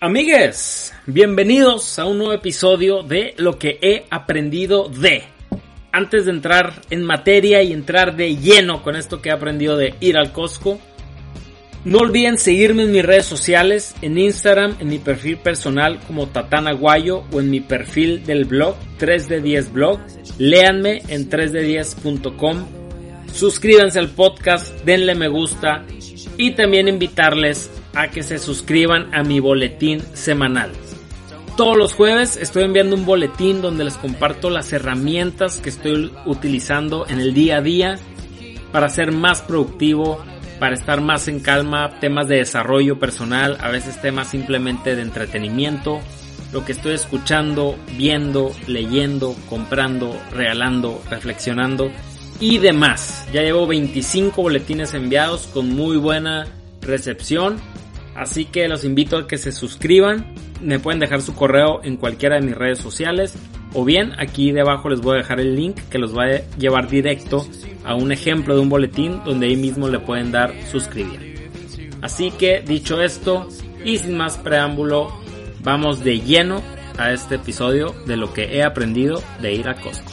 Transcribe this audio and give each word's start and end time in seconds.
Amigues, 0.00 0.92
bienvenidos 1.06 1.98
a 1.98 2.04
un 2.04 2.18
nuevo 2.18 2.32
episodio 2.34 3.02
de 3.02 3.32
Lo 3.38 3.58
que 3.58 3.78
he 3.80 4.04
aprendido 4.10 4.88
de. 4.88 5.22
Antes 5.92 6.26
de 6.26 6.32
entrar 6.32 6.82
en 6.90 7.04
materia 7.04 7.62
y 7.62 7.72
entrar 7.72 8.16
de 8.16 8.36
lleno 8.36 8.82
con 8.82 8.96
esto 8.96 9.22
que 9.22 9.28
he 9.28 9.32
aprendido 9.32 9.76
de 9.76 9.94
ir 10.00 10.18
al 10.18 10.32
Costco, 10.32 10.80
no 11.84 11.98
olviden 11.98 12.38
seguirme 12.38 12.82
en 12.82 12.92
mis 12.92 13.04
redes 13.04 13.24
sociales, 13.24 13.94
en 14.02 14.18
Instagram, 14.18 14.76
en 14.80 14.88
mi 14.88 14.98
perfil 14.98 15.38
personal 15.38 16.00
como 16.06 16.26
Tatana 16.26 16.72
Guayo 16.72 17.22
o 17.32 17.40
en 17.40 17.48
mi 17.48 17.60
perfil 17.60 18.26
del 18.26 18.46
blog 18.46 18.74
3D10 18.98 19.70
Blog. 19.70 20.00
Léanme 20.38 21.02
en 21.08 21.30
3D10.com. 21.30 22.66
Suscríbanse 23.32 24.00
al 24.00 24.10
podcast, 24.10 24.84
denle 24.84 25.14
me 25.14 25.28
gusta 25.28 25.84
y 26.36 26.50
también 26.50 26.88
invitarles 26.88 27.70
a 27.70 27.83
que 28.10 28.22
se 28.22 28.38
suscriban 28.38 29.14
a 29.14 29.22
mi 29.22 29.40
boletín 29.40 30.02
semanal. 30.14 30.70
Todos 31.56 31.76
los 31.76 31.94
jueves 31.94 32.36
estoy 32.36 32.64
enviando 32.64 32.96
un 32.96 33.06
boletín 33.06 33.62
donde 33.62 33.84
les 33.84 33.94
comparto 33.94 34.50
las 34.50 34.72
herramientas 34.72 35.58
que 35.58 35.68
estoy 35.68 36.12
utilizando 36.26 37.06
en 37.08 37.20
el 37.20 37.32
día 37.32 37.58
a 37.58 37.62
día 37.62 37.98
para 38.72 38.88
ser 38.88 39.12
más 39.12 39.40
productivo, 39.40 40.24
para 40.58 40.74
estar 40.74 41.00
más 41.00 41.28
en 41.28 41.38
calma, 41.38 42.00
temas 42.00 42.26
de 42.26 42.38
desarrollo 42.38 42.98
personal, 42.98 43.56
a 43.60 43.68
veces 43.68 44.00
temas 44.02 44.28
simplemente 44.28 44.96
de 44.96 45.02
entretenimiento, 45.02 46.00
lo 46.52 46.64
que 46.64 46.72
estoy 46.72 46.94
escuchando, 46.94 47.76
viendo, 47.96 48.50
leyendo, 48.66 49.36
comprando, 49.48 50.20
regalando, 50.32 51.00
reflexionando 51.08 51.92
y 52.40 52.58
demás. 52.58 53.26
Ya 53.32 53.42
llevo 53.42 53.68
25 53.68 54.42
boletines 54.42 54.92
enviados 54.94 55.46
con 55.46 55.68
muy 55.68 55.96
buena 55.96 56.46
recepción 56.80 57.60
Así 58.14 58.44
que 58.44 58.68
los 58.68 58.84
invito 58.84 59.16
a 59.16 59.26
que 59.26 59.38
se 59.38 59.52
suscriban. 59.52 60.34
Me 60.62 60.78
pueden 60.78 61.00
dejar 61.00 61.20
su 61.20 61.34
correo 61.34 61.80
en 61.82 61.96
cualquiera 61.96 62.36
de 62.36 62.42
mis 62.42 62.54
redes 62.54 62.78
sociales. 62.78 63.34
O 63.72 63.84
bien 63.84 64.12
aquí 64.18 64.52
debajo 64.52 64.88
les 64.88 65.00
voy 65.00 65.14
a 65.14 65.18
dejar 65.18 65.40
el 65.40 65.56
link 65.56 65.80
que 65.90 65.98
los 65.98 66.16
va 66.16 66.26
a 66.26 66.56
llevar 66.56 66.88
directo 66.88 67.46
a 67.84 67.94
un 67.94 68.12
ejemplo 68.12 68.54
de 68.54 68.60
un 68.60 68.68
boletín 68.68 69.20
donde 69.24 69.46
ahí 69.46 69.56
mismo 69.56 69.88
le 69.88 69.98
pueden 69.98 70.30
dar 70.30 70.54
suscribir. 70.70 71.50
Así 72.00 72.30
que 72.30 72.60
dicho 72.60 73.02
esto 73.02 73.48
y 73.84 73.98
sin 73.98 74.16
más 74.16 74.38
preámbulo, 74.38 75.12
vamos 75.62 76.04
de 76.04 76.20
lleno 76.20 76.62
a 76.98 77.12
este 77.12 77.36
episodio 77.36 77.94
de 78.06 78.16
lo 78.16 78.32
que 78.32 78.56
he 78.56 78.62
aprendido 78.62 79.22
de 79.40 79.54
ir 79.54 79.68
a 79.68 79.74
Costco. 79.74 80.12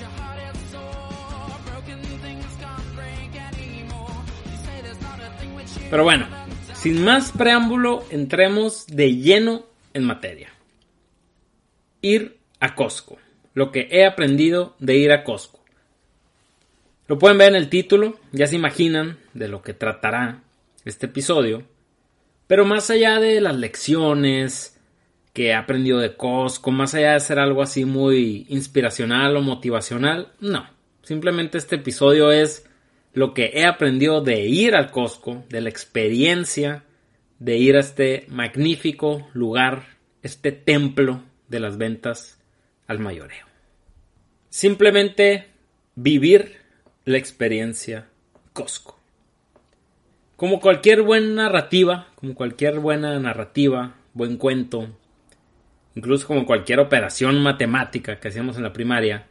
Pero 5.90 6.04
bueno, 6.06 6.26
sin 6.82 7.04
más 7.04 7.32
preámbulo, 7.32 8.04
entremos 8.10 8.88
de 8.88 9.14
lleno 9.14 9.68
en 9.94 10.04
materia. 10.04 10.50
Ir 12.02 12.40
a 12.60 12.74
Costco. 12.74 13.20
Lo 13.54 13.72
que 13.72 13.88
he 13.92 14.04
aprendido 14.04 14.76
de 14.80 14.98
ir 14.98 15.12
a 15.12 15.24
Costco. 15.24 15.64
Lo 17.08 17.20
pueden 17.20 17.38
ver 17.38 17.50
en 17.50 17.56
el 17.56 17.70
título, 17.70 18.20
ya 18.32 18.48
se 18.48 18.56
imaginan 18.56 19.20
de 19.36 19.48
lo 19.48 19.62
que 19.62 19.76
tratará 19.76 20.42
este 20.84 21.06
episodio. 21.06 21.62
Pero 22.48 22.66
más 22.66 22.90
allá 22.90 23.20
de 23.20 23.40
las 23.42 23.56
lecciones 23.58 24.80
que 25.34 25.50
he 25.50 25.54
aprendido 25.54 26.00
de 26.00 26.16
Costco, 26.16 26.72
más 26.72 26.96
allá 26.96 27.14
de 27.14 27.20
ser 27.20 27.38
algo 27.38 27.62
así 27.62 27.86
muy 27.86 28.48
inspiracional 28.50 29.38
o 29.38 29.42
motivacional, 29.42 30.30
no. 30.40 30.68
Simplemente 31.04 31.60
este 31.60 31.76
episodio 31.76 32.32
es 32.32 32.66
lo 33.14 33.34
que 33.34 33.52
he 33.54 33.66
aprendido 33.66 34.22
de 34.22 34.46
ir 34.46 34.76
al 34.76 34.92
Costco, 34.92 35.44
de 35.50 35.62
la 35.62 35.70
experiencia 35.70 36.84
de 37.42 37.58
ir 37.58 37.76
a 37.76 37.80
este 37.80 38.26
magnífico 38.28 39.28
lugar, 39.34 39.98
este 40.22 40.52
templo 40.52 41.24
de 41.48 41.60
las 41.60 41.78
ventas 41.78 42.40
al 42.86 43.00
mayoreo. 43.00 43.48
Simplemente 44.50 45.48
vivir 45.96 46.58
la 47.04 47.18
experiencia 47.18 48.08
Costco. 48.54 49.00
Como 50.36 50.60
cualquier 50.60 51.02
buena 51.02 51.46
narrativa, 51.46 52.10
como 52.14 52.36
cualquier 52.36 52.80
buena 52.80 53.20
narrativa, 53.20 53.96
buen 54.14 54.38
cuento, 54.38 54.88
incluso 55.96 56.28
como 56.28 56.46
cualquier 56.46 56.80
operación 56.80 57.42
matemática 57.42 58.20
que 58.20 58.28
hacíamos 58.28 58.58
en 58.58 58.64
la 58.64 58.74
primaria, 58.74 59.28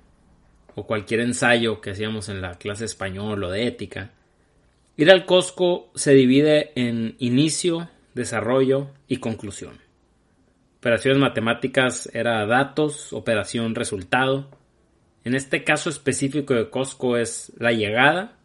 o 0.75 0.87
cualquier 0.87 1.21
ensayo 1.21 1.81
que 1.81 1.91
hacíamos 1.91 2.29
en 2.29 2.41
la 2.41 2.55
clase 2.55 2.85
español 2.85 3.43
o 3.45 3.51
de 3.51 3.67
ética, 3.67 4.13
ir 4.97 5.11
al 5.11 5.27
Costco 5.27 5.91
se 5.95 6.13
divide 6.13 6.73
en 6.75 7.17
inicio, 7.19 7.89
desarrollo 8.15 8.91
y 9.09 9.19
conclusión. 9.19 9.79
Operaciones 10.79 11.21
matemáticas 11.21 12.09
era 12.15 12.47
datos, 12.47 13.13
operación 13.13 13.75
resultado. 13.75 14.51
En 15.25 15.35
este 15.35 15.63
caso 15.63 15.91
específico 15.91 16.55
de 16.55 16.71
Costco 16.71 17.17
es 17.17 17.53
la 17.59 17.73
llegada, 17.73 18.39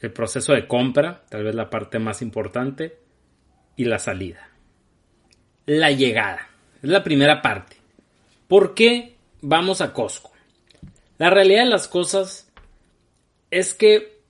el 0.00 0.12
proceso 0.12 0.54
de 0.54 0.66
compra, 0.66 1.24
tal 1.28 1.44
vez 1.44 1.54
la 1.54 1.68
parte 1.68 1.98
más 1.98 2.22
importante, 2.22 2.98
y 3.76 3.84
la 3.84 3.98
salida. 3.98 4.48
La 5.66 5.90
llegada 5.90 6.48
es 6.82 6.88
la 6.88 7.04
primera 7.04 7.42
parte. 7.42 7.76
¿Por 8.48 8.74
qué 8.74 9.16
vamos 9.42 9.80
a 9.80 9.92
Costco? 9.92 10.29
La 11.20 11.28
realidad 11.28 11.64
de 11.64 11.70
las 11.70 11.86
cosas 11.86 12.50
es 13.50 13.74
que 13.74 14.22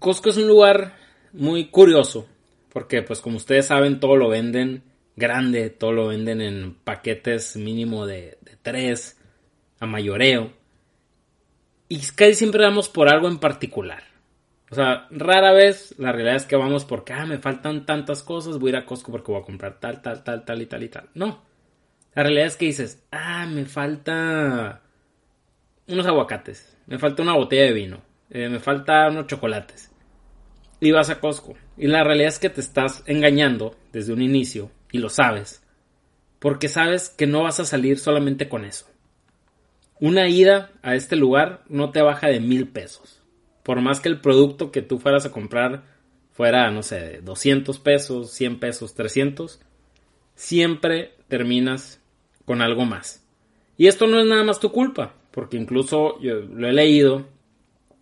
Costco 0.00 0.30
es 0.30 0.38
un 0.38 0.48
lugar 0.48 0.96
muy 1.32 1.68
curioso, 1.68 2.26
porque 2.72 3.00
pues 3.02 3.20
como 3.20 3.36
ustedes 3.36 3.66
saben 3.66 4.00
todo 4.00 4.16
lo 4.16 4.28
venden 4.28 4.82
grande, 5.14 5.70
todo 5.70 5.92
lo 5.92 6.08
venden 6.08 6.40
en 6.40 6.74
paquetes 6.74 7.54
mínimo 7.54 8.06
de, 8.06 8.38
de 8.40 8.56
tres 8.60 9.20
a 9.78 9.86
mayoreo. 9.86 10.52
Y 11.88 12.00
casi 12.00 12.34
siempre 12.34 12.64
vamos 12.64 12.88
por 12.88 13.08
algo 13.08 13.28
en 13.28 13.38
particular. 13.38 14.02
O 14.68 14.74
sea, 14.74 15.06
rara 15.12 15.52
vez 15.52 15.94
la 15.96 16.10
realidad 16.10 16.34
es 16.34 16.44
que 16.44 16.56
vamos 16.56 16.84
porque, 16.84 17.12
ah, 17.12 17.24
me 17.24 17.38
faltan 17.38 17.86
tantas 17.86 18.24
cosas, 18.24 18.58
voy 18.58 18.70
a 18.70 18.72
ir 18.72 18.76
a 18.78 18.84
Costco 18.84 19.12
porque 19.12 19.30
voy 19.30 19.42
a 19.42 19.44
comprar 19.44 19.78
tal, 19.78 20.02
tal, 20.02 20.24
tal, 20.24 20.44
tal 20.44 20.60
y 20.60 20.66
tal 20.66 20.82
y 20.82 20.88
tal. 20.88 21.08
No. 21.14 21.40
La 22.16 22.24
realidad 22.24 22.46
es 22.46 22.56
que 22.56 22.66
dices, 22.66 23.00
ah, 23.12 23.46
me 23.46 23.64
falta 23.64 24.82
unos 25.94 26.06
aguacates, 26.06 26.76
me 26.86 26.98
falta 26.98 27.22
una 27.22 27.34
botella 27.36 27.64
de 27.64 27.72
vino, 27.72 28.00
eh, 28.30 28.48
me 28.48 28.60
falta 28.60 29.08
unos 29.08 29.26
chocolates. 29.26 29.90
Y 30.80 30.92
vas 30.92 31.10
a 31.10 31.20
Costco. 31.20 31.54
Y 31.76 31.88
la 31.88 32.04
realidad 32.04 32.28
es 32.28 32.38
que 32.38 32.48
te 32.48 32.60
estás 32.60 33.02
engañando 33.06 33.76
desde 33.92 34.12
un 34.12 34.22
inicio, 34.22 34.70
y 34.92 34.98
lo 34.98 35.08
sabes, 35.08 35.62
porque 36.38 36.68
sabes 36.68 37.10
que 37.10 37.26
no 37.26 37.42
vas 37.42 37.60
a 37.60 37.64
salir 37.64 37.98
solamente 37.98 38.48
con 38.48 38.64
eso. 38.64 38.86
Una 40.00 40.28
ida 40.28 40.72
a 40.82 40.94
este 40.94 41.16
lugar 41.16 41.62
no 41.68 41.90
te 41.90 42.00
baja 42.02 42.28
de 42.28 42.40
mil 42.40 42.68
pesos. 42.68 43.22
Por 43.62 43.80
más 43.82 44.00
que 44.00 44.08
el 44.08 44.20
producto 44.20 44.72
que 44.72 44.80
tú 44.80 44.98
fueras 44.98 45.26
a 45.26 45.32
comprar 45.32 45.84
fuera, 46.32 46.70
no 46.70 46.82
sé, 46.82 47.20
200 47.22 47.78
pesos, 47.80 48.30
100 48.32 48.58
pesos, 48.58 48.94
300, 48.94 49.60
siempre 50.34 51.14
terminas 51.28 52.00
con 52.46 52.62
algo 52.62 52.86
más. 52.86 53.22
Y 53.76 53.88
esto 53.88 54.06
no 54.06 54.18
es 54.18 54.26
nada 54.26 54.42
más 54.42 54.58
tu 54.58 54.72
culpa 54.72 55.14
porque 55.30 55.56
incluso 55.56 56.20
yo 56.20 56.40
lo 56.40 56.68
he 56.68 56.72
leído 56.72 57.26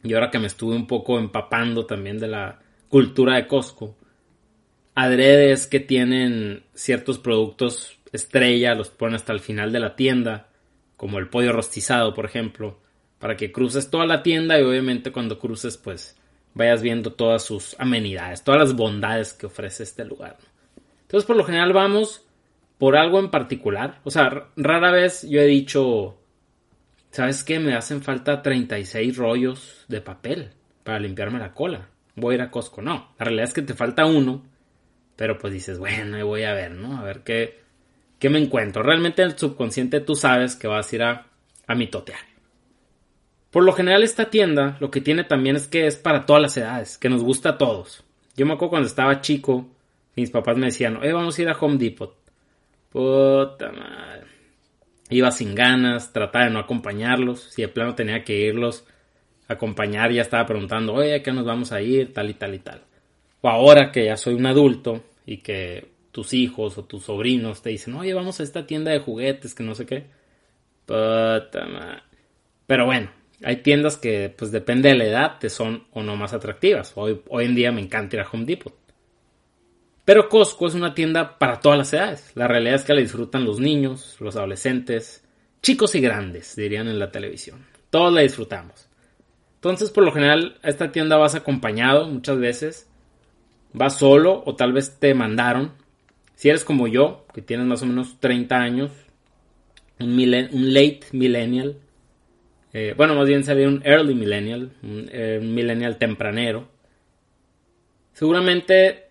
y 0.02 0.14
ahora 0.14 0.30
que 0.30 0.38
me 0.38 0.46
estuve 0.46 0.76
un 0.76 0.86
poco 0.86 1.18
empapando 1.18 1.86
también 1.86 2.18
de 2.18 2.28
la 2.28 2.60
cultura 2.88 3.36
de 3.36 3.46
Costco, 3.46 3.96
adredes 4.94 5.66
que 5.66 5.80
tienen 5.80 6.64
ciertos 6.74 7.18
productos 7.18 7.98
estrella, 8.12 8.74
los 8.74 8.90
ponen 8.90 9.16
hasta 9.16 9.32
el 9.32 9.40
final 9.40 9.72
de 9.72 9.80
la 9.80 9.96
tienda, 9.96 10.48
como 10.96 11.18
el 11.18 11.28
pollo 11.28 11.52
rostizado, 11.52 12.14
por 12.14 12.24
ejemplo, 12.24 12.78
para 13.18 13.36
que 13.36 13.52
cruces 13.52 13.90
toda 13.90 14.06
la 14.06 14.22
tienda 14.22 14.58
y 14.58 14.62
obviamente 14.62 15.12
cuando 15.12 15.38
cruces 15.38 15.76
pues 15.76 16.16
vayas 16.54 16.82
viendo 16.82 17.12
todas 17.12 17.44
sus 17.44 17.76
amenidades, 17.78 18.42
todas 18.42 18.60
las 18.60 18.74
bondades 18.74 19.32
que 19.32 19.46
ofrece 19.46 19.82
este 19.82 20.04
lugar. 20.04 20.36
Entonces 21.02 21.26
por 21.26 21.36
lo 21.36 21.44
general 21.44 21.72
vamos 21.72 22.24
por 22.78 22.96
algo 22.96 23.18
en 23.18 23.30
particular, 23.30 24.00
o 24.04 24.10
sea, 24.10 24.48
rara 24.56 24.90
vez 24.90 25.22
yo 25.28 25.40
he 25.40 25.46
dicho 25.46 26.17
¿Sabes 27.10 27.42
qué? 27.42 27.58
Me 27.58 27.74
hacen 27.74 28.02
falta 28.02 28.42
36 28.42 29.16
rollos 29.16 29.84
de 29.88 30.00
papel 30.00 30.50
para 30.84 31.00
limpiarme 31.00 31.38
la 31.38 31.54
cola. 31.54 31.88
Voy 32.14 32.34
a 32.34 32.36
ir 32.36 32.42
a 32.42 32.50
Costco. 32.50 32.82
No, 32.82 33.12
la 33.18 33.24
realidad 33.24 33.48
es 33.48 33.54
que 33.54 33.62
te 33.62 33.74
falta 33.74 34.06
uno. 34.06 34.44
Pero 35.16 35.38
pues 35.38 35.52
dices, 35.52 35.78
bueno, 35.78 36.24
voy 36.26 36.44
a 36.44 36.52
ver, 36.52 36.72
¿no? 36.72 36.98
A 36.98 37.02
ver 37.02 37.20
qué, 37.24 37.60
qué 38.18 38.28
me 38.28 38.38
encuentro. 38.38 38.82
Realmente 38.82 39.22
en 39.22 39.30
el 39.30 39.38
subconsciente 39.38 40.00
tú 40.00 40.14
sabes 40.14 40.54
que 40.54 40.68
vas 40.68 40.92
a 40.92 40.96
ir 40.96 41.02
a, 41.02 41.26
a 41.66 41.74
mitotear. 41.74 42.20
Por 43.50 43.64
lo 43.64 43.72
general 43.72 44.02
esta 44.02 44.30
tienda 44.30 44.76
lo 44.78 44.90
que 44.90 45.00
tiene 45.00 45.24
también 45.24 45.56
es 45.56 45.66
que 45.66 45.86
es 45.86 45.96
para 45.96 46.26
todas 46.26 46.42
las 46.42 46.56
edades, 46.56 46.98
que 46.98 47.08
nos 47.08 47.24
gusta 47.24 47.50
a 47.50 47.58
todos. 47.58 48.04
Yo 48.36 48.46
me 48.46 48.52
acuerdo 48.52 48.70
cuando 48.70 48.88
estaba 48.88 49.20
chico, 49.20 49.66
mis 50.14 50.30
papás 50.30 50.56
me 50.56 50.66
decían, 50.66 50.98
oye, 50.98 51.12
vamos 51.12 51.36
a 51.38 51.42
ir 51.42 51.48
a 51.48 51.58
Home 51.58 51.78
Depot. 51.78 52.14
Puta 52.90 53.72
madre 53.72 54.37
iba 55.10 55.30
sin 55.30 55.54
ganas, 55.54 56.12
trataba 56.12 56.46
de 56.46 56.50
no 56.50 56.58
acompañarlos, 56.58 57.40
si 57.40 57.62
de 57.62 57.68
plano 57.68 57.94
tenía 57.94 58.24
que 58.24 58.36
irlos 58.36 58.84
a 59.48 59.54
acompañar, 59.54 60.12
ya 60.12 60.22
estaba 60.22 60.46
preguntando, 60.46 60.94
oye, 60.94 61.14
¿a 61.14 61.22
qué 61.22 61.32
nos 61.32 61.44
vamos 61.44 61.72
a 61.72 61.80
ir? 61.80 62.12
Tal 62.12 62.30
y 62.30 62.34
tal 62.34 62.54
y 62.54 62.58
tal. 62.58 62.82
O 63.40 63.48
ahora 63.48 63.90
que 63.92 64.06
ya 64.06 64.16
soy 64.16 64.34
un 64.34 64.46
adulto 64.46 65.04
y 65.24 65.38
que 65.38 65.88
tus 66.12 66.34
hijos 66.34 66.76
o 66.78 66.84
tus 66.84 67.04
sobrinos 67.04 67.62
te 67.62 67.70
dicen, 67.70 67.94
oye, 67.94 68.12
vamos 68.12 68.40
a 68.40 68.42
esta 68.42 68.66
tienda 68.66 68.90
de 68.90 68.98
juguetes, 68.98 69.54
que 69.54 69.62
no 69.62 69.74
sé 69.74 69.86
qué. 69.86 70.06
Pero 72.66 72.86
bueno, 72.86 73.10
hay 73.44 73.56
tiendas 73.56 73.96
que, 73.96 74.34
pues 74.36 74.50
depende 74.50 74.88
de 74.88 74.96
la 74.96 75.04
edad, 75.04 75.38
te 75.38 75.48
son 75.48 75.84
o 75.92 76.02
no 76.02 76.16
más 76.16 76.32
atractivas. 76.32 76.92
Hoy, 76.96 77.22
hoy 77.28 77.44
en 77.44 77.54
día 77.54 77.72
me 77.72 77.80
encanta 77.80 78.16
ir 78.16 78.22
a 78.22 78.28
Home 78.30 78.44
Depot. 78.44 78.74
Pero 80.08 80.30
Costco 80.30 80.66
es 80.66 80.74
una 80.74 80.94
tienda 80.94 81.36
para 81.36 81.60
todas 81.60 81.76
las 81.76 81.92
edades. 81.92 82.32
La 82.34 82.48
realidad 82.48 82.76
es 82.76 82.84
que 82.84 82.94
la 82.94 83.02
disfrutan 83.02 83.44
los 83.44 83.60
niños, 83.60 84.16
los 84.20 84.36
adolescentes, 84.36 85.22
chicos 85.60 85.94
y 85.96 86.00
grandes, 86.00 86.56
dirían 86.56 86.88
en 86.88 86.98
la 86.98 87.12
televisión. 87.12 87.66
Todos 87.90 88.14
la 88.14 88.22
disfrutamos. 88.22 88.88
Entonces, 89.56 89.90
por 89.90 90.04
lo 90.04 90.12
general, 90.12 90.56
a 90.62 90.70
esta 90.70 90.92
tienda 90.92 91.18
vas 91.18 91.34
acompañado 91.34 92.08
muchas 92.08 92.38
veces. 92.38 92.88
Vas 93.74 93.98
solo 93.98 94.42
o 94.46 94.56
tal 94.56 94.72
vez 94.72 94.98
te 94.98 95.12
mandaron. 95.12 95.72
Si 96.36 96.48
eres 96.48 96.64
como 96.64 96.88
yo, 96.88 97.26
que 97.34 97.42
tienes 97.42 97.66
más 97.66 97.82
o 97.82 97.86
menos 97.86 98.18
30 98.18 98.56
años, 98.56 98.90
un, 100.00 100.12
un 100.12 100.72
late 100.72 101.00
millennial, 101.12 101.76
eh, 102.72 102.94
bueno, 102.96 103.14
más 103.14 103.28
bien 103.28 103.44
sería 103.44 103.68
un 103.68 103.82
early 103.84 104.14
millennial, 104.14 104.70
eh, 104.82 105.38
un, 105.38 105.54
millennial 105.54 105.98
tempranero. 105.98 106.66
Seguramente 108.14 109.07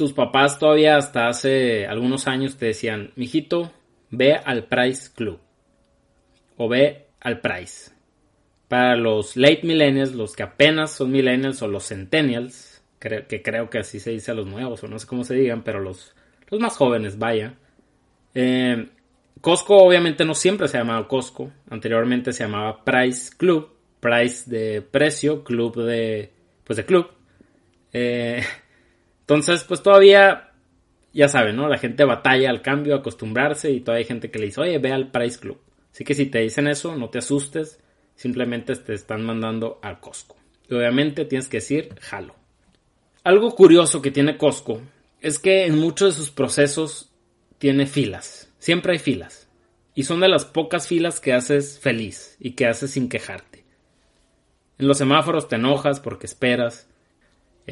tus 0.00 0.14
papás 0.14 0.58
todavía 0.58 0.96
hasta 0.96 1.28
hace 1.28 1.86
algunos 1.86 2.26
años 2.26 2.56
te 2.56 2.64
decían, 2.64 3.12
mijito, 3.16 3.70
ve 4.08 4.34
al 4.34 4.64
Price 4.64 5.10
Club. 5.14 5.38
O 6.56 6.70
ve 6.70 7.08
al 7.20 7.42
Price. 7.42 7.90
Para 8.66 8.96
los 8.96 9.36
late 9.36 9.60
millennials, 9.64 10.14
los 10.14 10.34
que 10.34 10.42
apenas 10.42 10.92
son 10.92 11.10
millennials 11.10 11.60
o 11.60 11.68
los 11.68 11.86
centennials, 11.86 12.82
que 12.98 13.42
creo 13.44 13.68
que 13.68 13.80
así 13.80 14.00
se 14.00 14.12
dice 14.12 14.30
a 14.30 14.34
los 14.34 14.46
nuevos, 14.46 14.82
o 14.82 14.88
no 14.88 14.98
sé 14.98 15.06
cómo 15.06 15.22
se 15.22 15.34
digan, 15.34 15.64
pero 15.64 15.80
los, 15.80 16.14
los 16.48 16.58
más 16.58 16.78
jóvenes, 16.78 17.18
vaya. 17.18 17.56
Eh, 18.34 18.88
Costco 19.42 19.76
obviamente 19.76 20.24
no 20.24 20.34
siempre 20.34 20.66
se 20.66 20.78
ha 20.78 20.80
llamado 20.80 21.08
Costco. 21.08 21.52
Anteriormente 21.68 22.32
se 22.32 22.44
llamaba 22.44 22.82
Price 22.86 23.36
Club. 23.36 23.68
Price 24.00 24.50
de 24.50 24.80
precio, 24.80 25.44
club 25.44 25.76
de. 25.76 26.32
Pues 26.64 26.78
de 26.78 26.86
club. 26.86 27.06
Eh, 27.92 28.42
entonces, 29.30 29.62
pues 29.62 29.80
todavía. 29.80 30.48
Ya 31.12 31.28
saben, 31.28 31.54
¿no? 31.54 31.68
La 31.68 31.78
gente 31.78 32.04
batalla 32.04 32.50
al 32.50 32.62
cambio, 32.62 32.96
acostumbrarse. 32.96 33.70
Y 33.70 33.80
todavía 33.80 34.02
hay 34.02 34.08
gente 34.08 34.28
que 34.28 34.40
le 34.40 34.46
dice, 34.46 34.60
oye, 34.60 34.78
ve 34.78 34.92
al 34.92 35.12
Price 35.12 35.38
Club. 35.38 35.60
Así 35.92 36.02
que 36.02 36.14
si 36.14 36.26
te 36.26 36.40
dicen 36.40 36.66
eso, 36.66 36.96
no 36.96 37.10
te 37.10 37.18
asustes. 37.18 37.78
Simplemente 38.16 38.74
te 38.74 38.92
están 38.92 39.24
mandando 39.24 39.78
al 39.82 40.00
Costco. 40.00 40.36
Y 40.68 40.74
obviamente 40.74 41.24
tienes 41.26 41.48
que 41.48 41.58
decir, 41.58 41.94
jalo. 42.00 42.34
Algo 43.22 43.54
curioso 43.54 44.02
que 44.02 44.10
tiene 44.10 44.36
Costco 44.36 44.82
es 45.20 45.38
que 45.38 45.64
en 45.66 45.78
muchos 45.78 46.14
de 46.14 46.20
sus 46.20 46.30
procesos 46.32 47.12
tiene 47.58 47.86
filas. 47.86 48.52
Siempre 48.58 48.94
hay 48.94 48.98
filas. 48.98 49.48
Y 49.94 50.02
son 50.04 50.18
de 50.18 50.28
las 50.28 50.44
pocas 50.44 50.88
filas 50.88 51.20
que 51.20 51.34
haces 51.34 51.78
feliz 51.78 52.36
y 52.40 52.52
que 52.52 52.66
haces 52.66 52.90
sin 52.90 53.08
quejarte. 53.08 53.64
En 54.78 54.88
los 54.88 54.98
semáforos 54.98 55.46
te 55.46 55.54
enojas 55.54 56.00
porque 56.00 56.26
esperas. 56.26 56.89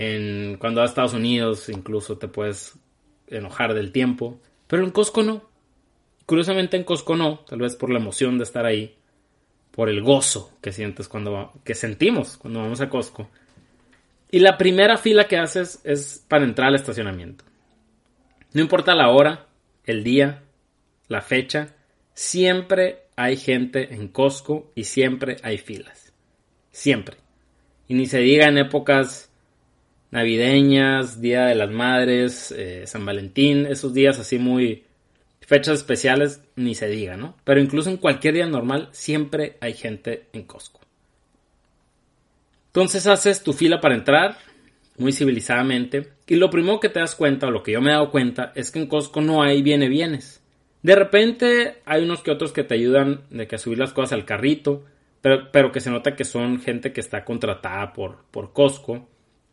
En, 0.01 0.59
cuando 0.59 0.81
vas 0.81 0.91
a 0.91 0.93
Estados 0.93 1.15
Unidos 1.15 1.69
incluso 1.69 2.19
te 2.19 2.29
puedes 2.29 2.79
enojar 3.27 3.75
del 3.75 3.91
tiempo. 3.91 4.39
Pero 4.69 4.85
en 4.85 4.93
Costco 4.93 5.25
no. 5.25 5.43
Curiosamente 6.25 6.77
en 6.77 6.85
Costco 6.85 7.17
no. 7.17 7.41
Tal 7.41 7.59
vez 7.59 7.75
por 7.75 7.91
la 7.91 7.99
emoción 7.99 8.39
de 8.39 8.45
estar 8.45 8.65
ahí. 8.65 8.95
Por 9.73 9.89
el 9.89 10.01
gozo 10.01 10.57
que 10.63 10.71
sientes 10.71 11.09
cuando 11.09 11.53
que 11.65 11.75
sentimos 11.75 12.37
cuando 12.37 12.61
vamos 12.61 12.81
a 12.81 12.89
Costco. 12.89 13.29
Y 14.31 14.39
la 14.39 14.57
primera 14.57 14.99
fila 14.99 15.27
que 15.27 15.37
haces 15.37 15.81
es 15.83 16.25
para 16.29 16.45
entrar 16.45 16.69
al 16.69 16.77
estacionamiento. 16.77 17.45
No 18.53 18.61
importa 18.61 18.95
la 18.95 19.09
hora, 19.09 19.47
el 19.83 20.05
día, 20.05 20.45
la 21.09 21.23
fecha, 21.23 21.75
siempre 22.15 23.03
hay 23.17 23.37
gente 23.37 23.95
en 23.95 24.07
Costco 24.07 24.71
y 24.77 24.85
siempre 24.85 25.39
hay 25.43 25.59
filas. 25.59 26.13
Siempre. 26.71 27.17
Y 27.89 27.95
ni 27.95 28.07
se 28.07 28.21
diga 28.21 28.47
en 28.47 28.59
épocas 28.59 29.28
navideñas, 30.11 31.21
Día 31.21 31.47
de 31.47 31.55
las 31.55 31.71
Madres, 31.71 32.53
eh, 32.57 32.85
San 32.87 33.05
Valentín, 33.05 33.67
esos 33.67 33.93
días 33.93 34.19
así 34.19 34.39
muy 34.39 34.85
fechas 35.41 35.79
especiales, 35.79 36.43
ni 36.57 36.75
se 36.75 36.89
diga, 36.89 37.17
¿no? 37.17 37.35
Pero 37.45 37.61
incluso 37.61 37.89
en 37.89 37.97
cualquier 37.97 38.35
día 38.35 38.47
normal 38.47 38.91
siempre 38.93 39.57
hay 39.61 39.73
gente 39.73 40.27
en 40.35 40.43
Costco. 40.43 40.81
Entonces 42.67 43.07
haces 43.07 43.43
tu 43.43 43.55
fila 43.55 43.81
para 43.81 43.95
entrar, 43.95 44.37
muy 44.99 45.13
civilizadamente, 45.13 46.11
y 46.27 46.37
lo 46.37 46.51
primero 46.51 46.81
que 46.81 46.91
te 46.91 47.01
das 47.01 47.15
cuenta, 47.15 47.47
o 47.47 47.51
lo 47.51 47.63
que 47.63 47.73
yo 47.73 47.81
me 47.81 47.89
he 47.89 47.95
dado 47.95 48.11
cuenta, 48.11 48.53
es 48.55 48.71
que 48.71 48.79
en 48.79 48.89
Costco 48.89 49.23
no 49.23 49.43
hay 49.43 49.63
viene 49.63 49.89
bienes. 49.89 50.43
De 50.83 50.95
repente 50.95 51.79
hay 51.87 52.03
unos 52.03 52.23
que 52.23 52.31
otros 52.31 52.53
que 52.53 52.63
te 52.63 52.75
ayudan 52.75 53.23
de 53.31 53.47
que 53.47 53.57
a 53.57 53.59
subir 53.59 53.79
las 53.79 53.95
cosas 53.95 54.13
al 54.13 54.27
carrito, 54.27 54.85
pero, 55.23 55.51
pero 55.51 55.73
que 55.73 55.81
se 55.81 55.91
nota 55.91 56.15
que 56.15 56.25
son 56.25 56.61
gente 56.61 56.93
que 56.93 57.01
está 57.01 57.25
contratada 57.25 57.95
por, 57.95 58.25
por 58.31 58.53
Costco, 58.53 59.09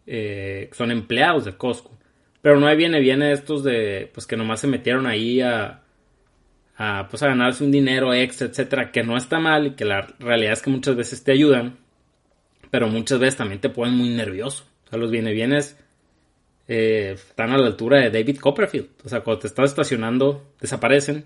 eh, 0.08 0.70
son 0.74 0.92
empleados 0.92 1.46
de 1.46 1.58
Costco. 1.58 1.98
Pero 2.42 2.60
no 2.60 2.74
viene 2.76 3.00
viene 3.00 3.32
estos 3.32 3.64
de 3.64 4.10
pues 4.14 4.28
que 4.28 4.38
nomás 4.38 4.60
se 4.60 4.68
metieron 4.68 5.08
ahí 5.08 5.42
a, 5.42 5.82
a 6.78 7.08
pues 7.10 7.24
a 7.24 7.28
ganarse 7.28 7.64
un 7.64 7.72
dinero 7.72 8.14
extra, 8.14 8.48
etcétera, 8.48 8.92
que 8.92 9.04
no 9.04 9.18
está 9.18 9.40
mal 9.40 9.68
y 9.68 9.72
que 9.72 9.86
la 9.86 10.02
realidad 10.20 10.54
es 10.54 10.62
que 10.62 10.70
muchas 10.70 10.96
veces 10.96 11.24
te 11.24 11.32
ayudan, 11.32 11.78
pero 12.70 12.88
muchas 12.88 13.20
veces 13.20 13.38
también 13.38 13.62
te 13.62 13.70
ponen 13.70 13.96
muy 13.96 14.10
nervioso. 14.10 14.66
O 14.86 14.90
sea, 14.90 15.00
los 15.00 15.10
viene 15.10 15.32
bienes 15.32 15.78
eh, 16.68 17.12
están 17.14 17.52
a 17.52 17.58
la 17.58 17.68
altura 17.68 18.00
de 18.00 18.10
David 18.10 18.40
Copperfield. 18.40 18.90
O 19.04 19.10
sea, 19.10 19.22
cuando 19.22 19.42
te 19.42 19.48
estás 19.48 19.70
estacionando, 19.72 20.54
desaparecen. 20.60 21.26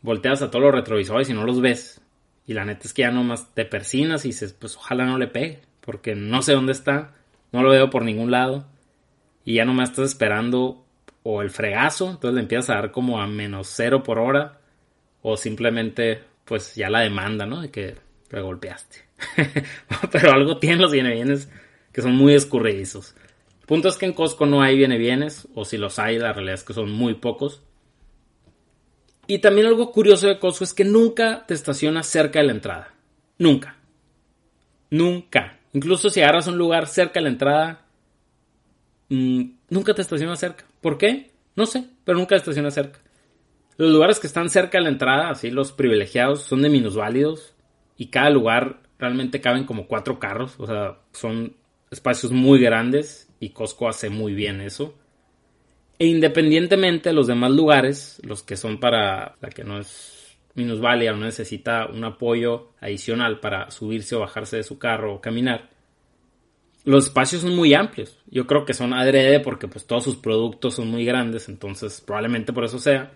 Volteas 0.00 0.42
a 0.42 0.50
todos 0.50 0.64
los 0.64 0.74
retrovisores 0.74 1.28
y 1.28 1.34
no 1.34 1.44
los 1.44 1.60
ves. 1.60 2.00
Y 2.46 2.54
la 2.54 2.64
neta 2.64 2.82
es 2.84 2.94
que 2.94 3.02
ya 3.02 3.10
nomás 3.10 3.54
te 3.54 3.64
persinas 3.64 4.24
y 4.24 4.28
dices, 4.28 4.52
pues 4.54 4.76
ojalá 4.76 5.04
no 5.04 5.18
le 5.18 5.26
pegue. 5.26 5.60
Porque 5.80 6.14
no 6.14 6.42
sé 6.42 6.52
dónde 6.52 6.72
está. 6.72 7.14
No 7.52 7.62
lo 7.62 7.70
veo 7.70 7.90
por 7.90 8.04
ningún 8.04 8.30
lado. 8.30 8.66
Y 9.44 9.54
ya 9.54 9.64
nomás 9.64 9.90
estás 9.90 10.10
esperando 10.10 10.84
o 11.22 11.42
el 11.42 11.50
fregazo. 11.50 12.10
Entonces 12.10 12.34
le 12.34 12.40
empiezas 12.40 12.70
a 12.70 12.74
dar 12.74 12.90
como 12.92 13.20
a 13.20 13.26
menos 13.26 13.68
cero 13.68 14.02
por 14.02 14.18
hora. 14.18 14.60
O 15.22 15.36
simplemente, 15.36 16.22
pues 16.44 16.74
ya 16.74 16.90
la 16.90 17.00
demanda, 17.00 17.46
¿no? 17.46 17.62
De 17.62 17.70
que 17.70 17.96
le 18.30 18.40
golpeaste. 18.40 19.04
Pero 20.12 20.32
algo 20.32 20.58
tienen 20.58 20.80
los 20.80 20.92
bienes 20.92 21.48
que 21.92 22.02
son 22.02 22.14
muy 22.14 22.34
escurridizos. 22.34 23.14
Punto 23.66 23.88
es 23.88 23.96
que 23.96 24.06
en 24.06 24.12
Costco 24.12 24.46
no 24.46 24.62
hay 24.62 24.76
viene 24.76 24.96
bienes, 24.96 25.46
o 25.54 25.64
si 25.64 25.76
los 25.76 25.98
hay, 25.98 26.18
la 26.18 26.32
realidad 26.32 26.54
es 26.54 26.64
que 26.64 26.72
son 26.72 26.90
muy 26.90 27.14
pocos. 27.14 27.62
Y 29.26 29.40
también 29.40 29.66
algo 29.66 29.92
curioso 29.92 30.26
de 30.26 30.38
Costco 30.38 30.64
es 30.64 30.72
que 30.72 30.84
nunca 30.84 31.44
te 31.46 31.54
estacionas 31.54 32.06
cerca 32.06 32.38
de 32.38 32.46
la 32.46 32.52
entrada. 32.52 32.94
Nunca. 33.36 33.76
Nunca. 34.90 35.57
Incluso 35.72 36.10
si 36.10 36.20
agarras 36.20 36.46
un 36.46 36.58
lugar 36.58 36.86
cerca 36.86 37.20
de 37.20 37.24
la 37.24 37.28
entrada, 37.30 37.86
mm, 39.08 39.42
nunca 39.70 39.94
te 39.94 40.02
estacionas 40.02 40.38
cerca. 40.38 40.64
¿Por 40.80 40.98
qué? 40.98 41.30
No 41.56 41.66
sé, 41.66 41.84
pero 42.04 42.18
nunca 42.18 42.34
te 42.34 42.40
estacionas 42.40 42.74
cerca. 42.74 43.00
Los 43.76 43.90
lugares 43.90 44.18
que 44.18 44.26
están 44.26 44.48
cerca 44.48 44.78
de 44.78 44.84
la 44.84 44.90
entrada, 44.90 45.30
así 45.30 45.50
los 45.50 45.72
privilegiados, 45.72 46.42
son 46.42 46.62
de 46.62 46.68
minusválidos. 46.68 47.54
Y 47.96 48.06
cada 48.06 48.30
lugar 48.30 48.80
realmente 48.98 49.40
caben 49.40 49.64
como 49.64 49.86
cuatro 49.86 50.18
carros. 50.18 50.54
O 50.58 50.66
sea, 50.66 50.98
son 51.12 51.56
espacios 51.90 52.32
muy 52.32 52.60
grandes 52.60 53.28
y 53.40 53.50
Costco 53.50 53.88
hace 53.88 54.10
muy 54.10 54.34
bien 54.34 54.60
eso. 54.60 54.94
E 55.98 56.06
independientemente 56.06 57.08
de 57.08 57.14
los 57.14 57.26
demás 57.26 57.50
lugares, 57.50 58.20
los 58.24 58.42
que 58.42 58.56
son 58.56 58.78
para 58.78 59.36
la 59.40 59.48
que 59.50 59.64
no 59.64 59.78
es 59.78 60.17
minusválida 60.58 61.12
o 61.12 61.16
no 61.16 61.24
necesita 61.24 61.86
un 61.86 62.04
apoyo 62.04 62.72
adicional 62.80 63.40
para 63.40 63.70
subirse 63.70 64.14
o 64.16 64.20
bajarse 64.20 64.58
de 64.58 64.62
su 64.62 64.78
carro 64.78 65.14
o 65.14 65.20
caminar, 65.20 65.70
los 66.84 67.06
espacios 67.06 67.42
son 67.42 67.54
muy 67.54 67.74
amplios. 67.74 68.18
Yo 68.30 68.46
creo 68.46 68.64
que 68.64 68.74
son 68.74 68.92
adrede 68.92 69.40
porque 69.40 69.68
pues 69.68 69.86
todos 69.86 70.04
sus 70.04 70.16
productos 70.16 70.74
son 70.74 70.88
muy 70.88 71.04
grandes, 71.04 71.48
entonces 71.48 72.00
probablemente 72.00 72.52
por 72.52 72.64
eso 72.64 72.78
sea. 72.78 73.12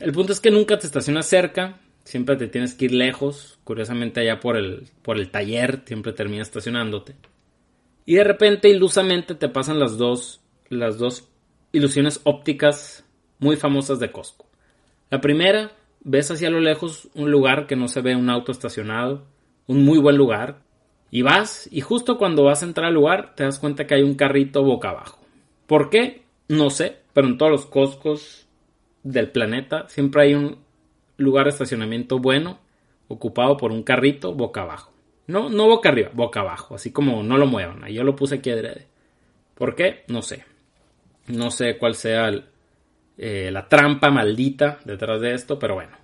El 0.00 0.12
punto 0.12 0.32
es 0.32 0.40
que 0.40 0.50
nunca 0.50 0.78
te 0.78 0.86
estacionas 0.86 1.26
cerca, 1.26 1.80
siempre 2.04 2.36
te 2.36 2.48
tienes 2.48 2.74
que 2.74 2.86
ir 2.86 2.92
lejos. 2.92 3.58
Curiosamente 3.64 4.20
allá 4.20 4.40
por 4.40 4.56
el, 4.56 4.88
por 5.02 5.18
el 5.18 5.30
taller 5.30 5.82
siempre 5.86 6.12
terminas 6.12 6.48
estacionándote. 6.48 7.14
Y 8.06 8.16
de 8.16 8.24
repente, 8.24 8.68
ilusamente, 8.68 9.34
te 9.34 9.48
pasan 9.48 9.78
las 9.78 9.96
dos, 9.96 10.42
las 10.68 10.98
dos 10.98 11.28
ilusiones 11.72 12.20
ópticas 12.24 13.04
muy 13.38 13.56
famosas 13.56 13.98
de 13.98 14.10
Costco. 14.10 14.46
La 15.10 15.20
primera, 15.20 15.72
ves 16.04 16.30
hacia 16.30 16.50
lo 16.50 16.60
lejos 16.60 17.08
un 17.14 17.30
lugar 17.30 17.66
que 17.66 17.76
no 17.76 17.88
se 17.88 18.02
ve 18.02 18.14
un 18.14 18.30
auto 18.30 18.52
estacionado, 18.52 19.24
un 19.66 19.84
muy 19.84 19.98
buen 19.98 20.16
lugar, 20.16 20.60
y 21.10 21.22
vas, 21.22 21.68
y 21.70 21.80
justo 21.80 22.18
cuando 22.18 22.44
vas 22.44 22.62
a 22.62 22.66
entrar 22.66 22.88
al 22.88 22.94
lugar, 22.94 23.34
te 23.34 23.44
das 23.44 23.58
cuenta 23.58 23.86
que 23.86 23.94
hay 23.94 24.02
un 24.02 24.14
carrito 24.14 24.62
boca 24.62 24.90
abajo. 24.90 25.18
¿Por 25.66 25.88
qué? 25.88 26.22
No 26.48 26.70
sé, 26.70 26.98
pero 27.12 27.26
en 27.26 27.38
todos 27.38 27.52
los 27.52 27.66
Costcos 27.66 28.46
del 29.02 29.30
planeta 29.30 29.88
siempre 29.88 30.22
hay 30.22 30.34
un 30.34 30.58
lugar 31.16 31.44
de 31.44 31.50
estacionamiento 31.50 32.18
bueno 32.18 32.58
ocupado 33.08 33.56
por 33.56 33.70
un 33.72 33.82
carrito 33.82 34.34
boca 34.34 34.62
abajo. 34.62 34.92
No, 35.26 35.48
no 35.48 35.68
boca 35.68 35.88
arriba, 35.88 36.10
boca 36.12 36.40
abajo, 36.40 36.74
así 36.74 36.90
como 36.90 37.22
no 37.22 37.38
lo 37.38 37.46
muevan. 37.46 37.86
Yo 37.86 38.02
lo 38.02 38.16
puse 38.16 38.36
aquí 38.36 38.50
adrede. 38.50 38.88
¿Por 39.54 39.74
qué? 39.74 40.04
No 40.08 40.20
sé. 40.20 40.44
No 41.28 41.50
sé 41.50 41.78
cuál 41.78 41.94
sea 41.94 42.28
el, 42.28 42.44
eh, 43.16 43.50
la 43.52 43.68
trampa 43.68 44.10
maldita 44.10 44.80
detrás 44.84 45.20
de 45.20 45.34
esto, 45.34 45.58
pero 45.58 45.74
bueno. 45.74 45.96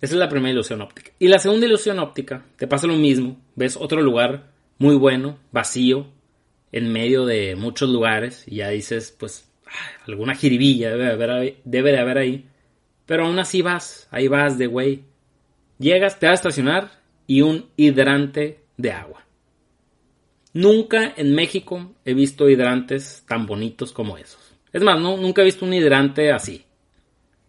Esa 0.00 0.14
es 0.14 0.18
la 0.18 0.28
primera 0.28 0.52
ilusión 0.52 0.82
óptica. 0.82 1.12
Y 1.18 1.28
la 1.28 1.38
segunda 1.38 1.66
ilusión 1.66 1.98
óptica, 1.98 2.44
te 2.56 2.66
pasa 2.66 2.86
lo 2.86 2.94
mismo, 2.94 3.40
ves 3.54 3.76
otro 3.76 4.02
lugar 4.02 4.50
muy 4.78 4.94
bueno, 4.94 5.38
vacío, 5.52 6.06
en 6.70 6.92
medio 6.92 7.24
de 7.24 7.56
muchos 7.56 7.88
lugares, 7.88 8.44
y 8.46 8.56
ya 8.56 8.68
dices, 8.68 9.14
pues, 9.18 9.50
alguna 10.06 10.34
jiribilla 10.34 10.90
debe 10.90 11.04
de, 11.04 11.12
haber, 11.12 11.56
debe 11.64 11.92
de 11.92 11.98
haber 11.98 12.18
ahí. 12.18 12.46
Pero 13.06 13.24
aún 13.24 13.38
así 13.38 13.62
vas, 13.62 14.08
ahí 14.10 14.28
vas 14.28 14.58
de 14.58 14.66
güey. 14.66 15.04
Llegas, 15.78 16.18
te 16.18 16.26
vas 16.26 16.32
a 16.32 16.34
estacionar 16.34 16.90
y 17.26 17.42
un 17.42 17.66
hidrante 17.76 18.60
de 18.76 18.92
agua. 18.92 19.24
Nunca 20.52 21.12
en 21.16 21.34
México 21.34 21.94
he 22.04 22.14
visto 22.14 22.48
hidrantes 22.48 23.24
tan 23.28 23.46
bonitos 23.46 23.92
como 23.92 24.16
esos. 24.16 24.45
Es 24.76 24.82
más, 24.82 25.00
no, 25.00 25.16
nunca 25.16 25.40
he 25.40 25.46
visto 25.46 25.64
un 25.64 25.72
hidrante 25.72 26.30
así. 26.30 26.66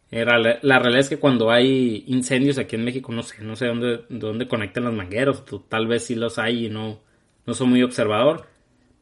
Era, 0.10 0.40
la 0.40 0.80
realidad 0.80 1.02
es 1.02 1.10
que 1.10 1.20
cuando 1.20 1.52
hay 1.52 2.06
incendios 2.08 2.58
aquí 2.58 2.78
en 2.78 2.86
México, 2.86 3.12
no 3.12 3.22
sé, 3.22 3.44
no 3.44 3.58
sé 3.58 3.66
dónde, 3.68 4.06
dónde 4.08 4.48
conectan 4.48 4.86
las 4.86 4.94
mangueras, 4.94 5.44
tal 5.68 5.88
vez 5.88 6.06
sí 6.06 6.16
los 6.16 6.40
hay 6.40 6.68
y 6.68 6.70
no, 6.70 7.02
no 7.46 7.54
soy 7.54 7.68
muy 7.68 7.84
observador. 7.84 8.46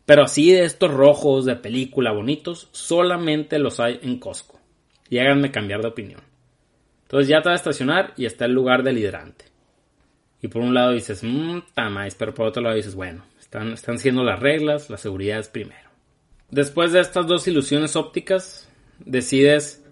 Pero 0.08 0.24
así 0.24 0.52
de 0.52 0.64
estos 0.64 0.92
rojos 0.92 1.46
de 1.46 1.56
película 1.56 2.14
bonitos, 2.14 2.68
solamente 2.72 3.60
los 3.60 3.80
hay 3.80 4.00
en 4.02 4.18
Costco. 4.18 4.60
Y 5.08 5.20
háganme 5.20 5.52
cambiar 5.52 5.84
de 5.84 5.90
opinión. 5.90 6.22
Entonces 7.04 7.28
ya 7.28 7.44
te 7.44 7.50
vas 7.50 7.60
a 7.60 7.62
estacionar 7.62 8.16
y 8.18 8.26
está 8.26 8.46
el 8.46 8.54
lugar 8.54 8.82
del 8.82 8.98
hidrante. 8.98 9.46
Y 10.42 10.48
por 10.48 10.64
un 10.64 10.74
lado 10.74 10.94
dices, 10.94 11.22
mmm, 11.24 11.60
tamais, 11.76 12.16
pero 12.16 12.34
por 12.34 12.48
otro 12.48 12.64
lado 12.64 12.76
dices, 12.76 12.96
bueno, 12.96 13.24
están, 13.40 13.74
están 13.74 14.00
siendo 14.00 14.24
las 14.24 14.40
reglas, 14.40 14.90
la 14.90 14.98
seguridad 14.98 15.38
es 15.38 15.50
primero. 15.50 15.85
Después 16.52 16.92
de 16.92 17.02
estas 17.02 17.28
dos 17.28 17.48
ilusiones 17.48 17.96
ópticas, 17.96 18.70
decides 19.00 19.84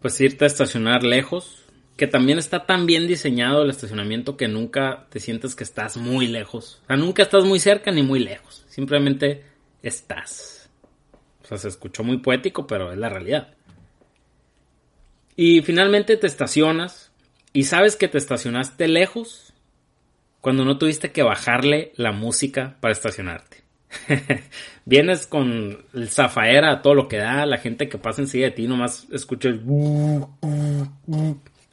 pues 0.00 0.20
irte 0.20 0.44
a 0.44 0.48
estacionar 0.48 1.02
lejos, 1.02 1.64
que 1.96 2.06
también 2.06 2.38
está 2.38 2.66
tan 2.66 2.86
bien 2.86 3.06
diseñado 3.06 3.62
el 3.62 3.70
estacionamiento 3.70 4.36
que 4.36 4.48
nunca 4.48 5.06
te 5.10 5.20
sientes 5.20 5.54
que 5.54 5.64
estás 5.64 5.96
muy 5.96 6.26
lejos. 6.26 6.80
O 6.84 6.86
sea, 6.88 6.96
nunca 6.96 7.22
estás 7.22 7.44
muy 7.44 7.58
cerca 7.58 7.90
ni 7.90 8.02
muy 8.02 8.18
lejos, 8.18 8.64
simplemente 8.68 9.44
estás. 9.82 10.68
O 11.42 11.46
sea, 11.46 11.58
se 11.58 11.68
escuchó 11.68 12.02
muy 12.02 12.18
poético, 12.18 12.66
pero 12.66 12.92
es 12.92 12.98
la 12.98 13.08
realidad. 13.08 13.54
Y 15.36 15.62
finalmente 15.62 16.16
te 16.16 16.26
estacionas 16.26 17.12
y 17.52 17.64
sabes 17.64 17.96
que 17.96 18.08
te 18.08 18.18
estacionaste 18.18 18.88
lejos 18.88 19.52
cuando 20.40 20.64
no 20.64 20.78
tuviste 20.78 21.12
que 21.12 21.22
bajarle 21.22 21.92
la 21.96 22.12
música 22.12 22.76
para 22.80 22.92
estacionarte. 22.92 23.63
Vienes 24.84 25.26
con 25.26 25.84
el 25.92 26.08
zafaera 26.08 26.70
a 26.70 26.82
todo 26.82 26.94
lo 26.94 27.08
que 27.08 27.18
da, 27.18 27.46
la 27.46 27.58
gente 27.58 27.88
que 27.88 27.98
pasa 27.98 28.22
enseguida 28.22 28.48
de 28.48 28.54
ti 28.54 28.66
nomás 28.66 29.06
escucha 29.10 29.48
el 29.48 29.62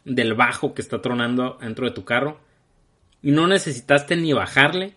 del 0.05 0.33
bajo 0.33 0.73
que 0.73 0.81
está 0.81 1.01
tronando 1.01 1.57
dentro 1.61 1.85
de 1.85 1.93
tu 1.93 2.05
carro 2.05 2.39
y 3.21 3.31
no 3.31 3.47
necesitaste 3.47 4.15
ni 4.15 4.33
bajarle 4.33 4.95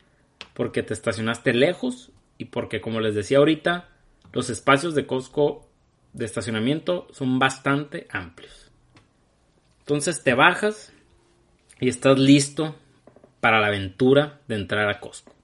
porque 0.54 0.82
te 0.82 0.94
estacionaste 0.94 1.52
lejos 1.52 2.10
y 2.38 2.46
porque 2.46 2.80
como 2.80 3.00
les 3.00 3.14
decía 3.14 3.38
ahorita, 3.38 3.88
los 4.32 4.50
espacios 4.50 4.94
de 4.94 5.06
Costco 5.06 5.68
de 6.12 6.24
estacionamiento 6.24 7.06
son 7.12 7.38
bastante 7.38 8.06
amplios. 8.10 8.70
Entonces 9.80 10.22
te 10.22 10.34
bajas 10.34 10.92
y 11.80 11.88
estás 11.88 12.18
listo 12.18 12.76
para 13.40 13.60
la 13.60 13.66
aventura 13.66 14.40
de 14.48 14.54
entrar 14.54 14.88
a 14.88 15.00
Costco. 15.00 15.34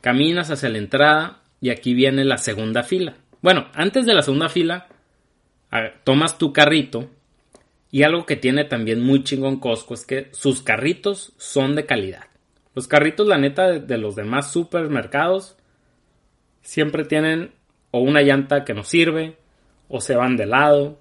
Caminas 0.00 0.50
hacia 0.50 0.68
la 0.68 0.78
entrada 0.78 1.42
y 1.60 1.70
aquí 1.70 1.94
viene 1.94 2.24
la 2.24 2.38
segunda 2.38 2.82
fila. 2.82 3.16
Bueno, 3.42 3.68
antes 3.74 4.06
de 4.06 4.14
la 4.14 4.22
segunda 4.22 4.48
fila, 4.48 4.88
tomas 6.04 6.38
tu 6.38 6.52
carrito 6.52 7.10
y 7.90 8.02
algo 8.02 8.24
que 8.24 8.36
tiene 8.36 8.64
también 8.64 9.02
muy 9.02 9.24
chingón 9.24 9.58
Costco 9.58 9.94
es 9.94 10.06
que 10.06 10.28
sus 10.32 10.62
carritos 10.62 11.32
son 11.36 11.74
de 11.74 11.86
calidad. 11.86 12.24
Los 12.74 12.86
carritos, 12.86 13.26
la 13.26 13.38
neta, 13.38 13.68
de, 13.68 13.98
los 13.98 14.14
demás 14.14 14.52
supermercados 14.52 15.56
siempre 16.62 17.04
tienen 17.04 17.52
o 17.90 18.00
una 18.00 18.22
llanta 18.22 18.64
que 18.64 18.74
no 18.74 18.84
sirve, 18.84 19.36
o 19.88 20.00
se 20.00 20.14
van 20.14 20.36
de 20.36 20.46
lado, 20.46 20.98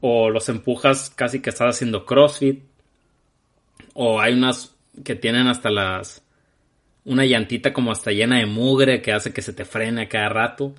o 0.00 0.30
los 0.30 0.48
empujas 0.48 1.10
casi 1.10 1.42
que 1.42 1.50
estás 1.50 1.76
haciendo 1.76 2.06
CrossFit, 2.06 2.62
o 3.92 4.20
hay 4.20 4.32
unas 4.32 4.74
que 5.04 5.14
tienen 5.14 5.48
hasta 5.48 5.68
las 5.68 6.23
una 7.04 7.24
llantita 7.24 7.72
como 7.72 7.92
hasta 7.92 8.12
llena 8.12 8.38
de 8.38 8.46
mugre 8.46 9.02
que 9.02 9.12
hace 9.12 9.32
que 9.32 9.42
se 9.42 9.52
te 9.52 9.64
frene 9.64 10.02
a 10.02 10.08
cada 10.08 10.28
rato. 10.28 10.74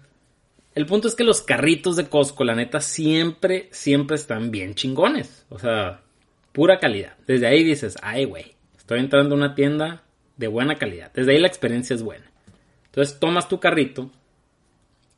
El 0.74 0.86
punto 0.86 1.08
es 1.08 1.16
que 1.16 1.24
los 1.24 1.42
carritos 1.42 1.96
de 1.96 2.08
Costco, 2.08 2.44
la 2.44 2.56
neta, 2.56 2.82
siempre, 2.82 3.70
siempre 3.72 4.16
están 4.16 4.52
bien 4.52 4.76
chingones. 4.76 5.46
O 5.50 5.60
sea, 5.60 6.02
pura 6.52 6.80
calidad. 6.80 7.16
Desde 7.28 7.48
ahí 7.48 7.64
dices, 7.64 7.96
ay, 8.02 8.26
güey, 8.26 8.56
estoy 8.78 9.00
entrando 9.00 9.36
a 9.36 9.38
una 9.38 9.56
tienda 9.56 10.04
de 10.36 10.48
buena 10.48 10.76
calidad. 10.76 11.12
Desde 11.14 11.32
ahí 11.32 11.40
la 11.40 11.48
experiencia 11.48 11.94
es 11.94 12.04
buena. 12.04 12.26
Entonces 12.88 13.20
tomas 13.20 13.48
tu 13.48 13.60
carrito 13.60 14.10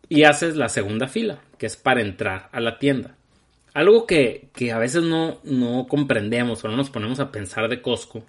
y 0.09 0.23
haces 0.23 0.55
la 0.55 0.69
segunda 0.69 1.07
fila, 1.07 1.41
que 1.57 1.65
es 1.65 1.75
para 1.75 2.01
entrar 2.01 2.49
a 2.51 2.59
la 2.59 2.77
tienda. 2.77 3.15
Algo 3.73 4.05
que, 4.05 4.49
que 4.53 4.71
a 4.71 4.79
veces 4.79 5.03
no, 5.03 5.39
no 5.43 5.87
comprendemos 5.87 6.63
o 6.63 6.67
no 6.67 6.77
nos 6.77 6.89
ponemos 6.89 7.19
a 7.19 7.31
pensar 7.31 7.69
de 7.69 7.81
Costco 7.81 8.23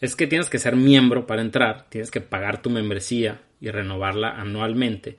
es 0.00 0.16
que 0.16 0.26
tienes 0.26 0.50
que 0.50 0.58
ser 0.58 0.76
miembro 0.76 1.26
para 1.26 1.42
entrar, 1.42 1.86
tienes 1.88 2.10
que 2.10 2.20
pagar 2.20 2.62
tu 2.62 2.70
membresía 2.70 3.42
y 3.60 3.70
renovarla 3.70 4.30
anualmente, 4.30 5.18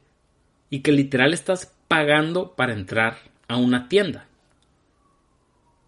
y 0.69 0.79
que 0.79 0.91
literal 0.91 1.33
estás 1.33 1.75
pagando 1.87 2.55
para 2.55 2.73
entrar 2.73 3.17
a 3.47 3.57
una 3.57 3.87
tienda. 3.87 4.27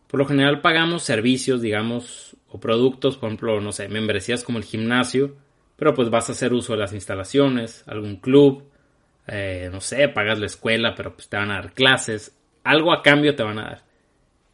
Por 0.07 0.19
lo 0.19 0.25
general 0.25 0.61
pagamos 0.61 1.03
servicios, 1.03 1.61
digamos, 1.61 2.35
o 2.49 2.59
productos, 2.59 3.17
por 3.17 3.27
ejemplo, 3.27 3.59
no 3.59 3.71
sé, 3.71 3.89
membresías 3.89 4.43
como 4.43 4.57
el 4.57 4.63
gimnasio, 4.63 5.35
pero 5.75 5.93
pues 5.93 6.09
vas 6.09 6.29
a 6.29 6.31
hacer 6.31 6.53
uso 6.53 6.73
de 6.73 6.79
las 6.79 6.93
instalaciones, 6.93 7.83
algún 7.87 8.15
club, 8.15 8.63
eh, 9.27 9.69
no 9.71 9.81
sé, 9.81 10.07
pagas 10.07 10.39
la 10.39 10.45
escuela, 10.45 10.95
pero 10.95 11.13
pues 11.13 11.27
te 11.27 11.37
van 11.37 11.51
a 11.51 11.55
dar 11.55 11.73
clases, 11.73 12.35
algo 12.63 12.93
a 12.93 13.03
cambio 13.03 13.35
te 13.35 13.43
van 13.43 13.59
a 13.59 13.63
dar. 13.63 13.83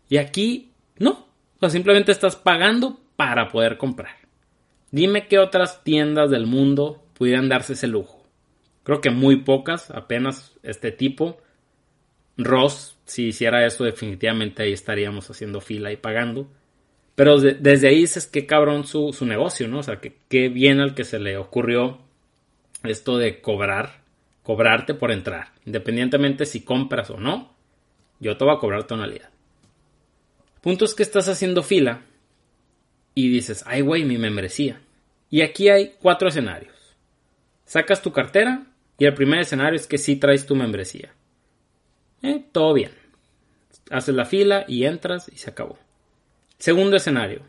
Y 0.10 0.18
aquí 0.18 0.72
no, 0.98 1.28
o 1.60 1.70
simplemente 1.70 2.12
estás 2.12 2.36
pagando 2.36 3.00
para 3.16 3.48
poder 3.48 3.78
comprar. 3.78 4.23
Dime 4.94 5.28
qué 5.28 5.40
otras 5.40 5.84
tiendas 5.84 6.30
del 6.30 6.46
mundo 6.46 7.04
pudieran 7.16 7.50
darse 7.50 7.74
ese 7.74 7.88
lujo. 7.88 8.24
Creo 8.84 9.02
que 9.02 9.10
muy 9.10 9.38
pocas, 9.38 9.90
apenas 9.90 10.54
este 10.62 10.92
tipo. 10.92 11.42
Ross, 12.38 12.96
si 13.04 13.30
hiciera 13.30 13.66
eso, 13.66 13.86
definitivamente 13.86 14.62
ahí 14.62 14.72
estaríamos 14.72 15.28
haciendo 15.32 15.62
fila 15.62 15.92
y 15.92 15.98
pagando. 15.98 16.48
Pero 17.16 17.40
desde 17.40 17.88
ahí 17.88 18.02
dices 18.02 18.28
qué 18.28 18.46
cabrón 18.46 18.86
su, 18.86 19.16
negocio, 19.26 19.68
¿no? 19.68 19.80
O 19.80 19.84
sea, 19.84 19.96
que 20.00 20.16
qué 20.30 20.50
bien 20.50 20.80
al 20.80 20.94
que 20.94 21.06
se 21.06 21.18
le 21.18 21.38
ocurrió 21.38 21.98
esto 22.84 23.18
de 23.18 23.42
cobrar, 23.42 24.04
cobrarte 24.44 24.94
por 24.94 25.12
entrar. 25.12 25.54
Independientemente 25.66 26.46
si 26.46 26.62
compras 26.62 27.10
o 27.10 27.18
no, 27.18 27.52
yo 28.20 28.38
te 28.38 28.46
voy 28.46 28.56
a 28.56 28.60
cobrar 28.60 28.84
tonalidad. 28.84 29.32
Punto 30.62 30.86
es 30.86 30.94
que 30.94 31.02
estás 31.02 31.28
haciendo 31.30 31.64
fila 31.64 32.04
y 33.16 33.30
dices, 33.30 33.64
ay, 33.68 33.82
güey, 33.82 34.06
mi 34.06 34.18
membresía. 34.18 34.82
Y 35.30 35.42
aquí 35.42 35.70
hay 35.70 35.94
cuatro 36.02 36.30
escenarios. 36.30 36.74
Sacas 37.66 38.02
tu 38.02 38.12
cartera 38.12 38.66
y 38.98 39.06
el 39.06 39.14
primer 39.14 39.40
escenario 39.40 39.76
es 39.76 39.88
que 39.88 39.98
sí 39.98 40.16
traes 40.16 40.46
tu 40.46 40.56
membresía. 40.56 41.14
Eh, 42.22 42.44
todo 42.52 42.74
bien. 42.74 42.92
Haces 43.90 44.16
la 44.16 44.26
fila 44.26 44.66
y 44.68 44.86
entras 44.86 45.30
y 45.34 45.38
se 45.38 45.50
acabó. 45.50 45.78
Segundo 46.58 46.96
escenario. 46.96 47.42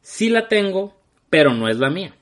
Sí 0.00 0.30
la 0.30 0.48
tengo, 0.48 0.98
pero 1.28 1.52
no 1.52 1.68
es 1.68 1.78
la 1.78 1.90
mía. 1.90 2.14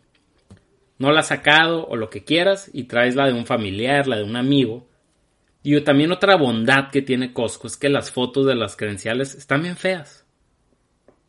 No 0.99 1.13
la 1.13 1.21
has 1.21 1.29
sacado 1.29 1.87
o 1.87 1.97
lo 1.97 2.11
que 2.11 2.25
quieras 2.25 2.71
y 2.73 2.85
traes 2.85 3.15
la 3.15 3.27
de 3.27 3.33
un 3.33 3.47
familiar, 3.47 4.09
la 4.09 4.17
de 4.17 4.25
un 4.25 4.37
amigo. 4.37 4.89
Y 5.63 5.81
también 5.83 6.13
otra 6.13 6.37
bondad 6.37 6.91
que 6.91 7.03
tiene 7.03 7.33
Costco 7.33 7.67
es 7.67 7.77
que 7.77 7.89
las 7.89 8.11
fotos 8.11 8.47
de 8.47 8.57
las 8.57 8.75
credenciales 8.75 9.35
están 9.35 9.63
bien 9.63 9.77
feas. 9.77 10.25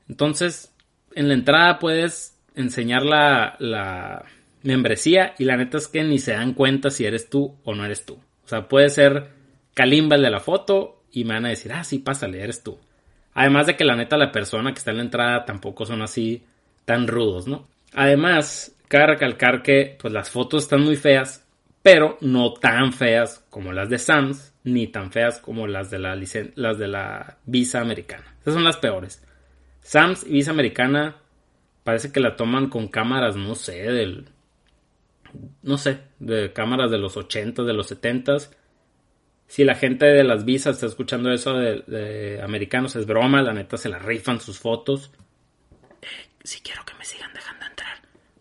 Entonces, 0.07 0.73
en 1.19 1.27
la 1.27 1.33
entrada 1.33 1.79
puedes 1.79 2.39
enseñar 2.55 3.03
la, 3.03 4.23
membresía 4.63 5.35
y 5.37 5.43
la 5.43 5.57
neta 5.57 5.77
es 5.77 5.89
que 5.89 6.03
ni 6.03 6.17
se 6.17 6.31
dan 6.31 6.53
cuenta 6.53 6.89
si 6.89 7.05
eres 7.05 7.29
tú 7.29 7.57
o 7.65 7.75
no 7.75 7.83
eres 7.83 8.05
tú. 8.05 8.13
O 8.13 8.47
sea, 8.47 8.69
puede 8.69 8.89
ser 8.89 9.27
Kalimba 9.73 10.15
el 10.15 10.21
de 10.21 10.29
la 10.29 10.39
foto 10.39 11.03
y 11.11 11.25
me 11.25 11.33
van 11.33 11.45
a 11.45 11.49
decir, 11.49 11.73
ah, 11.73 11.83
sí, 11.83 11.99
pásale, 11.99 12.41
eres 12.41 12.63
tú. 12.63 12.79
Además 13.33 13.67
de 13.67 13.75
que 13.75 13.83
la 13.83 13.97
neta 13.97 14.15
la 14.15 14.31
persona 14.31 14.71
que 14.71 14.79
está 14.79 14.91
en 14.91 14.97
la 14.97 15.03
entrada 15.03 15.43
tampoco 15.43 15.85
son 15.85 16.01
así 16.01 16.43
tan 16.85 17.05
rudos, 17.05 17.47
¿no? 17.47 17.67
Además, 17.93 18.75
cabe 18.87 19.07
recalcar 19.07 19.61
que 19.61 19.97
pues 19.99 20.13
las 20.13 20.29
fotos 20.29 20.63
están 20.63 20.81
muy 20.81 20.95
feas, 20.95 21.45
pero 21.81 22.17
no 22.21 22.53
tan 22.53 22.93
feas 22.93 23.45
como 23.49 23.73
las 23.73 23.89
de 23.89 23.97
Sams, 23.97 24.53
ni 24.63 24.87
tan 24.87 25.11
feas 25.11 25.39
como 25.39 25.67
las 25.67 25.89
de 25.89 25.99
la, 25.99 26.15
las 26.55 26.77
de 26.77 26.87
la 26.87 27.37
Visa 27.45 27.81
americana. 27.81 28.35
Esas 28.41 28.53
son 28.53 28.63
las 28.63 28.77
peores. 28.77 29.21
Sams 29.89 30.23
y 30.23 30.33
Visa 30.33 30.51
Americana 30.51 31.15
parece 31.83 32.11
que 32.11 32.19
la 32.19 32.35
toman 32.35 32.69
con 32.69 32.89
cámaras, 32.89 33.35
no 33.35 33.55
sé, 33.55 33.91
del. 33.91 34.29
No 35.63 35.79
sé, 35.79 36.01
de 36.19 36.53
cámaras 36.53 36.91
de 36.91 36.99
los 36.99 37.17
80, 37.17 37.63
de 37.63 37.73
los 37.73 37.87
70. 37.87 38.37
Si 39.47 39.63
la 39.63 39.73
gente 39.73 40.05
de 40.05 40.23
las 40.23 40.45
visas 40.45 40.75
está 40.75 40.85
escuchando 40.85 41.31
eso 41.31 41.55
de, 41.55 42.39
americanos, 42.43 42.95
es 42.97 43.07
broma, 43.07 43.41
la 43.41 43.51
neta 43.51 43.77
se 43.77 43.89
la 43.89 43.97
rifan 43.97 44.39
sus 44.39 44.59
fotos. 44.59 45.09
Eh, 46.03 46.05
si 46.43 46.59
quiero 46.59 46.85
que 46.85 46.93
me 46.93 47.03
sigan 47.03 47.33
dejando 47.33 47.65
entrar. 47.65 47.97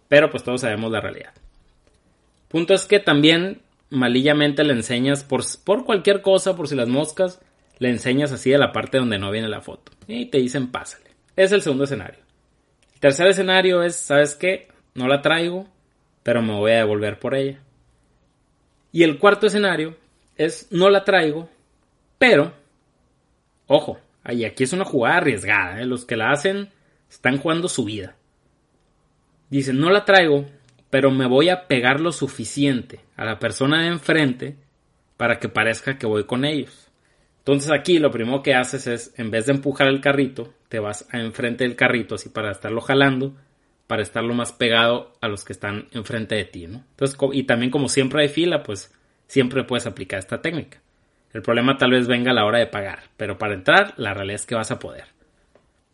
Pero 0.06 0.28
pues 0.28 0.44
todos 0.44 0.60
sabemos 0.60 0.92
la 0.92 1.00
realidad. 1.00 1.32
Punto 2.48 2.74
es 2.74 2.84
que 2.84 3.00
también 3.00 3.62
malillamente 3.88 4.64
le 4.64 4.74
enseñas 4.74 5.24
por, 5.24 5.42
por 5.64 5.86
cualquier 5.86 6.20
cosa, 6.20 6.56
por 6.56 6.68
si 6.68 6.74
las 6.74 6.88
moscas, 6.88 7.40
le 7.78 7.88
enseñas 7.88 8.32
así 8.32 8.52
a 8.52 8.58
la 8.58 8.70
parte 8.72 8.98
donde 8.98 9.18
no 9.18 9.30
viene 9.30 9.48
la 9.48 9.62
foto. 9.62 9.92
Y 10.06 10.26
te 10.26 10.36
dicen 10.36 10.70
pásale. 10.70 11.07
Es 11.38 11.52
el 11.52 11.62
segundo 11.62 11.84
escenario. 11.84 12.18
El 12.94 12.98
tercer 12.98 13.28
escenario 13.28 13.84
es, 13.84 13.94
¿sabes 13.94 14.34
qué? 14.34 14.66
No 14.94 15.06
la 15.06 15.22
traigo, 15.22 15.68
pero 16.24 16.42
me 16.42 16.52
voy 16.52 16.72
a 16.72 16.78
devolver 16.78 17.20
por 17.20 17.36
ella. 17.36 17.60
Y 18.90 19.04
el 19.04 19.20
cuarto 19.20 19.46
escenario 19.46 19.96
es 20.36 20.66
no 20.72 20.90
la 20.90 21.04
traigo, 21.04 21.48
pero, 22.18 22.54
ojo, 23.68 24.00
ahí 24.24 24.44
aquí 24.44 24.64
es 24.64 24.72
una 24.72 24.84
jugada 24.84 25.18
arriesgada, 25.18 25.80
¿eh? 25.80 25.86
los 25.86 26.04
que 26.04 26.16
la 26.16 26.32
hacen 26.32 26.70
están 27.08 27.38
jugando 27.38 27.68
su 27.68 27.84
vida. 27.84 28.16
Dicen, 29.48 29.78
no 29.78 29.90
la 29.90 30.04
traigo, 30.04 30.44
pero 30.90 31.12
me 31.12 31.28
voy 31.28 31.50
a 31.50 31.68
pegar 31.68 32.00
lo 32.00 32.10
suficiente 32.10 32.98
a 33.14 33.24
la 33.24 33.38
persona 33.38 33.82
de 33.82 33.90
enfrente 33.90 34.56
para 35.16 35.38
que 35.38 35.48
parezca 35.48 35.98
que 35.98 36.06
voy 36.08 36.24
con 36.24 36.44
ellos. 36.44 36.90
Entonces 37.38 37.70
aquí 37.70 38.00
lo 38.00 38.10
primero 38.10 38.42
que 38.42 38.56
haces 38.56 38.88
es, 38.88 39.14
en 39.16 39.30
vez 39.30 39.46
de 39.46 39.52
empujar 39.52 39.86
el 39.86 40.00
carrito, 40.00 40.52
te 40.68 40.78
vas 40.78 41.06
a 41.10 41.20
enfrente 41.20 41.64
del 41.64 41.76
carrito 41.76 42.14
así 42.14 42.28
para 42.28 42.50
estarlo 42.50 42.80
jalando, 42.80 43.34
para 43.86 44.02
estarlo 44.02 44.34
más 44.34 44.52
pegado 44.52 45.12
a 45.20 45.28
los 45.28 45.44
que 45.44 45.52
están 45.52 45.86
enfrente 45.92 46.34
de 46.34 46.44
ti, 46.44 46.66
¿no? 46.66 46.84
Entonces, 46.90 47.16
y 47.32 47.44
también 47.44 47.70
como 47.70 47.88
siempre 47.88 48.22
hay 48.22 48.28
fila, 48.28 48.62
pues 48.62 48.94
siempre 49.26 49.64
puedes 49.64 49.86
aplicar 49.86 50.18
esta 50.18 50.42
técnica. 50.42 50.80
El 51.32 51.42
problema 51.42 51.76
tal 51.76 51.92
vez 51.92 52.06
venga 52.06 52.30
a 52.30 52.34
la 52.34 52.44
hora 52.44 52.58
de 52.58 52.66
pagar, 52.66 53.04
pero 53.16 53.38
para 53.38 53.54
entrar 53.54 53.94
la 53.96 54.14
realidad 54.14 54.36
es 54.36 54.46
que 54.46 54.54
vas 54.54 54.70
a 54.70 54.78
poder. 54.78 55.04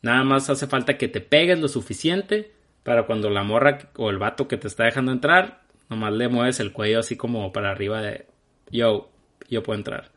Nada 0.02 0.22
más 0.22 0.50
hace 0.50 0.66
falta 0.66 0.98
que 0.98 1.08
te 1.08 1.20
pegues 1.20 1.60
lo 1.60 1.68
suficiente 1.68 2.52
para 2.82 3.04
cuando 3.04 3.30
la 3.30 3.42
morra 3.42 3.78
o 3.96 4.10
el 4.10 4.18
vato 4.18 4.46
que 4.46 4.56
te 4.56 4.68
está 4.68 4.84
dejando 4.84 5.12
entrar, 5.12 5.62
nomás 5.88 6.12
le 6.12 6.28
mueves 6.28 6.60
el 6.60 6.72
cuello 6.72 7.00
así 7.00 7.16
como 7.16 7.52
para 7.52 7.70
arriba 7.70 8.02
de 8.02 8.26
yo, 8.70 9.10
yo 9.48 9.62
puedo 9.62 9.78
entrar. 9.78 10.10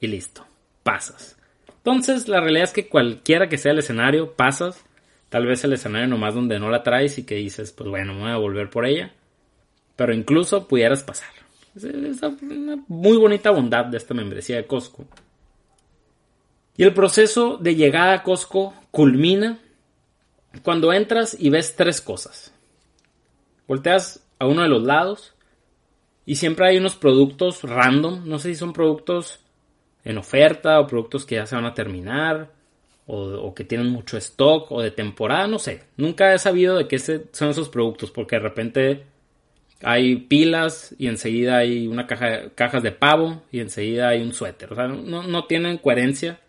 Y 0.00 0.06
listo, 0.06 0.46
pasas. 0.82 1.38
Entonces 1.84 2.28
la 2.28 2.40
realidad 2.40 2.64
es 2.64 2.72
que 2.72 2.88
cualquiera 2.88 3.50
que 3.50 3.58
sea 3.58 3.72
el 3.72 3.80
escenario, 3.80 4.32
pasas. 4.32 4.82
Tal 5.28 5.44
vez 5.44 5.62
el 5.64 5.74
escenario 5.74 6.08
nomás 6.08 6.34
donde 6.34 6.58
no 6.58 6.70
la 6.70 6.82
traes 6.82 7.18
y 7.18 7.24
que 7.24 7.34
dices, 7.34 7.72
pues 7.72 7.90
bueno, 7.90 8.14
me 8.14 8.22
voy 8.22 8.30
a 8.30 8.36
volver 8.38 8.70
por 8.70 8.86
ella. 8.86 9.12
Pero 9.94 10.14
incluso 10.14 10.66
pudieras 10.66 11.02
pasar. 11.02 11.28
Es 11.76 11.84
una 11.84 12.82
muy 12.88 13.18
bonita 13.18 13.50
bondad 13.50 13.84
de 13.84 13.98
esta 13.98 14.14
membresía 14.14 14.56
de 14.56 14.66
Costco. 14.66 15.04
Y 16.74 16.84
el 16.84 16.94
proceso 16.94 17.58
de 17.58 17.74
llegada 17.74 18.14
a 18.14 18.22
Costco 18.22 18.72
culmina 18.90 19.58
cuando 20.62 20.90
entras 20.90 21.36
y 21.38 21.50
ves 21.50 21.76
tres 21.76 22.00
cosas. 22.00 22.54
Volteas 23.68 24.24
a 24.38 24.46
uno 24.46 24.62
de 24.62 24.68
los 24.68 24.82
lados 24.84 25.34
y 26.24 26.36
siempre 26.36 26.66
hay 26.66 26.78
unos 26.78 26.94
productos 26.94 27.62
random. 27.62 28.26
No 28.26 28.38
sé 28.38 28.48
si 28.48 28.54
son 28.54 28.72
productos 28.72 29.43
en 30.04 30.18
oferta 30.18 30.80
o 30.80 30.86
productos 30.86 31.24
que 31.24 31.36
ya 31.36 31.46
se 31.46 31.56
van 31.56 31.64
a 31.64 31.74
terminar 31.74 32.50
o, 33.06 33.54
que 33.54 33.64
tienen 33.64 33.88
mucho 33.88 34.16
stock 34.16 34.70
o 34.72 34.80
de 34.80 34.90
temporada. 34.90 35.46
No 35.46 35.58
sé. 35.58 35.82
Nunca 35.96 36.34
he 36.34 36.38
sabido 36.38 36.76
de 36.76 36.88
qué 36.88 36.98
son 36.98 37.50
esos 37.50 37.68
productos 37.68 38.10
porque 38.10 38.36
de 38.36 38.42
repente 38.42 39.04
hay 39.82 40.16
pilas 40.16 40.94
y 40.98 41.08
enseguida 41.08 41.58
hay 41.58 41.86
una 41.86 42.06
caja, 42.06 42.50
cajas 42.54 42.82
de 42.82 42.92
pavo 42.92 43.42
y 43.52 43.60
enseguida 43.60 44.08
hay 44.08 44.22
un 44.22 44.32
suéter. 44.32 44.72
O 44.72 44.76
sea, 44.76 44.88
no, 44.88 45.44
tienen 45.44 45.78
coherencia. 45.78 46.40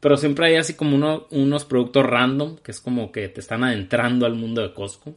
Pero 0.00 0.16
siempre 0.16 0.46
hay 0.46 0.54
así 0.54 0.74
como 0.74 1.26
unos 1.30 1.64
productos 1.64 2.06
random, 2.06 2.56
que 2.58 2.70
es 2.70 2.80
como 2.80 3.10
que 3.10 3.28
te 3.28 3.40
están 3.40 3.64
adentrando 3.64 4.26
al 4.26 4.34
mundo 4.34 4.62
de 4.62 4.72
Costco. 4.72 5.14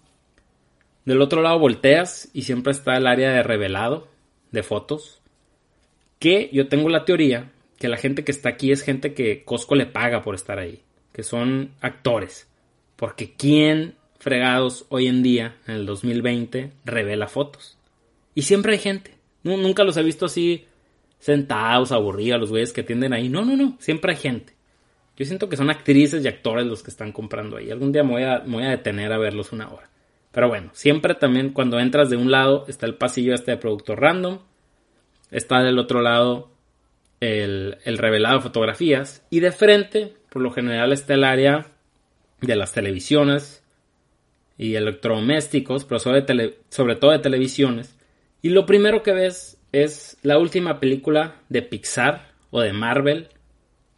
Del 1.05 1.21
otro 1.21 1.41
lado 1.41 1.59
volteas 1.59 2.29
y 2.33 2.43
siempre 2.43 2.71
está 2.71 2.97
el 2.97 3.05
área 3.05 3.31
de 3.31 3.43
revelado 3.43 4.07
de 4.51 4.63
fotos. 4.63 5.20
Que 6.21 6.49
yo 6.53 6.69
tengo 6.69 6.87
la 6.87 7.03
teoría 7.03 7.51
que 7.77 7.89
la 7.89 7.97
gente 7.97 8.23
que 8.23 8.31
está 8.31 8.49
aquí 8.49 8.71
es 8.71 8.83
gente 8.83 9.13
que 9.13 9.43
Costco 9.43 9.75
le 9.75 9.87
paga 9.87 10.21
por 10.21 10.35
estar 10.35 10.57
ahí. 10.57 10.81
Que 11.11 11.23
son 11.23 11.71
actores. 11.81 12.47
Porque 12.95 13.33
¿quién 13.35 13.95
fregados 14.21 14.85
hoy 14.89 15.07
en 15.07 15.23
día, 15.23 15.55
en 15.65 15.73
el 15.73 15.85
2020, 15.87 16.71
revela 16.85 17.27
fotos. 17.27 17.79
Y 18.35 18.43
siempre 18.43 18.73
hay 18.73 18.77
gente. 18.77 19.15
nunca 19.43 19.83
los 19.83 19.97
he 19.97 20.03
visto 20.03 20.27
así 20.27 20.65
sentados, 21.17 21.91
aburridos, 21.91 22.39
los 22.39 22.51
güeyes 22.51 22.71
que 22.71 22.81
atienden 22.81 23.13
ahí. 23.13 23.29
No, 23.29 23.43
no, 23.43 23.57
no. 23.57 23.77
Siempre 23.79 24.11
hay 24.11 24.19
gente. 24.19 24.53
Yo 25.17 25.25
siento 25.25 25.49
que 25.49 25.57
son 25.57 25.71
actrices 25.71 26.23
y 26.23 26.27
actores 26.27 26.67
los 26.67 26.83
que 26.83 26.91
están 26.91 27.11
comprando 27.11 27.57
ahí. 27.57 27.71
Algún 27.71 27.91
día 27.91 28.03
me 28.03 28.11
voy 28.11 28.23
a, 28.23 28.39
voy 28.45 28.63
a 28.63 28.69
detener 28.69 29.11
a 29.11 29.17
verlos 29.17 29.51
una 29.51 29.71
hora. 29.71 29.89
Pero 30.31 30.47
bueno, 30.47 30.69
siempre 30.73 31.15
también 31.15 31.49
cuando 31.51 31.79
entras 31.79 32.11
de 32.11 32.17
un 32.17 32.29
lado 32.29 32.65
está 32.67 32.85
el 32.85 32.95
pasillo 32.95 33.33
este 33.33 33.51
de 33.51 33.57
producto 33.57 33.95
random. 33.95 34.37
Está 35.31 35.61
del 35.63 35.79
otro 35.79 36.01
lado 36.01 36.51
el, 37.19 37.77
el 37.85 37.97
revelado 37.97 38.37
de 38.37 38.43
fotografías. 38.43 39.25
Y 39.29 39.39
de 39.39 39.51
frente, 39.51 40.13
por 40.29 40.41
lo 40.41 40.51
general, 40.51 40.91
está 40.91 41.15
el 41.15 41.23
área 41.23 41.67
de 42.41 42.55
las 42.55 42.73
televisiones, 42.73 43.61
y 44.61 44.75
electrodomésticos, 44.75 45.85
pero 45.85 45.99
sobre, 45.99 46.23
sobre 46.69 46.95
todo 46.95 47.09
de 47.09 47.17
televisiones. 47.17 47.97
Y 48.43 48.49
lo 48.49 48.67
primero 48.67 49.01
que 49.01 49.11
ves 49.11 49.57
es 49.71 50.17
la 50.21 50.37
última 50.37 50.79
película 50.79 51.41
de 51.49 51.63
Pixar 51.63 52.31
o 52.51 52.61
de 52.61 52.71
Marvel, 52.71 53.29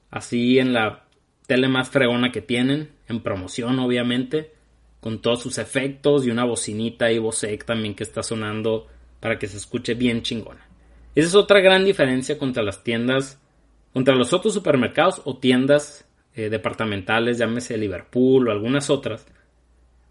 así 0.10 0.60
en 0.60 0.72
la 0.72 1.04
tele 1.48 1.68
más 1.68 1.90
fregona 1.90 2.32
que 2.32 2.42
tienen, 2.42 2.92
en 3.10 3.20
promoción 3.20 3.78
obviamente, 3.80 4.54
con 5.02 5.22
todos 5.22 5.42
sus 5.42 5.58
efectos 5.58 6.26
y 6.26 6.32
una 6.32 6.46
bocinita 6.46 7.12
y 7.12 7.20
Bosec 7.20 7.66
también 7.66 7.94
que 7.94 8.04
está 8.04 8.24
sonando 8.24 8.88
para 9.20 9.38
que 9.38 9.48
se 9.48 9.58
escuche 9.58 9.96
bien 9.96 10.22
chingona. 10.22 10.66
Esa 11.16 11.28
es 11.28 11.36
otra 11.36 11.60
gran 11.60 11.86
diferencia 11.86 12.38
contra 12.38 12.64
las 12.64 12.84
tiendas, 12.84 13.40
contra 13.94 14.16
los 14.16 14.34
otros 14.34 14.54
supermercados 14.54 15.22
o 15.26 15.38
tiendas 15.38 16.06
eh, 16.36 16.50
departamentales, 16.50 17.38
llámese 17.38 17.78
Liverpool 17.78 18.48
o 18.48 18.52
algunas 18.52 18.90
otras, 18.90 19.28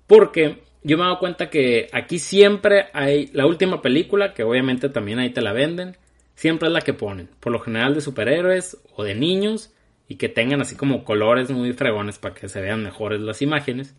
porque 0.06 0.62
yo 0.84 0.96
me 0.96 1.02
he 1.02 1.06
dado 1.06 1.18
cuenta 1.18 1.50
que 1.50 1.88
aquí 1.92 2.18
siempre 2.18 2.86
hay 2.92 3.28
la 3.32 3.46
última 3.46 3.82
película, 3.82 4.34
que 4.34 4.44
obviamente 4.44 4.88
también 4.88 5.18
ahí 5.18 5.30
te 5.30 5.40
la 5.40 5.52
venden, 5.52 5.96
siempre 6.34 6.68
es 6.68 6.72
la 6.72 6.80
que 6.80 6.92
ponen, 6.92 7.28
por 7.40 7.52
lo 7.52 7.60
general 7.60 7.94
de 7.94 8.00
superhéroes 8.00 8.78
o 8.94 9.02
de 9.02 9.14
niños, 9.14 9.72
y 10.08 10.16
que 10.16 10.28
tengan 10.28 10.60
así 10.60 10.76
como 10.76 11.04
colores 11.04 11.50
muy 11.50 11.72
fregones 11.72 12.18
para 12.18 12.34
que 12.34 12.48
se 12.48 12.60
vean 12.60 12.82
mejores 12.82 13.20
las 13.20 13.40
imágenes. 13.40 13.94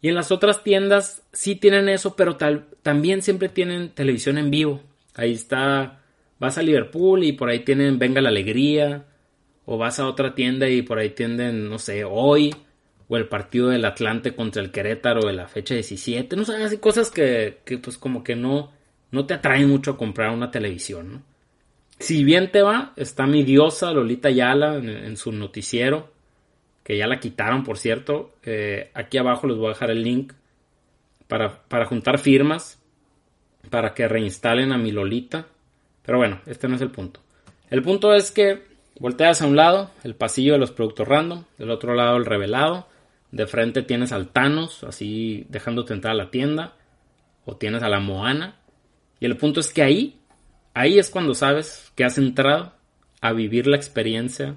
Y 0.00 0.08
en 0.08 0.14
las 0.14 0.32
otras 0.32 0.62
tiendas 0.62 1.22
sí 1.32 1.56
tienen 1.56 1.88
eso, 1.88 2.16
pero 2.16 2.36
tal, 2.36 2.66
también 2.82 3.22
siempre 3.22 3.48
tienen 3.48 3.90
televisión 3.90 4.38
en 4.38 4.50
vivo. 4.50 4.80
Ahí 5.14 5.32
está, 5.32 6.00
vas 6.44 6.58
a 6.58 6.62
Liverpool 6.62 7.24
y 7.24 7.32
por 7.32 7.48
ahí 7.48 7.60
tienen 7.60 7.98
Venga 7.98 8.20
la 8.20 8.28
Alegría, 8.28 9.06
o 9.64 9.78
vas 9.78 9.98
a 9.98 10.06
otra 10.06 10.34
tienda 10.34 10.68
y 10.68 10.82
por 10.82 10.98
ahí 10.98 11.10
tienen, 11.10 11.70
no 11.70 11.78
sé, 11.78 12.04
hoy, 12.04 12.54
o 13.08 13.16
el 13.16 13.28
partido 13.28 13.68
del 13.68 13.84
Atlante 13.86 14.34
contra 14.34 14.62
el 14.62 14.70
Querétaro 14.70 15.26
de 15.26 15.32
la 15.32 15.48
fecha 15.48 15.72
17, 15.74 16.36
no 16.36 16.44
sé, 16.44 16.62
así 16.62 16.76
cosas 16.76 17.10
que, 17.10 17.60
que, 17.64 17.78
pues 17.78 17.96
como 17.96 18.22
que 18.22 18.36
no, 18.36 18.72
no 19.10 19.24
te 19.24 19.32
atraen 19.32 19.70
mucho 19.70 19.92
a 19.92 19.96
comprar 19.96 20.34
una 20.34 20.50
televisión. 20.50 21.24
Si 21.98 22.24
bien 22.24 22.50
te 22.50 22.60
va, 22.60 22.92
está 22.96 23.26
mi 23.26 23.42
diosa 23.42 23.92
Lolita 23.92 24.28
Yala 24.28 24.76
en, 24.76 25.16
su 25.16 25.32
noticiero, 25.32 26.12
que 26.82 26.98
ya 26.98 27.06
la 27.06 27.20
quitaron, 27.20 27.64
por 27.64 27.78
cierto. 27.78 28.34
aquí 28.92 29.16
abajo 29.16 29.46
les 29.46 29.56
voy 29.56 29.66
a 29.66 29.70
dejar 29.70 29.90
el 29.90 30.02
link 30.02 30.34
para, 31.26 31.62
para 31.68 31.86
juntar 31.86 32.18
firmas, 32.18 32.82
para 33.70 33.94
que 33.94 34.08
reinstalen 34.08 34.72
a 34.72 34.76
mi 34.76 34.92
Lolita. 34.92 35.46
Pero 36.04 36.18
bueno, 36.18 36.40
este 36.46 36.68
no 36.68 36.76
es 36.76 36.82
el 36.82 36.90
punto. 36.90 37.20
El 37.70 37.82
punto 37.82 38.14
es 38.14 38.30
que 38.30 38.62
volteas 38.98 39.42
a 39.42 39.46
un 39.46 39.56
lado 39.56 39.90
el 40.04 40.14
pasillo 40.14 40.52
de 40.52 40.58
los 40.58 40.72
productos 40.72 41.08
random, 41.08 41.44
del 41.58 41.70
otro 41.70 41.94
lado 41.94 42.16
el 42.16 42.26
revelado, 42.26 42.86
de 43.34 43.48
frente 43.48 43.82
tienes 43.82 44.12
al 44.12 44.28
Thanos, 44.28 44.84
así 44.84 45.44
dejándote 45.48 45.92
entrar 45.92 46.12
a 46.12 46.16
la 46.16 46.30
tienda. 46.30 46.76
O 47.44 47.56
tienes 47.56 47.82
a 47.82 47.88
la 47.88 47.98
Moana. 47.98 48.60
Y 49.18 49.26
el 49.26 49.36
punto 49.36 49.58
es 49.58 49.72
que 49.72 49.82
ahí, 49.82 50.20
ahí 50.72 51.00
es 51.00 51.10
cuando 51.10 51.34
sabes 51.34 51.92
que 51.96 52.04
has 52.04 52.16
entrado 52.16 52.74
a 53.20 53.32
vivir 53.32 53.66
la 53.66 53.76
experiencia 53.76 54.54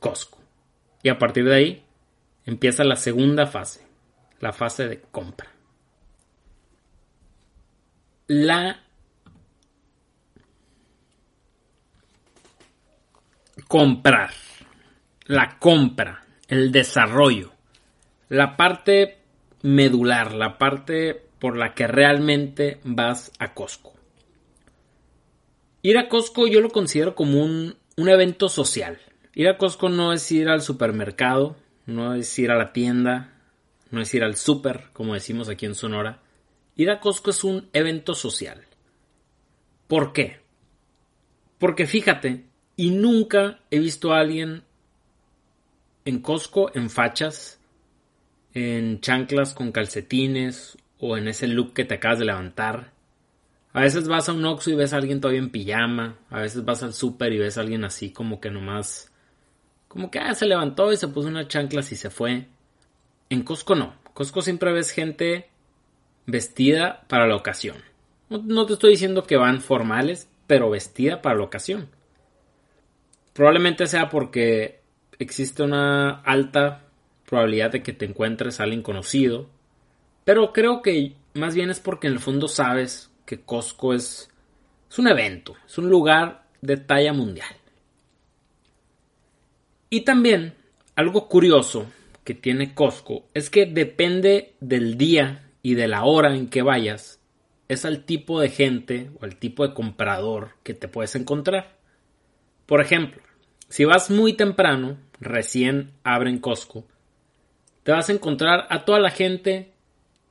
Costco. 0.00 0.38
Y 1.04 1.08
a 1.08 1.18
partir 1.18 1.44
de 1.44 1.54
ahí 1.54 1.84
empieza 2.46 2.82
la 2.82 2.96
segunda 2.96 3.46
fase, 3.46 3.86
la 4.40 4.52
fase 4.52 4.88
de 4.88 5.00
compra. 5.00 5.48
La 8.26 8.85
comprar, 13.68 14.30
la 15.26 15.58
compra, 15.58 16.24
el 16.48 16.72
desarrollo 16.72 17.56
la 18.28 18.56
parte 18.56 19.18
medular, 19.62 20.34
la 20.34 20.58
parte 20.58 21.22
por 21.38 21.56
la 21.56 21.74
que 21.74 21.86
realmente 21.86 22.80
vas 22.84 23.32
a 23.38 23.54
Costco. 23.54 23.94
Ir 25.82 25.98
a 25.98 26.08
Costco 26.08 26.46
yo 26.46 26.60
lo 26.60 26.70
considero 26.70 27.14
como 27.14 27.42
un, 27.42 27.76
un 27.96 28.08
evento 28.08 28.48
social. 28.48 28.98
Ir 29.34 29.48
a 29.48 29.58
Costco 29.58 29.88
no 29.88 30.12
es 30.12 30.30
ir 30.32 30.48
al 30.48 30.62
supermercado, 30.62 31.56
no 31.84 32.14
es 32.14 32.36
ir 32.38 32.50
a 32.50 32.56
la 32.56 32.72
tienda, 32.72 33.32
no 33.90 34.00
es 34.00 34.12
ir 34.14 34.24
al 34.24 34.36
super, 34.36 34.88
como 34.92 35.14
decimos 35.14 35.48
aquí 35.48 35.66
en 35.66 35.74
Sonora. 35.74 36.22
Ir 36.74 36.90
a 36.90 37.00
Costco 37.00 37.30
es 37.30 37.44
un 37.44 37.68
evento 37.72 38.14
social. 38.14 38.64
¿Por 39.86 40.12
qué? 40.12 40.40
Porque 41.58 41.86
fíjate, 41.86 42.44
y 42.76 42.90
nunca 42.90 43.60
he 43.70 43.78
visto 43.78 44.12
a 44.12 44.20
alguien 44.20 44.62
en 46.04 46.20
Costco 46.20 46.70
en 46.74 46.90
fachas, 46.90 47.58
en 48.54 49.00
chanclas 49.00 49.54
con 49.54 49.72
calcetines 49.72 50.78
o 50.98 51.16
en 51.16 51.28
ese 51.28 51.48
look 51.48 51.72
que 51.72 51.84
te 51.84 51.94
acabas 51.94 52.18
de 52.18 52.26
levantar. 52.26 52.92
A 53.72 53.80
veces 53.80 54.08
vas 54.08 54.28
a 54.28 54.32
un 54.32 54.44
Oxxo 54.44 54.70
y 54.70 54.74
ves 54.74 54.92
a 54.92 54.96
alguien 54.96 55.20
todavía 55.20 55.40
en 55.40 55.50
pijama, 55.50 56.16
a 56.30 56.40
veces 56.40 56.64
vas 56.64 56.82
al 56.82 56.94
súper 56.94 57.32
y 57.32 57.38
ves 57.38 57.58
a 57.58 57.62
alguien 57.62 57.84
así 57.84 58.10
como 58.10 58.40
que 58.40 58.50
nomás 58.50 59.10
como 59.88 60.10
que 60.10 60.18
ah, 60.18 60.34
se 60.34 60.46
levantó 60.46 60.92
y 60.92 60.96
se 60.96 61.08
puso 61.08 61.28
unas 61.28 61.48
chanclas 61.48 61.90
y 61.92 61.96
se 61.96 62.10
fue. 62.10 62.46
En 63.30 63.42
Costco 63.42 63.74
no. 63.74 63.94
Costco 64.14 64.42
siempre 64.42 64.72
ves 64.72 64.90
gente 64.90 65.48
vestida 66.26 67.04
para 67.08 67.26
la 67.26 67.36
ocasión. 67.36 67.76
No, 68.28 68.66
te 68.66 68.74
estoy 68.74 68.90
diciendo 68.90 69.22
que 69.22 69.36
van 69.36 69.60
formales, 69.60 70.28
pero 70.46 70.70
vestida 70.70 71.22
para 71.22 71.36
la 71.36 71.44
ocasión. 71.44 71.88
Probablemente 73.36 73.86
sea 73.86 74.08
porque 74.08 74.80
existe 75.18 75.62
una 75.62 76.22
alta 76.22 76.86
probabilidad 77.26 77.70
de 77.70 77.82
que 77.82 77.92
te 77.92 78.06
encuentres 78.06 78.58
a 78.58 78.62
alguien 78.62 78.80
conocido. 78.80 79.50
Pero 80.24 80.54
creo 80.54 80.80
que 80.80 81.16
más 81.34 81.54
bien 81.54 81.68
es 81.68 81.78
porque 81.78 82.06
en 82.06 82.14
el 82.14 82.18
fondo 82.18 82.48
sabes 82.48 83.10
que 83.26 83.42
Costco 83.42 83.92
es, 83.92 84.30
es 84.90 84.98
un 84.98 85.08
evento, 85.08 85.54
es 85.66 85.76
un 85.76 85.90
lugar 85.90 86.46
de 86.62 86.78
talla 86.78 87.12
mundial. 87.12 87.54
Y 89.90 90.00
también 90.00 90.54
algo 90.94 91.28
curioso 91.28 91.84
que 92.24 92.32
tiene 92.32 92.72
Costco 92.72 93.26
es 93.34 93.50
que 93.50 93.66
depende 93.66 94.54
del 94.60 94.96
día 94.96 95.50
y 95.60 95.74
de 95.74 95.88
la 95.88 96.04
hora 96.04 96.34
en 96.34 96.48
que 96.48 96.62
vayas, 96.62 97.20
es 97.68 97.84
al 97.84 98.06
tipo 98.06 98.40
de 98.40 98.48
gente 98.48 99.10
o 99.20 99.26
al 99.26 99.36
tipo 99.36 99.68
de 99.68 99.74
comprador 99.74 100.52
que 100.62 100.72
te 100.72 100.88
puedes 100.88 101.14
encontrar. 101.16 101.76
Por 102.64 102.80
ejemplo, 102.80 103.25
si 103.68 103.84
vas 103.84 104.10
muy 104.10 104.34
temprano, 104.34 104.96
recién 105.20 105.92
abren 106.04 106.38
Costco, 106.38 106.84
te 107.82 107.92
vas 107.92 108.08
a 108.08 108.12
encontrar 108.12 108.66
a 108.70 108.84
toda 108.84 108.98
la 108.98 109.10
gente 109.10 109.72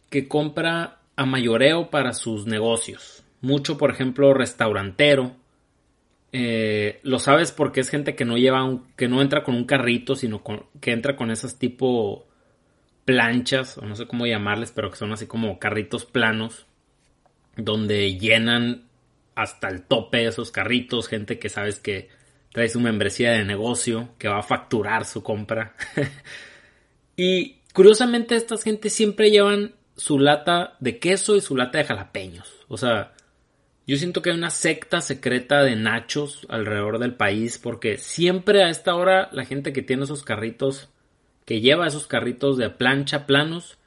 que 0.10 0.28
compra 0.28 1.00
a 1.16 1.26
mayoreo 1.26 1.90
para 1.90 2.14
sus 2.14 2.46
negocios. 2.46 3.24
Mucho, 3.42 3.78
por 3.78 3.92
ejemplo, 3.92 4.34
restaurantero. 4.34 5.36
Eh, 6.32 7.00
lo 7.04 7.20
sabes 7.20 7.52
porque 7.52 7.80
es 7.80 7.90
gente 7.90 8.16
que 8.16 8.26
no 8.26 8.38
lleva 8.38 8.64
un, 8.64 8.86
que 8.98 9.08
no 9.08 9.22
entra 9.22 9.44
con 9.44 9.56
un 9.56 9.66
carrito, 9.66 10.16
sino 10.16 10.42
que 10.82 10.92
entra 10.92 11.16
con 11.16 11.32
esas 11.32 11.58
tipo 11.58 12.28
planchas, 13.06 13.78
o 13.78 13.86
no 13.86 13.96
sé 13.96 14.08
cómo 14.08 14.26
llamarles, 14.26 14.72
pero 14.72 14.90
que 14.90 14.98
son 14.98 15.14
así 15.14 15.28
como 15.28 15.60
carritos 15.60 16.06
planos, 16.06 16.66
donde 17.56 18.18
llenan 18.18 18.84
hasta 19.36 19.70
el 19.70 19.84
tope 19.84 20.26
esos 20.26 20.52
carritos, 20.52 21.08
gente 21.08 21.40
que 21.40 21.50
sabes 21.50 21.80
que 21.80 22.10
trae 22.56 22.70
su 22.70 22.80
membresía 22.80 23.34
de 23.34 23.44
negocio, 23.44 24.12
que 24.18 24.30
va 24.30 24.40
a 24.40 24.42
facturar 24.42 25.04
su 25.04 25.22
compra. 25.22 25.76
y 27.18 27.58
curiosamente 27.74 28.38
estas 28.38 28.64
gente 28.64 28.90
siempre 28.90 29.30
llevan 29.30 29.76
su 29.98 30.20
lata 30.20 30.78
de 30.80 30.98
queso 30.98 31.36
y 31.36 31.42
su 31.42 31.58
lata 31.58 31.80
de 31.80 31.84
jalapeños. 31.84 32.64
O 32.70 32.78
sea, 32.78 33.12
yo 33.86 33.98
siento 33.98 34.22
que 34.22 34.30
hay 34.30 34.38
una 34.38 34.52
secta 34.52 35.02
secreta 35.02 35.64
de 35.64 35.76
nachos 35.76 36.48
alrededor 36.48 37.00
del 37.00 37.14
país 37.14 37.58
porque 37.58 37.98
siempre 37.98 38.64
a 38.64 38.70
esta 38.70 38.96
hora 38.96 39.28
la 39.34 39.44
gente 39.44 39.74
que 39.74 39.82
tiene 39.82 40.06
esos 40.06 40.24
carritos, 40.24 40.88
que 41.44 41.60
lleva 41.60 41.88
esos 41.88 42.08
carritos 42.08 42.56
de 42.56 42.70
plancha 42.70 43.26
planos, 43.26 43.78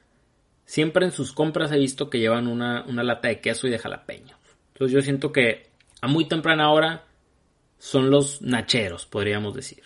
siempre 0.65 1.07
en 1.07 1.11
sus 1.11 1.33
compras 1.33 1.71
he 1.71 1.79
visto 1.79 2.11
que 2.11 2.19
llevan 2.19 2.45
una, 2.45 2.83
una 2.83 3.01
lata 3.01 3.29
de 3.29 3.41
queso 3.41 3.65
y 3.65 3.71
de 3.71 3.79
jalapeños. 3.79 4.37
Entonces 4.73 4.93
yo 4.93 5.01
siento 5.01 5.31
que 5.31 5.71
a 6.01 6.07
muy 6.07 6.27
temprana 6.27 6.69
hora 6.69 7.08
son 7.79 8.11
los 8.11 8.41
nacheros, 8.41 9.05
podríamos 9.05 9.55
decir. 9.55 9.81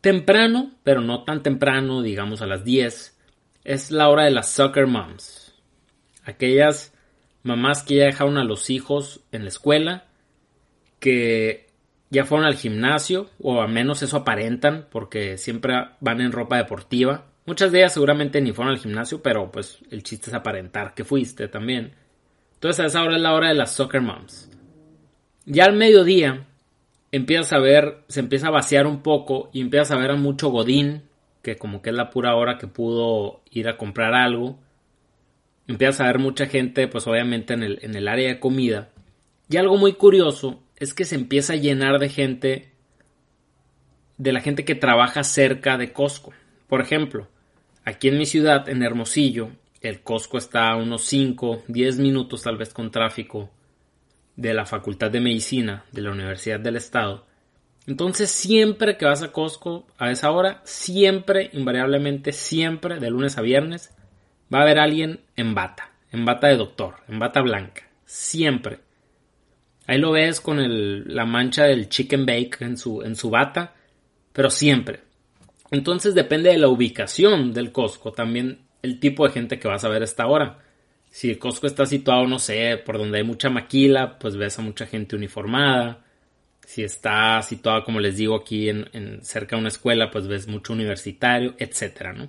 Temprano, 0.00 0.72
pero 0.82 1.00
no 1.00 1.24
tan 1.24 1.42
temprano, 1.42 2.02
digamos 2.02 2.40
a 2.40 2.46
las 2.46 2.64
10, 2.64 3.18
es 3.64 3.90
la 3.90 4.08
hora 4.08 4.24
de 4.24 4.30
las 4.30 4.48
soccer 4.48 4.86
moms. 4.86 5.54
Aquellas 6.24 6.94
mamás 7.42 7.82
que 7.82 7.96
ya 7.96 8.06
dejaron 8.06 8.38
a 8.38 8.44
los 8.44 8.70
hijos 8.70 9.20
en 9.32 9.42
la 9.42 9.48
escuela, 9.48 10.06
que 11.00 11.66
ya 12.10 12.24
fueron 12.24 12.46
al 12.46 12.54
gimnasio, 12.54 13.28
o 13.40 13.60
al 13.60 13.70
menos 13.70 14.02
eso 14.02 14.18
aparentan, 14.18 14.86
porque 14.90 15.36
siempre 15.36 15.74
van 16.00 16.20
en 16.20 16.32
ropa 16.32 16.56
deportiva. 16.56 17.26
Muchas 17.44 17.72
de 17.72 17.80
ellas 17.80 17.92
seguramente 17.92 18.40
ni 18.40 18.52
fueron 18.52 18.72
al 18.72 18.80
gimnasio, 18.80 19.20
pero 19.20 19.50
pues 19.50 19.80
el 19.90 20.02
chiste 20.02 20.30
es 20.30 20.34
aparentar 20.34 20.94
que 20.94 21.04
fuiste 21.04 21.48
también. 21.48 21.94
Entonces 22.54 22.80
a 22.80 22.86
esa 22.86 23.02
hora 23.02 23.16
es 23.16 23.22
la 23.22 23.34
hora 23.34 23.48
de 23.48 23.54
las 23.54 23.74
soccer 23.74 24.00
moms. 24.00 24.50
Ya 25.44 25.64
al 25.64 25.74
mediodía 25.74 26.46
empiezas 27.14 27.52
a 27.52 27.60
ver, 27.60 27.98
se 28.08 28.18
empieza 28.18 28.48
a 28.48 28.50
vaciar 28.50 28.88
un 28.88 29.00
poco 29.00 29.48
y 29.52 29.60
empiezas 29.60 29.92
a 29.92 29.96
ver 29.96 30.10
a 30.10 30.16
mucho 30.16 30.48
godín, 30.48 31.04
que 31.42 31.56
como 31.56 31.80
que 31.80 31.90
es 31.90 31.96
la 31.96 32.10
pura 32.10 32.34
hora 32.34 32.58
que 32.58 32.66
pudo 32.66 33.42
ir 33.50 33.68
a 33.68 33.76
comprar 33.76 34.14
algo. 34.14 34.58
Empiezas 35.68 36.00
a 36.00 36.06
ver 36.06 36.18
mucha 36.18 36.46
gente, 36.46 36.88
pues 36.88 37.06
obviamente 37.06 37.54
en 37.54 37.62
el, 37.62 37.78
en 37.82 37.94
el 37.94 38.08
área 38.08 38.28
de 38.28 38.40
comida. 38.40 38.90
Y 39.48 39.58
algo 39.58 39.76
muy 39.76 39.92
curioso 39.92 40.60
es 40.76 40.92
que 40.92 41.04
se 41.04 41.14
empieza 41.14 41.52
a 41.52 41.56
llenar 41.56 42.00
de 42.00 42.08
gente, 42.08 42.72
de 44.18 44.32
la 44.32 44.40
gente 44.40 44.64
que 44.64 44.74
trabaja 44.74 45.22
cerca 45.22 45.78
de 45.78 45.92
Costco. 45.92 46.32
Por 46.66 46.80
ejemplo, 46.80 47.28
aquí 47.84 48.08
en 48.08 48.18
mi 48.18 48.26
ciudad, 48.26 48.68
en 48.68 48.82
Hermosillo, 48.82 49.50
el 49.80 50.00
Costco 50.00 50.36
está 50.36 50.70
a 50.70 50.76
unos 50.76 51.04
5, 51.04 51.62
10 51.68 51.98
minutos 52.00 52.42
tal 52.42 52.56
vez 52.56 52.74
con 52.74 52.90
tráfico 52.90 53.50
de 54.36 54.54
la 54.54 54.66
Facultad 54.66 55.10
de 55.10 55.20
Medicina 55.20 55.84
de 55.92 56.02
la 56.02 56.10
Universidad 56.10 56.60
del 56.60 56.76
Estado. 56.76 57.26
Entonces 57.86 58.30
siempre 58.30 58.96
que 58.96 59.04
vas 59.04 59.22
a 59.22 59.32
Costco 59.32 59.86
a 59.98 60.10
esa 60.10 60.30
hora, 60.30 60.62
siempre, 60.64 61.50
invariablemente, 61.52 62.32
siempre, 62.32 62.98
de 62.98 63.10
lunes 63.10 63.36
a 63.36 63.42
viernes, 63.42 63.94
va 64.52 64.60
a 64.60 64.62
haber 64.62 64.78
alguien 64.78 65.20
en 65.36 65.54
bata, 65.54 65.92
en 66.10 66.24
bata 66.24 66.48
de 66.48 66.56
doctor, 66.56 66.96
en 67.08 67.18
bata 67.18 67.42
blanca, 67.42 67.82
siempre. 68.06 68.80
Ahí 69.86 69.98
lo 69.98 70.12
ves 70.12 70.40
con 70.40 70.58
la 71.14 71.26
mancha 71.26 71.64
del 71.64 71.90
chicken 71.90 72.24
bake 72.24 72.62
en 72.62 72.78
su, 72.78 73.02
en 73.02 73.16
su 73.16 73.28
bata, 73.28 73.74
pero 74.32 74.48
siempre. 74.48 75.00
Entonces 75.70 76.14
depende 76.14 76.50
de 76.50 76.58
la 76.58 76.68
ubicación 76.68 77.52
del 77.52 77.70
Costco, 77.70 78.12
también 78.12 78.60
el 78.82 78.98
tipo 78.98 79.26
de 79.26 79.32
gente 79.32 79.58
que 79.58 79.68
vas 79.68 79.84
a 79.84 79.88
ver 79.88 80.02
a 80.02 80.06
esta 80.06 80.26
hora. 80.26 80.58
Si 81.14 81.30
el 81.30 81.38
Costco 81.38 81.68
está 81.68 81.86
situado, 81.86 82.26
no 82.26 82.40
sé, 82.40 82.76
por 82.84 82.98
donde 82.98 83.18
hay 83.18 83.24
mucha 83.24 83.48
maquila, 83.48 84.18
pues 84.18 84.36
ves 84.36 84.58
a 84.58 84.62
mucha 84.62 84.84
gente 84.84 85.14
uniformada 85.14 86.04
si 86.66 86.82
está 86.82 87.40
situado, 87.42 87.84
como 87.84 88.00
les 88.00 88.16
digo, 88.16 88.34
aquí 88.34 88.68
en, 88.68 89.20
cerca 89.22 89.54
de 89.54 89.60
una 89.60 89.68
escuela, 89.68 90.10
pues 90.10 90.26
ves 90.26 90.48
mucho 90.48 90.72
universitario, 90.72 91.54
etcétera, 91.58 92.12
¿no? 92.12 92.28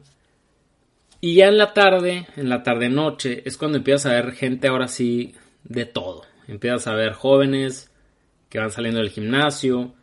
Y 1.20 1.36
ya 1.36 1.48
en 1.48 1.58
la 1.58 1.74
tarde, 1.74 2.28
en 2.36 2.48
la 2.48 2.62
tarde 2.62 2.90
noche, 2.90 3.42
es 3.46 3.58
cuando 3.58 3.80
empiezas 3.80 4.06
a 4.12 4.16
ver 4.16 4.34
gente 4.34 4.68
ahora 4.68 4.88
sí 4.88 5.34
de 5.64 5.86
todo. 5.86 6.24
Empiezas 6.48 6.86
a 6.86 6.94
ver 6.94 7.14
jóvenes 7.14 7.92
que 8.50 8.60
van 8.60 8.70
saliendo 8.70 9.00
del 9.00 9.10
gimnasio 9.10 9.96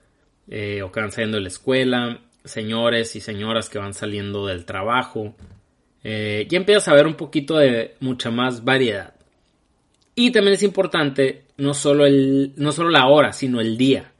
eh, 0.48 0.82
o 0.82 0.90
que 0.90 1.00
van 1.00 1.12
saliendo 1.12 1.36
de 1.36 1.42
la 1.42 1.48
escuela, 1.48 2.20
señores 2.44 3.14
y 3.14 3.20
señoras 3.20 3.68
que 3.68 3.78
van 3.78 3.94
saliendo 3.94 4.46
del 4.46 4.64
trabajo. 4.64 5.36
Eh, 6.04 6.46
y 6.50 6.56
empiezas 6.56 6.88
a 6.88 6.94
ver 6.94 7.06
un 7.06 7.14
poquito 7.14 7.56
de 7.56 7.94
mucha 8.00 8.30
más 8.30 8.64
variedad. 8.64 9.14
Y 10.14 10.30
también 10.30 10.54
es 10.54 10.62
importante 10.62 11.44
no 11.56 11.74
solo, 11.74 12.06
el, 12.06 12.52
no 12.56 12.72
solo 12.72 12.90
la 12.90 13.06
hora, 13.06 13.32
sino 13.32 13.60
el 13.60 13.76
día 13.76 14.12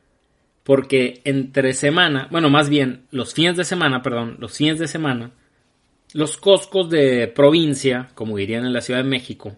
porque 0.63 1.21
entre 1.25 1.73
semana, 1.73 2.29
bueno, 2.31 2.49
más 2.49 2.69
bien 2.69 3.07
los 3.11 3.35
fines 3.35 3.57
de 3.57 3.65
semana, 3.65 4.03
perdón, 4.03 4.37
los 4.39 4.57
fines 4.57 4.79
de 4.79 4.87
semana, 4.89 5.33
los 6.13 6.37
coscos 6.37 6.89
de 6.91 7.29
provincia, 7.29 8.11
como 8.15 8.37
dirían 8.37 8.65
en 8.65 8.73
la 8.73 8.81
Ciudad 8.81 9.03
de 9.03 9.09
México, 9.09 9.57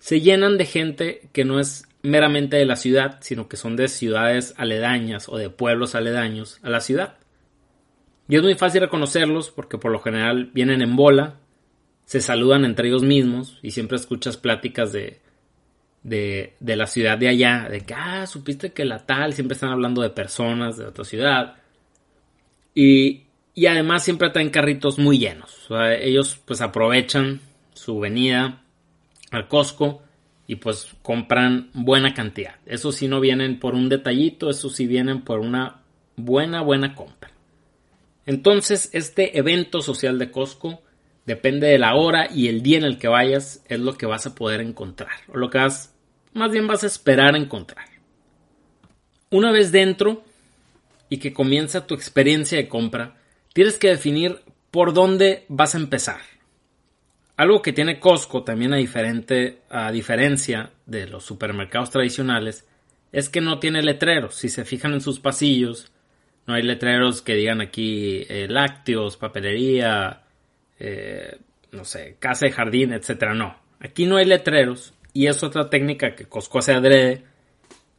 se 0.00 0.20
llenan 0.20 0.56
de 0.56 0.66
gente 0.66 1.28
que 1.32 1.44
no 1.44 1.58
es 1.58 1.86
meramente 2.02 2.56
de 2.56 2.64
la 2.64 2.76
ciudad, 2.76 3.18
sino 3.20 3.48
que 3.48 3.56
son 3.56 3.76
de 3.76 3.88
ciudades 3.88 4.54
aledañas 4.56 5.28
o 5.28 5.36
de 5.36 5.50
pueblos 5.50 5.94
aledaños 5.94 6.58
a 6.62 6.70
la 6.70 6.80
ciudad. 6.80 7.16
Y 8.30 8.36
es 8.36 8.42
muy 8.42 8.54
fácil 8.54 8.80
reconocerlos 8.80 9.50
porque 9.50 9.76
por 9.76 9.92
lo 9.92 10.00
general 10.00 10.50
vienen 10.54 10.80
en 10.80 10.96
bola, 10.96 11.34
se 12.06 12.20
saludan 12.20 12.64
entre 12.64 12.88
ellos 12.88 13.02
mismos 13.02 13.58
y 13.62 13.72
siempre 13.72 13.96
escuchas 13.96 14.36
pláticas 14.38 14.92
de 14.92 15.20
de, 16.02 16.54
de, 16.60 16.76
la 16.76 16.86
ciudad 16.86 17.18
de 17.18 17.28
allá, 17.28 17.68
de 17.70 17.82
que, 17.82 17.94
ah, 17.94 18.26
supiste 18.26 18.72
que 18.72 18.84
la 18.84 19.04
tal, 19.04 19.34
siempre 19.34 19.54
están 19.54 19.70
hablando 19.70 20.02
de 20.02 20.10
personas 20.10 20.76
de 20.76 20.86
otra 20.86 21.04
ciudad. 21.04 21.56
Y, 22.74 23.24
y 23.54 23.66
además 23.66 24.04
siempre 24.04 24.30
traen 24.30 24.50
carritos 24.50 24.98
muy 24.98 25.18
llenos. 25.18 25.68
ellos 26.00 26.40
pues 26.44 26.60
aprovechan 26.60 27.40
su 27.74 27.98
venida 27.98 28.62
al 29.30 29.48
Costco 29.48 30.02
y 30.46 30.56
pues 30.56 30.88
compran 31.02 31.70
buena 31.74 32.14
cantidad. 32.14 32.56
Eso 32.66 32.92
sí 32.92 33.06
no 33.06 33.20
vienen 33.20 33.60
por 33.60 33.74
un 33.74 33.88
detallito, 33.88 34.50
eso 34.50 34.70
sí 34.70 34.86
vienen 34.86 35.22
por 35.22 35.40
una 35.40 35.82
buena, 36.16 36.62
buena 36.62 36.94
compra. 36.94 37.19
Entonces, 38.26 38.90
este 38.92 39.38
evento 39.38 39.82
social 39.82 40.18
de 40.18 40.30
Costco 40.30 40.82
depende 41.26 41.68
de 41.68 41.78
la 41.78 41.94
hora 41.94 42.28
y 42.32 42.48
el 42.48 42.62
día 42.62 42.78
en 42.78 42.84
el 42.84 42.98
que 42.98 43.08
vayas, 43.08 43.62
es 43.68 43.80
lo 43.80 43.96
que 43.96 44.06
vas 44.06 44.26
a 44.26 44.34
poder 44.34 44.60
encontrar, 44.60 45.12
o 45.28 45.36
lo 45.36 45.50
que 45.50 45.58
vas, 45.58 45.94
más 46.32 46.50
bien 46.50 46.66
vas 46.66 46.82
a 46.82 46.86
esperar 46.86 47.36
encontrar. 47.36 47.86
Una 49.30 49.52
vez 49.52 49.70
dentro 49.70 50.24
y 51.08 51.18
que 51.18 51.32
comienza 51.32 51.86
tu 51.86 51.94
experiencia 51.94 52.58
de 52.58 52.68
compra, 52.68 53.16
tienes 53.52 53.78
que 53.78 53.88
definir 53.88 54.40
por 54.70 54.92
dónde 54.92 55.44
vas 55.48 55.74
a 55.74 55.78
empezar. 55.78 56.20
Algo 57.36 57.62
que 57.62 57.72
tiene 57.72 58.00
Costco 58.00 58.44
también 58.44 58.74
a, 58.74 58.76
diferente, 58.76 59.62
a 59.70 59.90
diferencia 59.90 60.72
de 60.86 61.06
los 61.06 61.24
supermercados 61.24 61.90
tradicionales 61.90 62.66
es 63.12 63.28
que 63.28 63.40
no 63.40 63.58
tiene 63.58 63.82
letreros. 63.82 64.34
Si 64.34 64.48
se 64.48 64.64
fijan 64.64 64.92
en 64.92 65.00
sus 65.00 65.20
pasillos, 65.20 65.90
no 66.50 66.56
hay 66.56 66.62
letreros 66.62 67.22
que 67.22 67.36
digan 67.36 67.60
aquí 67.60 68.26
eh, 68.28 68.48
lácteos, 68.48 69.16
papelería, 69.16 70.24
eh, 70.80 71.38
no 71.70 71.84
sé, 71.84 72.16
casa 72.18 72.46
de 72.46 72.52
jardín, 72.52 72.92
etcétera. 72.92 73.34
No, 73.34 73.56
aquí 73.78 74.04
no 74.04 74.16
hay 74.16 74.24
letreros 74.24 74.92
y 75.12 75.28
es 75.28 75.44
otra 75.44 75.70
técnica 75.70 76.16
que 76.16 76.24
Costco 76.24 76.58
hace 76.58 76.72
adrede 76.72 77.22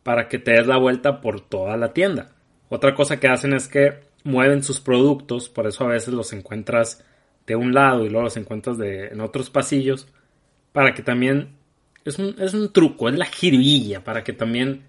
para 0.04 0.28
que 0.28 0.38
te 0.38 0.52
des 0.52 0.68
la 0.68 0.78
vuelta 0.78 1.22
por 1.22 1.40
toda 1.40 1.78
la 1.78 1.94
tienda. 1.94 2.32
Otra 2.68 2.94
cosa 2.94 3.22
que 3.22 3.30
hacen 3.30 3.54
es 3.54 3.70
que 3.70 4.02
mueven 4.26 4.64
sus 4.64 4.82
productos, 4.82 5.48
por 5.48 5.66
eso 5.66 5.86
a 5.86 5.94
veces 5.94 6.14
los 6.14 6.34
encuentras 6.34 7.06
de 7.48 7.56
un 7.56 7.74
lado 7.74 8.06
y 8.06 8.10
luego 8.10 8.26
los 8.26 8.38
encuentras 8.38 8.78
de, 8.78 9.08
en 9.08 9.22
otros 9.22 9.50
pasillos, 9.50 10.10
para 10.74 10.94
que 10.94 11.04
también 11.04 11.56
es 12.04 12.20
un, 12.20 12.36
es 12.38 12.54
un 12.54 12.74
truco, 12.74 13.08
es 13.08 13.18
la 13.18 13.26
jiribilla, 13.26 14.04
para 14.04 14.26
que 14.26 14.34
también 14.34 14.84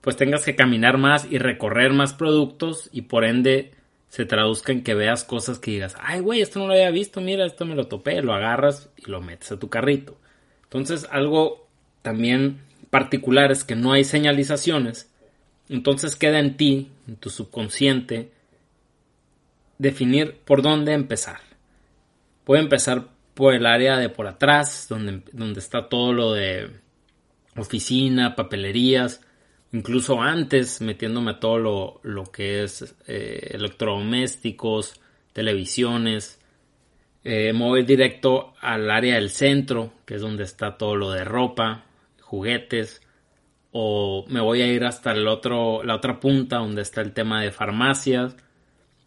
pues 0.00 0.16
tengas 0.16 0.44
que 0.44 0.56
caminar 0.56 0.98
más 0.98 1.26
y 1.30 1.38
recorrer 1.38 1.92
más 1.92 2.14
productos 2.14 2.88
y 2.92 3.02
por 3.02 3.24
ende 3.24 3.72
se 4.08 4.24
traduzca 4.24 4.72
en 4.72 4.82
que 4.82 4.94
veas 4.94 5.24
cosas 5.24 5.58
que 5.58 5.72
digas, 5.72 5.96
ay 6.00 6.20
güey, 6.20 6.40
esto 6.40 6.58
no 6.58 6.66
lo 6.66 6.72
había 6.72 6.90
visto, 6.90 7.20
mira, 7.20 7.44
esto 7.44 7.66
me 7.66 7.74
lo 7.74 7.88
topé, 7.88 8.22
lo 8.22 8.32
agarras 8.32 8.90
y 8.96 9.10
lo 9.10 9.20
metes 9.20 9.52
a 9.52 9.58
tu 9.58 9.68
carrito. 9.68 10.16
Entonces 10.64 11.06
algo 11.10 11.68
también 12.02 12.60
particular 12.90 13.52
es 13.52 13.64
que 13.64 13.76
no 13.76 13.92
hay 13.92 14.04
señalizaciones, 14.04 15.12
entonces 15.68 16.16
queda 16.16 16.38
en 16.38 16.56
ti, 16.56 16.90
en 17.06 17.16
tu 17.16 17.28
subconsciente, 17.28 18.32
definir 19.76 20.38
por 20.44 20.62
dónde 20.62 20.94
empezar. 20.94 21.40
Puede 22.44 22.62
empezar 22.62 23.08
por 23.34 23.54
el 23.54 23.66
área 23.66 23.98
de 23.98 24.08
por 24.08 24.26
atrás, 24.26 24.86
donde, 24.88 25.22
donde 25.32 25.60
está 25.60 25.88
todo 25.88 26.12
lo 26.12 26.32
de 26.32 26.70
oficina, 27.56 28.34
papelerías, 28.34 29.20
incluso 29.72 30.20
antes 30.20 30.80
metiéndome 30.80 31.32
a 31.32 31.40
todo 31.40 31.58
lo, 31.58 32.00
lo 32.02 32.24
que 32.24 32.62
es 32.62 32.96
eh, 33.06 33.50
electrodomésticos, 33.52 35.00
televisiones. 35.32 36.40
Eh, 37.24 37.52
me 37.52 37.82
directo 37.82 38.54
al 38.60 38.90
área 38.90 39.16
del 39.16 39.30
centro, 39.30 39.92
que 40.06 40.14
es 40.14 40.20
donde 40.20 40.44
está 40.44 40.76
todo 40.78 40.96
lo 40.96 41.10
de 41.10 41.24
ropa, 41.24 41.84
juguetes. 42.20 43.02
O 43.70 44.24
me 44.28 44.40
voy 44.40 44.62
a 44.62 44.66
ir 44.66 44.84
hasta 44.84 45.12
el 45.12 45.28
otro, 45.28 45.82
la 45.84 45.96
otra 45.96 46.20
punta 46.20 46.56
donde 46.56 46.82
está 46.82 47.02
el 47.02 47.12
tema 47.12 47.42
de 47.42 47.50
farmacias, 47.50 48.36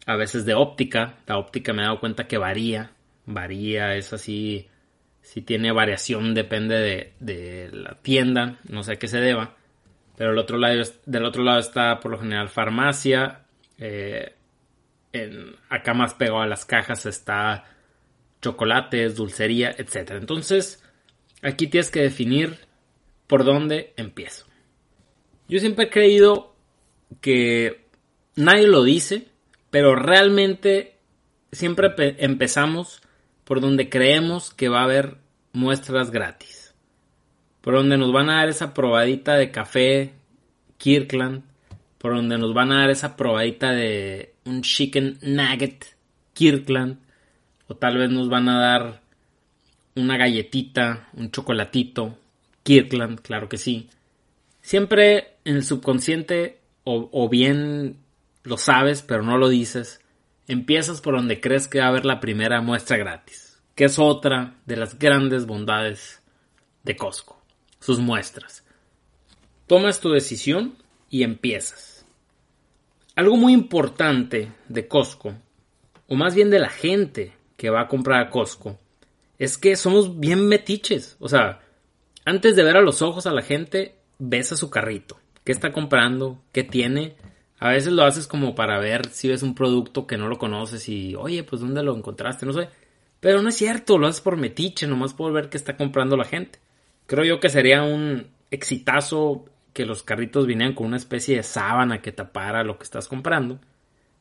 a 0.06 0.16
veces 0.16 0.44
de 0.44 0.54
óptica. 0.54 1.18
La 1.26 1.38
óptica 1.38 1.72
me 1.72 1.82
he 1.82 1.86
dado 1.86 1.98
cuenta 1.98 2.28
que 2.28 2.38
varía, 2.38 2.92
varía, 3.26 3.96
es 3.96 4.12
así, 4.12 4.68
si 5.20 5.42
tiene 5.42 5.72
variación 5.72 6.34
depende 6.34 6.76
de, 6.76 7.12
de 7.18 7.70
la 7.72 7.94
tienda, 8.02 8.58
no 8.68 8.82
sé 8.84 8.92
a 8.92 8.96
qué 8.96 9.08
se 9.08 9.20
deba 9.20 9.56
pero 10.16 10.32
el 10.32 10.38
otro 10.38 10.58
lado, 10.58 10.82
del 11.06 11.24
otro 11.24 11.42
lado 11.42 11.58
está 11.58 11.98
por 12.00 12.10
lo 12.12 12.18
general 12.18 12.48
farmacia. 12.48 13.44
Eh, 13.78 14.34
en, 15.12 15.56
acá 15.68 15.94
más 15.94 16.14
pegado 16.14 16.40
a 16.40 16.46
las 16.46 16.64
cajas 16.64 17.06
está 17.06 17.64
chocolates, 18.40 19.16
dulcería, 19.16 19.70
etc. 19.70 20.12
Entonces, 20.12 20.82
aquí 21.42 21.66
tienes 21.66 21.90
que 21.90 22.02
definir 22.02 22.58
por 23.26 23.44
dónde 23.44 23.92
empiezo. 23.96 24.46
Yo 25.48 25.58
siempre 25.58 25.86
he 25.86 25.90
creído 25.90 26.54
que 27.20 27.86
nadie 28.36 28.66
lo 28.66 28.84
dice, 28.84 29.28
pero 29.70 29.94
realmente 29.94 30.96
siempre 31.50 31.92
empezamos 32.18 33.02
por 33.44 33.60
donde 33.60 33.88
creemos 33.88 34.52
que 34.52 34.68
va 34.68 34.80
a 34.80 34.84
haber 34.84 35.16
muestras 35.52 36.10
gratis 36.10 36.61
por 37.62 37.74
donde 37.74 37.96
nos 37.96 38.12
van 38.12 38.28
a 38.28 38.38
dar 38.38 38.48
esa 38.48 38.74
probadita 38.74 39.36
de 39.36 39.50
café 39.50 40.12
Kirkland, 40.76 41.44
por 41.98 42.14
donde 42.14 42.36
nos 42.36 42.52
van 42.52 42.72
a 42.72 42.80
dar 42.80 42.90
esa 42.90 43.16
probadita 43.16 43.70
de 43.70 44.34
un 44.44 44.62
chicken 44.62 45.18
nugget 45.22 45.86
Kirkland, 46.34 46.98
o 47.68 47.76
tal 47.76 47.98
vez 47.98 48.10
nos 48.10 48.28
van 48.28 48.48
a 48.48 48.60
dar 48.60 49.00
una 49.94 50.16
galletita, 50.16 51.08
un 51.14 51.30
chocolatito 51.30 52.18
Kirkland, 52.64 53.20
claro 53.20 53.48
que 53.48 53.58
sí. 53.58 53.88
Siempre 54.60 55.36
en 55.44 55.56
el 55.56 55.64
subconsciente, 55.64 56.58
o, 56.84 57.28
bien 57.28 57.96
lo 58.42 58.56
sabes, 58.56 59.02
pero 59.02 59.22
no 59.22 59.38
lo 59.38 59.48
dices, 59.48 60.00
empiezas 60.48 61.00
por 61.00 61.14
donde 61.14 61.40
crees 61.40 61.68
que 61.68 61.78
va 61.78 61.84
a 61.84 61.88
haber 61.88 62.04
la 62.04 62.18
primera 62.18 62.60
muestra 62.60 62.96
gratis, 62.96 63.60
que 63.76 63.84
es 63.84 64.00
otra 64.00 64.56
de 64.66 64.76
las 64.76 64.98
grandes 64.98 65.46
bondades 65.46 66.20
de 66.82 66.96
Costco 66.96 67.41
sus 67.82 67.98
muestras. 67.98 68.64
Tomas 69.66 69.98
tu 70.00 70.10
decisión 70.10 70.76
y 71.10 71.24
empiezas. 71.24 72.06
Algo 73.16 73.36
muy 73.36 73.52
importante 73.52 74.52
de 74.68 74.86
Costco, 74.86 75.34
o 76.06 76.14
más 76.14 76.34
bien 76.34 76.48
de 76.48 76.60
la 76.60 76.70
gente 76.70 77.32
que 77.56 77.70
va 77.70 77.82
a 77.82 77.88
comprar 77.88 78.20
a 78.20 78.30
Costco, 78.30 78.78
es 79.38 79.58
que 79.58 79.74
somos 79.74 80.20
bien 80.20 80.46
metiches. 80.46 81.16
O 81.18 81.28
sea, 81.28 81.60
antes 82.24 82.54
de 82.54 82.62
ver 82.62 82.76
a 82.76 82.82
los 82.82 83.02
ojos 83.02 83.26
a 83.26 83.32
la 83.32 83.42
gente, 83.42 83.96
ves 84.18 84.52
a 84.52 84.56
su 84.56 84.70
carrito. 84.70 85.18
¿Qué 85.42 85.50
está 85.50 85.72
comprando? 85.72 86.40
¿Qué 86.52 86.62
tiene? 86.62 87.16
A 87.58 87.70
veces 87.70 87.92
lo 87.92 88.04
haces 88.04 88.28
como 88.28 88.54
para 88.54 88.78
ver 88.78 89.08
si 89.10 89.28
ves 89.28 89.42
un 89.42 89.56
producto 89.56 90.06
que 90.06 90.16
no 90.16 90.28
lo 90.28 90.38
conoces 90.38 90.88
y, 90.88 91.16
oye, 91.16 91.42
pues 91.42 91.60
¿dónde 91.60 91.82
lo 91.82 91.96
encontraste? 91.96 92.46
No 92.46 92.52
sé. 92.52 92.68
Pero 93.18 93.42
no 93.42 93.48
es 93.48 93.56
cierto, 93.56 93.98
lo 93.98 94.06
haces 94.06 94.20
por 94.20 94.36
metiche, 94.36 94.86
nomás 94.86 95.14
por 95.14 95.32
ver 95.32 95.48
qué 95.48 95.56
está 95.56 95.76
comprando 95.76 96.16
la 96.16 96.24
gente. 96.24 96.60
Creo 97.06 97.24
yo 97.24 97.40
que 97.40 97.48
sería 97.48 97.82
un 97.82 98.28
exitazo 98.50 99.44
que 99.72 99.86
los 99.86 100.02
carritos 100.02 100.46
vinieran 100.46 100.74
con 100.74 100.86
una 100.86 100.96
especie 100.96 101.36
de 101.36 101.42
sábana 101.42 102.02
que 102.02 102.12
tapara 102.12 102.64
lo 102.64 102.78
que 102.78 102.84
estás 102.84 103.08
comprando. 103.08 103.58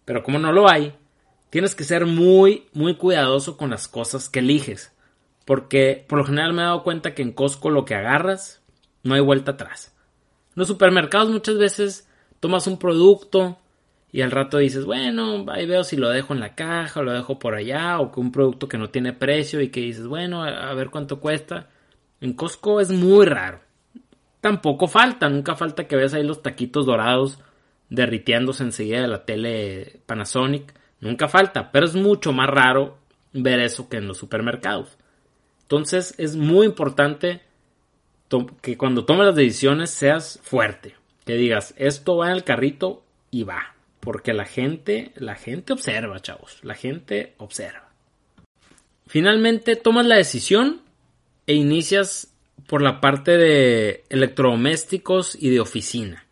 Pero 0.06 0.24
como 0.24 0.40
no 0.40 0.52
lo 0.52 0.70
hay, 0.70 0.94
tienes 1.50 1.76
que 1.76 1.84
ser 1.84 2.06
muy, 2.06 2.68
muy 2.74 2.96
cuidadoso 2.96 3.58
con 3.58 3.70
las 3.70 3.88
cosas 3.88 4.30
que 4.30 4.40
eliges. 4.40 4.94
Porque 5.46 6.06
por 6.08 6.20
lo 6.20 6.26
general 6.26 6.54
me 6.54 6.62
he 6.62 6.66
dado 6.66 6.84
cuenta 6.84 7.14
que 7.14 7.22
en 7.22 7.34
Costco 7.34 7.70
lo 7.70 7.86
que 7.86 7.96
agarras 7.96 8.62
no 9.04 9.16
hay 9.16 9.22
vuelta 9.22 9.52
atrás. 9.52 9.94
En 10.48 10.54
los 10.56 10.68
supermercados 10.68 11.30
muchas 11.30 11.58
veces 11.58 12.08
tomas 12.40 12.68
un 12.68 12.78
producto 12.78 13.58
y 14.12 14.22
al 14.22 14.32
rato 14.32 14.58
dices, 14.58 14.86
bueno, 14.86 15.46
ahí 15.50 15.66
veo 15.66 15.84
si 15.84 15.96
lo 15.96 16.10
dejo 16.10 16.34
en 16.34 16.42
la 16.42 16.56
caja 16.56 17.00
o 17.00 17.04
lo 17.04 17.14
dejo 17.14 17.40
por 17.40 17.56
allá 17.56 18.00
o 18.00 18.12
que 18.12 18.20
un 18.20 18.32
producto 18.32 18.68
que 18.68 18.78
no 18.78 18.90
tiene 18.90 19.14
precio 19.14 19.62
y 19.62 19.70
que 19.70 19.82
dices, 19.82 20.08
bueno, 20.08 20.44
a 20.44 20.74
ver 20.74 20.90
cuánto 20.90 21.20
cuesta. 21.20 21.70
En 22.22 22.34
Costco 22.34 22.80
es 22.80 22.92
muy 22.92 23.26
raro. 23.26 23.60
Tampoco 24.40 24.88
falta, 24.88 25.28
nunca 25.28 25.56
falta 25.56 25.88
que 25.88 25.96
veas 25.96 26.14
ahí 26.14 26.24
los 26.24 26.42
taquitos 26.42 26.86
dorados 26.86 27.40
derritiéndose 27.90 28.64
enseguida 28.64 29.02
de 29.02 29.08
la 29.08 29.26
tele 29.26 30.00
Panasonic. 30.06 30.74
Nunca 31.00 31.28
falta, 31.28 31.72
pero 31.72 31.86
es 31.86 31.96
mucho 31.96 32.32
más 32.32 32.48
raro 32.48 32.98
ver 33.34 33.60
eso 33.60 33.90
que 33.90 33.98
en 33.98 34.08
los 34.08 34.18
supermercados. 34.18 34.98
Entonces 35.64 36.16
es 36.18 36.36
muy 36.36 36.68
importante 36.68 37.42
que 38.62 38.78
cuando 38.78 39.06
tomes 39.06 39.28
las 39.28 39.36
decisiones 39.36 39.90
seas 39.90 40.40
fuerte. 40.44 40.96
Que 41.26 41.36
digas, 41.36 41.74
esto 41.78 42.18
va 42.18 42.28
en 42.28 42.34
el 42.34 42.44
carrito 42.44 43.04
y 43.30 43.44
va. 43.44 43.76
Porque 44.00 44.34
la 44.34 44.46
gente, 44.46 45.12
la 45.16 45.36
gente 45.36 45.74
observa, 45.74 46.20
chavos. 46.20 46.60
La 46.64 46.74
gente 46.76 47.36
observa. 47.38 47.90
Finalmente 49.06 49.76
tomas 49.76 50.06
la 50.06 50.16
decisión 50.16 50.82
e 51.48 51.54
inicias 51.54 52.34
por 52.68 52.82
la 52.82 53.02
parte 53.02 53.38
de 53.38 54.06
electrodomésticos 54.10 55.36
y 55.40 55.50
de 55.50 55.60
oficina, 55.60 56.26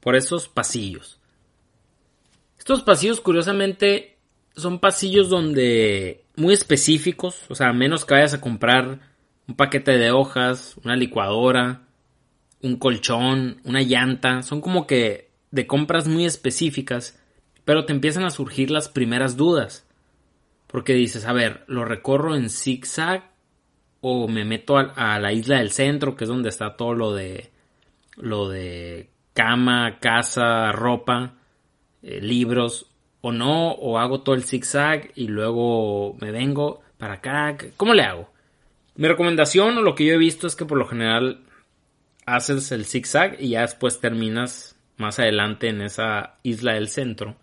por 0.00 0.16
esos 0.16 0.48
pasillos. 0.48 1.20
Estos 2.58 2.82
pasillos, 2.82 3.20
curiosamente, 3.20 4.18
son 4.56 4.78
pasillos 4.78 5.28
donde 5.28 6.24
muy 6.36 6.54
específicos, 6.54 7.42
o 7.48 7.54
sea, 7.54 7.72
menos 7.72 8.04
que 8.04 8.14
vayas 8.14 8.34
a 8.34 8.40
comprar 8.40 9.00
un 9.48 9.56
paquete 9.56 9.92
de 9.92 10.10
hojas, 10.10 10.76
una 10.84 10.96
licuadora, 10.96 11.82
un 12.62 12.76
colchón, 12.76 13.60
una 13.64 13.82
llanta, 13.82 14.42
son 14.42 14.60
como 14.60 14.86
que 14.86 15.30
de 15.50 15.66
compras 15.66 16.08
muy 16.08 16.24
específicas, 16.24 17.18
pero 17.64 17.84
te 17.84 17.92
empiezan 17.92 18.24
a 18.24 18.30
surgir 18.30 18.70
las 18.70 18.88
primeras 18.88 19.36
dudas. 19.36 19.86
Porque 20.66 20.94
dices, 20.94 21.26
a 21.26 21.32
ver, 21.32 21.64
lo 21.68 21.84
recorro 21.84 22.34
en 22.34 22.50
zigzag 22.50 23.30
o 24.08 24.28
me 24.28 24.44
meto 24.44 24.78
a, 24.78 25.18
la 25.18 25.32
isla 25.32 25.58
del 25.58 25.72
centro, 25.72 26.14
que 26.14 26.24
es 26.24 26.28
donde 26.28 26.50
está 26.50 26.76
todo 26.76 26.94
lo 26.94 27.12
de 27.12 27.50
lo 28.14 28.48
de 28.48 29.10
cama, 29.34 29.98
casa, 29.98 30.70
ropa, 30.70 31.34
eh, 32.02 32.20
libros 32.20 32.86
o 33.20 33.32
no, 33.32 33.72
o 33.72 33.98
hago 33.98 34.20
todo 34.20 34.36
el 34.36 34.44
zigzag 34.44 35.10
y 35.16 35.26
luego 35.26 36.14
me 36.20 36.30
vengo 36.30 36.82
para 36.98 37.14
acá. 37.14 37.56
¿Cómo 37.76 37.94
le 37.94 38.02
hago? 38.02 38.30
Mi 38.94 39.08
recomendación 39.08 39.76
o 39.76 39.82
lo 39.82 39.96
que 39.96 40.06
yo 40.06 40.14
he 40.14 40.18
visto 40.18 40.46
es 40.46 40.54
que 40.54 40.64
por 40.64 40.78
lo 40.78 40.86
general 40.86 41.40
haces 42.26 42.70
el 42.70 42.84
zigzag 42.84 43.36
y 43.40 43.50
ya 43.50 43.62
después 43.62 43.98
terminas 44.00 44.76
más 44.98 45.18
adelante 45.18 45.68
en 45.68 45.82
esa 45.82 46.38
isla 46.44 46.74
del 46.74 46.88
centro. 46.88 47.36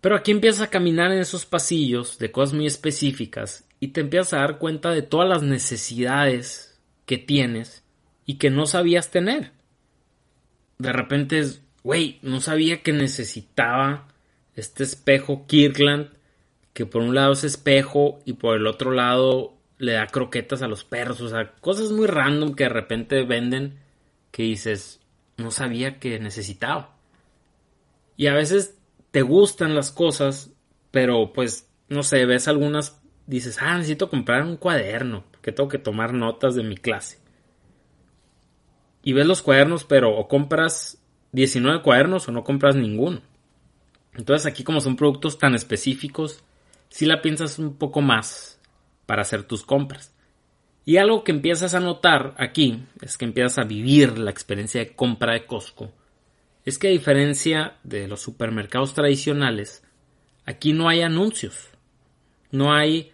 Pero 0.00 0.16
aquí 0.16 0.30
empiezas 0.30 0.62
a 0.62 0.70
caminar 0.70 1.10
en 1.12 1.18
esos 1.18 1.44
pasillos 1.44 2.18
de 2.18 2.30
cosas 2.30 2.54
muy 2.54 2.66
específicas 2.66 3.66
y 3.80 3.88
te 3.88 4.00
empiezas 4.00 4.32
a 4.32 4.38
dar 4.38 4.58
cuenta 4.58 4.90
de 4.90 5.02
todas 5.02 5.28
las 5.28 5.42
necesidades 5.42 6.78
que 7.04 7.18
tienes 7.18 7.82
y 8.24 8.34
que 8.34 8.50
no 8.50 8.66
sabías 8.66 9.10
tener. 9.10 9.52
De 10.78 10.92
repente 10.92 11.38
es, 11.40 11.62
güey, 11.82 12.18
no 12.22 12.40
sabía 12.40 12.82
que 12.82 12.92
necesitaba 12.92 14.08
este 14.54 14.84
espejo 14.84 15.46
Kirkland, 15.46 16.10
que 16.72 16.86
por 16.86 17.02
un 17.02 17.14
lado 17.14 17.32
es 17.32 17.42
espejo 17.42 18.20
y 18.24 18.34
por 18.34 18.56
el 18.56 18.66
otro 18.66 18.92
lado 18.92 19.54
le 19.78 19.92
da 19.92 20.06
croquetas 20.06 20.62
a 20.62 20.68
los 20.68 20.84
perros, 20.84 21.20
o 21.20 21.28
sea, 21.28 21.52
cosas 21.60 21.90
muy 21.90 22.06
random 22.06 22.54
que 22.54 22.64
de 22.64 22.70
repente 22.70 23.24
venden 23.24 23.78
que 24.30 24.42
dices, 24.42 25.00
no 25.36 25.50
sabía 25.50 25.98
que 25.98 26.18
necesitaba. 26.18 26.96
Y 28.16 28.26
a 28.26 28.34
veces 28.34 28.77
te 29.10 29.22
gustan 29.22 29.74
las 29.74 29.90
cosas, 29.90 30.50
pero 30.90 31.32
pues, 31.32 31.68
no 31.88 32.02
sé, 32.02 32.24
ves 32.26 32.48
algunas, 32.48 33.00
dices, 33.26 33.58
ah, 33.60 33.76
necesito 33.76 34.10
comprar 34.10 34.42
un 34.42 34.56
cuaderno, 34.56 35.24
que 35.42 35.52
tengo 35.52 35.68
que 35.68 35.78
tomar 35.78 36.12
notas 36.12 36.54
de 36.54 36.62
mi 36.62 36.76
clase. 36.76 37.18
Y 39.02 39.12
ves 39.12 39.26
los 39.26 39.42
cuadernos, 39.42 39.84
pero 39.84 40.16
o 40.16 40.28
compras 40.28 40.98
19 41.32 41.82
cuadernos 41.82 42.28
o 42.28 42.32
no 42.32 42.44
compras 42.44 42.76
ninguno. 42.76 43.22
Entonces 44.14 44.46
aquí 44.46 44.64
como 44.64 44.80
son 44.80 44.96
productos 44.96 45.38
tan 45.38 45.54
específicos, 45.54 46.42
si 46.88 47.06
la 47.06 47.22
piensas 47.22 47.58
un 47.58 47.76
poco 47.76 48.00
más 48.00 48.60
para 49.06 49.22
hacer 49.22 49.44
tus 49.44 49.64
compras. 49.64 50.14
Y 50.84 50.96
algo 50.96 51.22
que 51.22 51.32
empiezas 51.32 51.74
a 51.74 51.80
notar 51.80 52.34
aquí 52.38 52.82
es 53.02 53.18
que 53.18 53.26
empiezas 53.26 53.58
a 53.58 53.64
vivir 53.64 54.18
la 54.18 54.30
experiencia 54.30 54.80
de 54.80 54.94
compra 54.94 55.34
de 55.34 55.46
Costco 55.46 55.92
es 56.68 56.78
que 56.78 56.88
a 56.88 56.92
diferencia 56.92 57.76
de 57.82 58.08
los 58.08 58.20
supermercados 58.20 58.94
tradicionales, 58.94 59.82
aquí 60.44 60.72
no 60.72 60.88
hay 60.88 61.02
anuncios. 61.02 61.68
No 62.50 62.74
hay... 62.74 63.12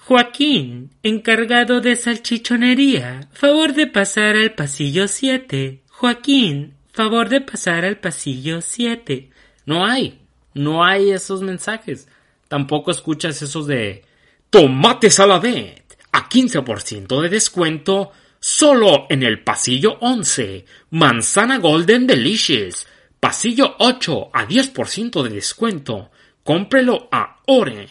Joaquín, 0.00 0.90
encargado 1.02 1.82
de 1.82 1.94
salchichonería, 1.94 3.28
favor 3.32 3.74
de 3.74 3.86
pasar 3.86 4.36
al 4.36 4.54
pasillo 4.54 5.06
7. 5.06 5.82
Joaquín, 5.88 6.74
favor 6.90 7.28
de 7.28 7.42
pasar 7.42 7.84
al 7.84 7.98
pasillo 7.98 8.62
7. 8.62 9.30
No 9.66 9.84
hay, 9.84 10.20
no 10.54 10.82
hay 10.82 11.10
esos 11.10 11.42
mensajes. 11.42 12.08
Tampoco 12.48 12.90
escuchas 12.90 13.42
esos 13.42 13.66
de 13.66 14.04
tomate 14.48 15.10
saladet 15.10 15.84
a 16.12 16.28
15% 16.28 17.20
de 17.20 17.28
descuento 17.28 18.12
Solo 18.40 19.06
en 19.08 19.22
el 19.22 19.42
pasillo 19.42 19.98
11, 20.00 20.64
manzana 20.90 21.58
Golden 21.58 22.06
Delicious, 22.06 22.86
pasillo 23.18 23.74
8 23.78 24.30
a 24.32 24.46
10% 24.46 25.22
de 25.22 25.30
descuento. 25.30 26.10
Cómprelo 26.44 27.08
a 27.10 27.40
Ore. 27.46 27.88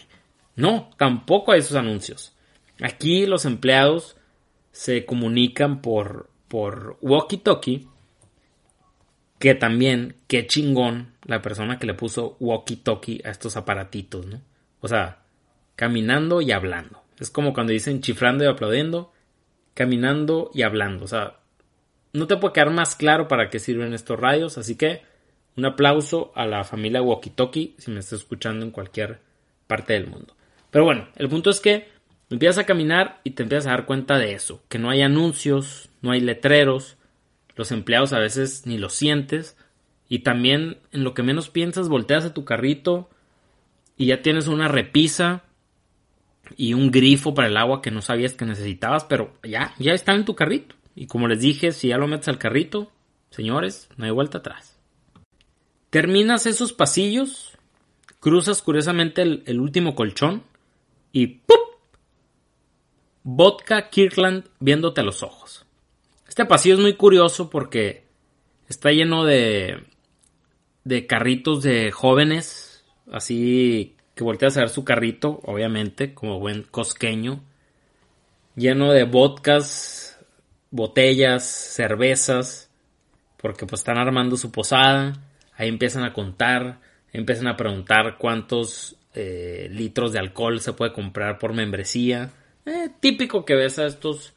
No, 0.56 0.90
tampoco 0.96 1.52
hay 1.52 1.60
esos 1.60 1.76
anuncios. 1.76 2.34
Aquí 2.80 3.26
los 3.26 3.44
empleados 3.44 4.16
se 4.72 5.04
comunican 5.04 5.82
por, 5.82 6.30
por 6.48 6.98
walkie-talkie. 7.00 7.86
Que 9.38 9.54
también, 9.54 10.16
qué 10.26 10.46
chingón 10.46 11.12
la 11.24 11.42
persona 11.42 11.78
que 11.78 11.86
le 11.86 11.94
puso 11.94 12.36
walkie-talkie 12.40 13.24
a 13.24 13.30
estos 13.30 13.56
aparatitos, 13.56 14.26
¿no? 14.26 14.40
O 14.80 14.88
sea, 14.88 15.22
caminando 15.76 16.40
y 16.40 16.52
hablando. 16.52 17.02
Es 17.20 17.30
como 17.30 17.52
cuando 17.52 17.72
dicen 17.72 18.00
chifrando 18.00 18.44
y 18.44 18.48
aplaudiendo 18.48 19.12
caminando 19.78 20.50
y 20.52 20.62
hablando. 20.62 21.04
O 21.04 21.08
sea, 21.08 21.36
no 22.12 22.26
te 22.26 22.36
puede 22.36 22.52
quedar 22.52 22.72
más 22.72 22.96
claro 22.96 23.28
para 23.28 23.48
qué 23.48 23.60
sirven 23.60 23.94
estos 23.94 24.18
radios. 24.18 24.58
Así 24.58 24.74
que 24.74 25.02
un 25.56 25.66
aplauso 25.66 26.32
a 26.34 26.46
la 26.46 26.64
familia 26.64 27.00
Walkie 27.00 27.76
si 27.78 27.92
me 27.92 28.00
estás 28.00 28.18
escuchando 28.18 28.66
en 28.66 28.72
cualquier 28.72 29.20
parte 29.68 29.92
del 29.92 30.08
mundo. 30.08 30.34
Pero 30.72 30.84
bueno, 30.84 31.06
el 31.14 31.28
punto 31.28 31.50
es 31.50 31.60
que 31.60 31.86
empiezas 32.28 32.58
a 32.58 32.66
caminar 32.66 33.20
y 33.22 33.30
te 33.30 33.44
empiezas 33.44 33.68
a 33.68 33.70
dar 33.70 33.86
cuenta 33.86 34.18
de 34.18 34.32
eso. 34.32 34.64
Que 34.68 34.80
no 34.80 34.90
hay 34.90 35.02
anuncios, 35.02 35.90
no 36.02 36.10
hay 36.10 36.22
letreros. 36.22 36.96
Los 37.54 37.70
empleados 37.70 38.12
a 38.12 38.18
veces 38.18 38.66
ni 38.66 38.78
los 38.78 38.94
sientes. 38.94 39.56
Y 40.08 40.20
también 40.20 40.78
en 40.90 41.04
lo 41.04 41.14
que 41.14 41.22
menos 41.22 41.50
piensas, 41.50 41.88
volteas 41.88 42.24
a 42.24 42.34
tu 42.34 42.44
carrito 42.44 43.10
y 43.96 44.06
ya 44.06 44.22
tienes 44.22 44.48
una 44.48 44.66
repisa 44.66 45.44
y 46.56 46.74
un 46.74 46.90
grifo 46.90 47.34
para 47.34 47.48
el 47.48 47.56
agua 47.56 47.82
que 47.82 47.90
no 47.90 48.02
sabías 48.02 48.34
que 48.34 48.44
necesitabas, 48.44 49.04
pero 49.04 49.34
ya, 49.42 49.74
ya 49.78 49.92
está 49.92 50.14
en 50.14 50.24
tu 50.24 50.34
carrito. 50.34 50.74
Y 50.94 51.06
como 51.06 51.28
les 51.28 51.40
dije, 51.40 51.72
si 51.72 51.88
ya 51.88 51.98
lo 51.98 52.08
metes 52.08 52.28
al 52.28 52.38
carrito, 52.38 52.90
señores, 53.30 53.88
no 53.96 54.04
hay 54.04 54.10
vuelta 54.10 54.38
atrás. 54.38 54.78
Terminas 55.90 56.46
esos 56.46 56.72
pasillos, 56.72 57.56
cruzas 58.20 58.62
curiosamente 58.62 59.22
el, 59.22 59.60
último 59.60 59.94
colchón 59.94 60.42
y 61.12 61.26
¡pup! 61.26 61.58
Vodka 63.22 63.90
Kirkland 63.90 64.44
viéndote 64.58 65.00
a 65.00 65.04
los 65.04 65.22
ojos. 65.22 65.64
Este 66.26 66.44
pasillo 66.44 66.74
es 66.74 66.80
muy 66.80 66.94
curioso 66.94 67.48
porque 67.48 68.04
está 68.68 68.90
lleno 68.90 69.24
de, 69.24 69.84
de 70.84 71.06
carritos 71.06 71.62
de 71.62 71.90
jóvenes, 71.90 72.84
así 73.10 73.94
que 74.18 74.24
volteas 74.24 74.56
a 74.56 74.62
ver 74.62 74.68
su 74.68 74.84
carrito, 74.84 75.38
obviamente, 75.44 76.12
como 76.12 76.40
buen 76.40 76.64
cosqueño, 76.64 77.40
lleno 78.56 78.90
de 78.90 79.04
vodkas, 79.04 80.18
botellas, 80.72 81.44
cervezas, 81.44 82.68
porque 83.36 83.64
pues 83.64 83.80
están 83.80 83.96
armando 83.96 84.36
su 84.36 84.50
posada, 84.50 85.22
ahí 85.54 85.68
empiezan 85.68 86.02
a 86.02 86.12
contar, 86.12 86.80
empiezan 87.12 87.46
a 87.46 87.56
preguntar 87.56 88.16
cuántos 88.18 88.96
eh, 89.14 89.68
litros 89.70 90.12
de 90.12 90.18
alcohol 90.18 90.58
se 90.58 90.72
puede 90.72 90.92
comprar 90.92 91.38
por 91.38 91.54
membresía. 91.54 92.32
Eh, 92.66 92.90
típico 92.98 93.44
que 93.44 93.54
ves 93.54 93.78
a 93.78 93.86
estos 93.86 94.34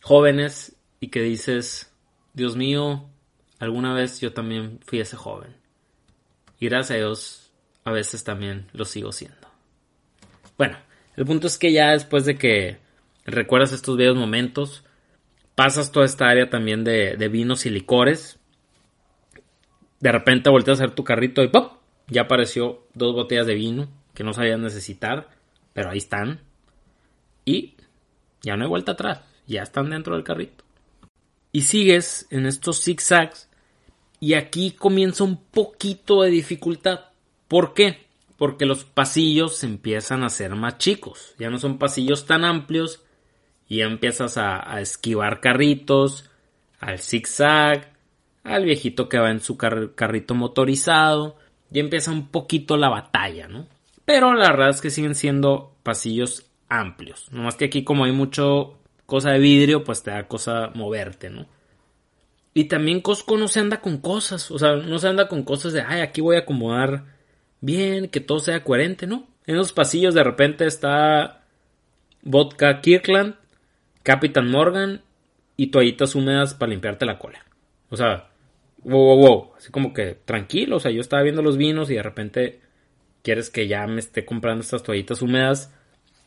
jóvenes 0.00 0.74
y 1.00 1.08
que 1.08 1.20
dices, 1.20 1.92
Dios 2.32 2.56
mío, 2.56 3.04
alguna 3.58 3.92
vez 3.92 4.22
yo 4.22 4.32
también 4.32 4.80
fui 4.86 5.00
ese 5.00 5.16
joven. 5.18 5.54
Y 6.58 6.70
gracias 6.70 6.92
a 6.92 7.00
Dios 7.00 7.47
a 7.88 7.92
veces 7.92 8.24
también 8.24 8.66
lo 8.72 8.84
sigo 8.84 9.12
siendo. 9.12 9.48
Bueno, 10.56 10.78
el 11.16 11.24
punto 11.24 11.46
es 11.46 11.58
que 11.58 11.72
ya 11.72 11.92
después 11.92 12.24
de 12.24 12.36
que 12.36 12.78
recuerdas 13.24 13.72
estos 13.72 13.96
viejos 13.96 14.16
momentos, 14.16 14.84
pasas 15.54 15.90
toda 15.90 16.06
esta 16.06 16.28
área 16.28 16.50
también 16.50 16.84
de, 16.84 17.16
vinos 17.28 17.66
y 17.66 17.70
licores. 17.70 18.38
De 20.00 20.12
repente 20.12 20.50
volteas 20.50 20.80
a 20.80 20.84
hacer 20.84 20.94
tu 20.94 21.04
carrito 21.04 21.42
y 21.42 21.48
¡pop! 21.48 21.78
Ya 22.06 22.22
apareció 22.22 22.86
dos 22.94 23.14
botellas 23.14 23.46
de 23.46 23.54
vino 23.54 23.88
que 24.14 24.24
no 24.24 24.32
sabías 24.32 24.58
necesitar, 24.58 25.28
pero 25.72 25.90
ahí 25.90 25.98
están. 25.98 26.40
Y 27.44 27.74
ya 28.42 28.56
no 28.56 28.64
hay 28.64 28.68
vuelta 28.68 28.92
atrás, 28.92 29.20
ya 29.46 29.62
están 29.62 29.90
dentro 29.90 30.14
del 30.14 30.24
carrito. 30.24 30.64
Y 31.52 31.62
sigues 31.62 32.26
en 32.30 32.46
estos 32.46 32.82
zigzags 32.84 33.48
y 34.20 34.34
aquí 34.34 34.72
comienza 34.72 35.24
un 35.24 35.36
poquito 35.36 36.22
de 36.22 36.30
dificultad. 36.30 37.07
¿Por 37.48 37.72
qué? 37.72 38.06
Porque 38.36 38.66
los 38.66 38.84
pasillos 38.84 39.56
se 39.56 39.66
empiezan 39.66 40.22
a 40.22 40.28
ser 40.28 40.54
más 40.54 40.78
chicos. 40.78 41.34
Ya 41.38 41.50
no 41.50 41.58
son 41.58 41.78
pasillos 41.78 42.26
tan 42.26 42.44
amplios. 42.44 43.02
Y 43.66 43.78
ya 43.78 43.84
empiezas 43.84 44.38
a, 44.38 44.80
esquivar 44.80 45.40
carritos, 45.40 46.30
al 46.78 46.98
zigzag, 47.00 47.92
al 48.44 48.64
viejito 48.64 49.08
que 49.08 49.18
va 49.18 49.30
en 49.30 49.40
su 49.40 49.56
carrito 49.56 50.34
motorizado. 50.34 51.36
Y 51.72 51.80
empieza 51.80 52.12
un 52.12 52.28
poquito 52.28 52.76
la 52.76 52.88
batalla, 52.88 53.48
¿no? 53.48 53.66
Pero 54.04 54.32
la 54.34 54.50
verdad 54.50 54.70
es 54.70 54.80
que 54.80 54.90
siguen 54.90 55.14
siendo 55.14 55.74
pasillos 55.82 56.46
amplios. 56.68 57.30
Nomás 57.32 57.56
que 57.56 57.66
aquí 57.66 57.84
como 57.84 58.04
hay 58.04 58.12
mucho 58.12 58.78
cosa 59.04 59.30
de 59.30 59.38
vidrio, 59.38 59.84
pues 59.84 60.02
te 60.02 60.10
da 60.10 60.28
cosa 60.28 60.70
moverte, 60.74 61.28
¿no? 61.28 61.46
Y 62.54 62.64
también 62.64 63.00
Costco 63.00 63.36
no 63.36 63.48
se 63.48 63.60
anda 63.60 63.80
con 63.80 63.98
cosas. 63.98 64.50
O 64.50 64.58
sea, 64.58 64.76
no 64.76 64.98
se 64.98 65.08
anda 65.08 65.28
con 65.28 65.42
cosas 65.42 65.72
de, 65.72 65.82
ay, 65.82 66.00
aquí 66.00 66.20
voy 66.20 66.36
a 66.36 66.40
acomodar 66.40 67.17
bien, 67.60 68.08
que 68.08 68.20
todo 68.20 68.38
sea 68.38 68.64
coherente, 68.64 69.06
¿no? 69.06 69.26
En 69.46 69.56
los 69.56 69.72
pasillos 69.72 70.14
de 70.14 70.24
repente 70.24 70.66
está 70.66 71.42
Vodka 72.22 72.80
Kirkland, 72.80 73.36
Captain 74.02 74.50
Morgan 74.50 75.02
y 75.56 75.68
toallitas 75.68 76.14
húmedas 76.14 76.54
para 76.54 76.70
limpiarte 76.70 77.06
la 77.06 77.18
cola. 77.18 77.44
O 77.90 77.96
sea, 77.96 78.28
wow, 78.84 79.00
wow, 79.00 79.16
wow. 79.16 79.52
Así 79.56 79.70
como 79.70 79.92
que 79.92 80.16
tranquilo. 80.24 80.76
O 80.76 80.80
sea, 80.80 80.90
yo 80.90 81.00
estaba 81.00 81.22
viendo 81.22 81.42
los 81.42 81.56
vinos 81.56 81.90
y 81.90 81.94
de 81.94 82.02
repente 82.02 82.60
quieres 83.22 83.50
que 83.50 83.66
ya 83.66 83.86
me 83.86 84.00
esté 84.00 84.24
comprando 84.24 84.62
estas 84.62 84.82
toallitas 84.82 85.22
húmedas. 85.22 85.72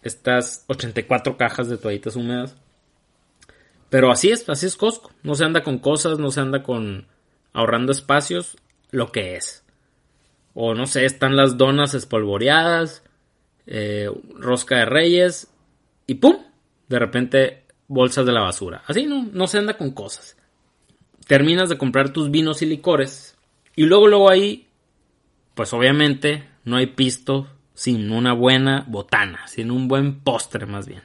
Estas 0.04 0.66
84 0.68 1.38
cajas 1.38 1.70
de 1.70 1.78
toallitas 1.78 2.16
húmedas. 2.16 2.58
Pero 3.90 4.12
así 4.12 4.32
es, 4.32 4.48
así 4.50 4.66
es 4.66 4.78
Costco. 4.78 5.12
No 5.22 5.36
se 5.36 5.46
anda 5.46 5.64
con 5.64 5.78
cosas, 5.78 6.18
no 6.18 6.32
se 6.32 6.40
anda 6.40 6.64
con 6.64 7.08
ahorrando 7.54 7.92
espacios, 7.92 8.58
lo 8.90 9.12
que 9.12 9.36
es. 9.36 9.64
O 10.54 10.74
no 10.74 10.86
sé, 10.86 11.06
están 11.06 11.36
las 11.36 11.58
donas 11.58 11.93
espolvoreadas, 11.93 13.04
eh, 13.68 14.10
rosca 14.36 14.78
de 14.78 14.86
reyes 14.86 15.54
y 16.08 16.16
¡pum! 16.16 16.38
De 16.88 16.99
repente 16.99 17.64
bolsas 17.88 18.26
de 18.26 18.32
la 18.32 18.41
basura. 18.41 18.84
Así 18.88 19.06
no, 19.06 19.28
no 19.32 19.47
se 19.47 19.58
anda 19.58 19.78
con 19.78 19.91
cosas. 19.91 20.38
Terminas 21.28 21.70
de 21.70 21.78
comprar 21.78 22.12
tus 22.12 22.32
vinos 22.32 22.62
y 22.62 22.66
licores 22.66 23.38
y 23.76 23.86
luego 23.86 24.08
luego 24.08 24.30
ahí, 24.30 24.68
pues 25.56 25.74
obviamente 25.74 26.47
no 26.66 26.78
hay 26.78 26.88
pisto 26.88 27.47
sin 27.74 28.12
una 28.12 28.34
buena 28.34 28.86
botana, 28.88 29.47
sin 29.47 29.72
un 29.72 29.88
buen 29.88 30.20
postre 30.20 30.66
más 30.66 30.88
bien. 30.88 31.02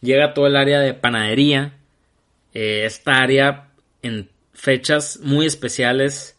Llega 0.00 0.34
todo 0.34 0.46
el 0.46 0.56
área 0.56 0.80
de 0.80 0.94
panadería, 0.94 1.78
eh, 2.52 2.84
esta 2.84 3.22
área 3.22 3.70
en 4.02 4.28
fechas 4.52 5.20
muy 5.22 5.46
especiales. 5.46 6.36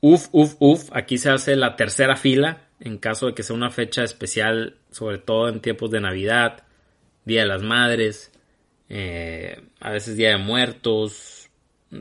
Uf, 0.00 0.28
uf, 0.32 0.54
uf. 0.58 0.88
Aquí 0.92 1.18
se 1.18 1.30
hace 1.30 1.56
la 1.56 1.76
tercera 1.76 2.16
fila 2.16 2.66
en 2.80 2.98
caso 2.98 3.26
de 3.26 3.34
que 3.34 3.42
sea 3.42 3.54
una 3.54 3.70
fecha 3.70 4.02
especial, 4.02 4.76
sobre 4.90 5.18
todo 5.18 5.48
en 5.48 5.60
tiempos 5.60 5.90
de 5.90 6.00
Navidad, 6.00 6.64
Día 7.24 7.42
de 7.42 7.48
las 7.48 7.62
Madres, 7.62 8.32
eh, 8.88 9.62
a 9.80 9.90
veces 9.90 10.16
Día 10.16 10.30
de 10.30 10.38
Muertos, 10.38 11.50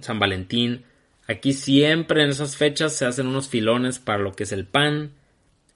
San 0.01 0.19
Valentín. 0.19 0.85
Aquí 1.27 1.53
siempre 1.53 2.23
en 2.23 2.29
esas 2.29 2.55
fechas 2.55 2.93
se 2.93 3.05
hacen 3.05 3.27
unos 3.27 3.49
filones 3.49 3.99
para 3.99 4.19
lo 4.19 4.33
que 4.33 4.43
es 4.43 4.51
el 4.51 4.65
pan, 4.65 5.11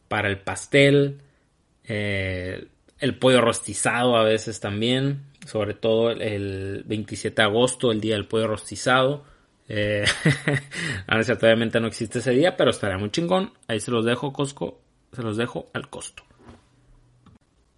para 0.08 0.30
el 0.30 0.40
pastel, 0.40 1.20
eh, 1.84 2.68
el 3.00 3.18
pollo 3.18 3.42
rostizado 3.42 4.16
a 4.16 4.24
veces 4.24 4.62
también, 4.62 5.24
sobre 5.46 5.74
todo 5.74 6.12
el 6.12 6.84
27 6.86 7.42
de 7.42 7.44
agosto, 7.44 7.92
el 7.92 8.00
día 8.00 8.16
del 8.16 8.28
pollo 8.28 8.48
rostizado. 8.48 9.26
Eh, 9.68 10.06
obviamente 11.08 11.80
no 11.80 11.88
existe 11.88 12.20
ese 12.20 12.32
día, 12.32 12.58
pero 12.58 12.72
estaría 12.72 12.98
muy 12.98 13.12
chingón. 13.12 13.54
Ahí 13.68 13.80
se 13.80 13.92
los 13.92 14.06
dejo, 14.06 14.34
Costco. 14.34 14.82
Se 15.14 15.22
los 15.22 15.38
dejo 15.38 15.70
al 15.74 15.90
costo. 15.90 16.24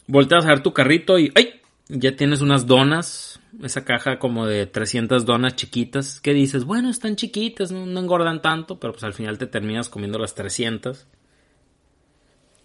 Volteas 0.08 0.46
a 0.46 0.50
ver 0.50 0.64
tu 0.64 0.74
carrito 0.74 1.20
y 1.20 1.32
¡ay! 1.36 1.62
Ya 1.88 2.16
tienes 2.16 2.42
unas 2.42 2.66
donas. 2.66 3.40
Esa 3.62 3.86
caja 3.86 4.20
como 4.20 4.48
de 4.48 4.66
300 4.66 5.26
donas 5.26 5.56
chiquitas. 5.56 6.20
Que 6.20 6.34
dices, 6.34 6.66
bueno, 6.66 6.90
están 6.90 7.16
chiquitas, 7.16 7.72
no, 7.72 8.00
engordan 8.00 8.42
tanto, 8.42 8.80
pero 8.80 8.94
pues 8.94 9.04
al 9.04 9.14
final 9.14 9.38
te 9.38 9.48
terminas 9.48 9.90
comiendo 9.90 10.18
las 10.18 10.36
300. 10.36 11.08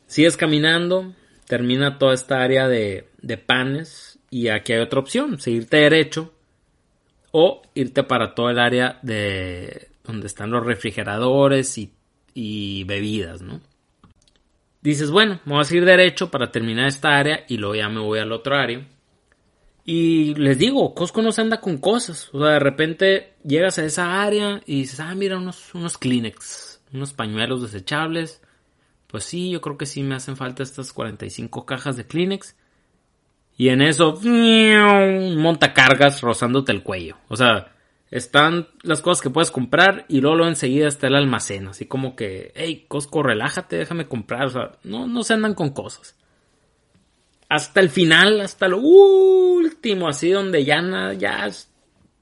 Sigues 0.07 0.37
caminando, 0.37 1.15
termina 1.47 1.99
toda 1.99 2.15
esta 2.15 2.43
área 2.43 2.67
de, 2.67 3.09
panes 3.47 4.19
y 4.29 4.49
aquí 4.49 4.73
hay 4.73 4.81
otra 4.81 4.99
opción, 4.99 5.41
seguirte 5.41 5.77
derecho 5.77 6.33
o 7.33 7.63
irte 7.75 8.03
para 8.03 8.35
todo 8.35 8.51
el 8.51 8.59
área 8.59 8.99
de 9.03 9.89
donde 10.05 10.27
están 10.27 10.51
los 10.51 10.65
refrigeradores 10.65 11.79
y, 12.35 12.85
bebidas, 12.85 13.43
¿no? 13.43 13.61
Dices, 14.81 15.11
bueno, 15.11 15.41
vamos 15.45 15.67
a 15.67 15.69
seguir 15.69 15.85
derecho 15.85 16.31
para 16.31 16.51
terminar 16.51 16.87
esta 16.87 17.19
área 17.19 17.45
y 17.49 17.59
luego 17.59 17.75
ya 17.75 17.89
me 17.89 18.01
voy 18.01 18.19
al 18.19 18.33
otro 18.33 18.57
área. 18.57 18.87
Y 19.85 20.35
les 20.37 20.59
digo, 20.59 20.95
Costco 20.95 21.21
no 21.21 21.33
se 21.33 21.43
anda 21.43 21.61
con 21.61 21.79
cosas. 21.79 22.31
O 22.33 22.41
sea, 22.41 22.53
de 22.53 22.59
repente 22.61 23.35
llegas 23.45 23.79
a 23.79 23.85
esa 23.85 24.23
área 24.23 24.63
y 24.65 24.81
dices, 24.81 25.01
ah, 25.01 25.15
mira, 25.15 25.37
unos, 25.37 25.75
unos 25.75 25.99
Kleenex, 25.99 26.81
unos 26.93 27.13
pañuelos 27.13 27.63
desechables, 27.63 28.41
pues 29.07 29.25
sí, 29.25 29.51
yo 29.51 29.61
creo 29.61 29.77
que 29.77 29.87
sí 29.87 30.03
me 30.03 30.15
hacen 30.15 30.37
falta 30.37 30.63
estas 30.63 30.93
45 30.93 31.67
cajas 31.67 31.97
de 31.97 32.07
Kleenex. 32.07 32.57
Y 33.61 33.69
en 33.69 33.83
eso, 33.83 34.19
monta 34.23 35.75
cargas 35.75 36.23
rozándote 36.23 36.73
el 36.73 36.83
cuello. 36.83 37.19
O 37.29 37.37
sea, 37.37 37.75
están 38.11 38.69
las 38.83 39.03
cosas 39.03 39.21
que 39.21 39.29
puedes 39.29 39.51
comprar 39.51 40.07
y 40.09 40.23
luego, 40.23 40.47
enseguida 40.47 40.89
está 40.89 41.09
el 41.09 41.15
almacén. 41.15 41.69
Así 41.69 41.85
como 41.85 42.17
que, 42.17 42.53
hey, 42.55 42.87
Costco, 42.89 43.23
relájate, 43.23 43.77
déjame 43.77 44.09
comprar. 44.09 44.47
O 44.47 44.49
sea, 44.49 44.73
no, 44.83 45.07
no 45.07 45.23
se 45.25 45.35
andan 45.35 45.53
con 45.53 45.75
cosas. 45.75 46.17
Hasta 47.51 47.81
el 47.81 47.91
final, 47.91 48.41
hasta 48.41 48.67
lo 48.67 48.79
último, 48.79 50.09
así 50.09 50.31
donde 50.31 50.65
ya, 50.65 51.13
ya, 51.19 51.47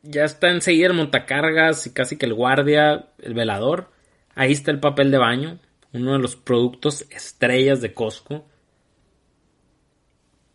ya 0.03 0.25
está 0.25 0.51
enseguida 0.51 0.89
el 0.89 0.95
montacargas 0.95 1.87
y 1.87 1.93
casi 1.93 2.19
que 2.19 2.27
el 2.27 2.35
guardia, 2.35 3.11
el 3.21 3.35
velador. 3.35 3.93
Ahí 4.35 4.51
está 4.51 4.73
el 4.73 4.81
papel 4.81 5.13
de 5.13 5.19
baño 5.19 5.61
uno 5.93 6.15
de 6.15 6.19
los 6.19 6.35
productos 6.35 7.07
estrellas 7.11 7.81
de 7.81 7.95
Costco. 7.95 8.45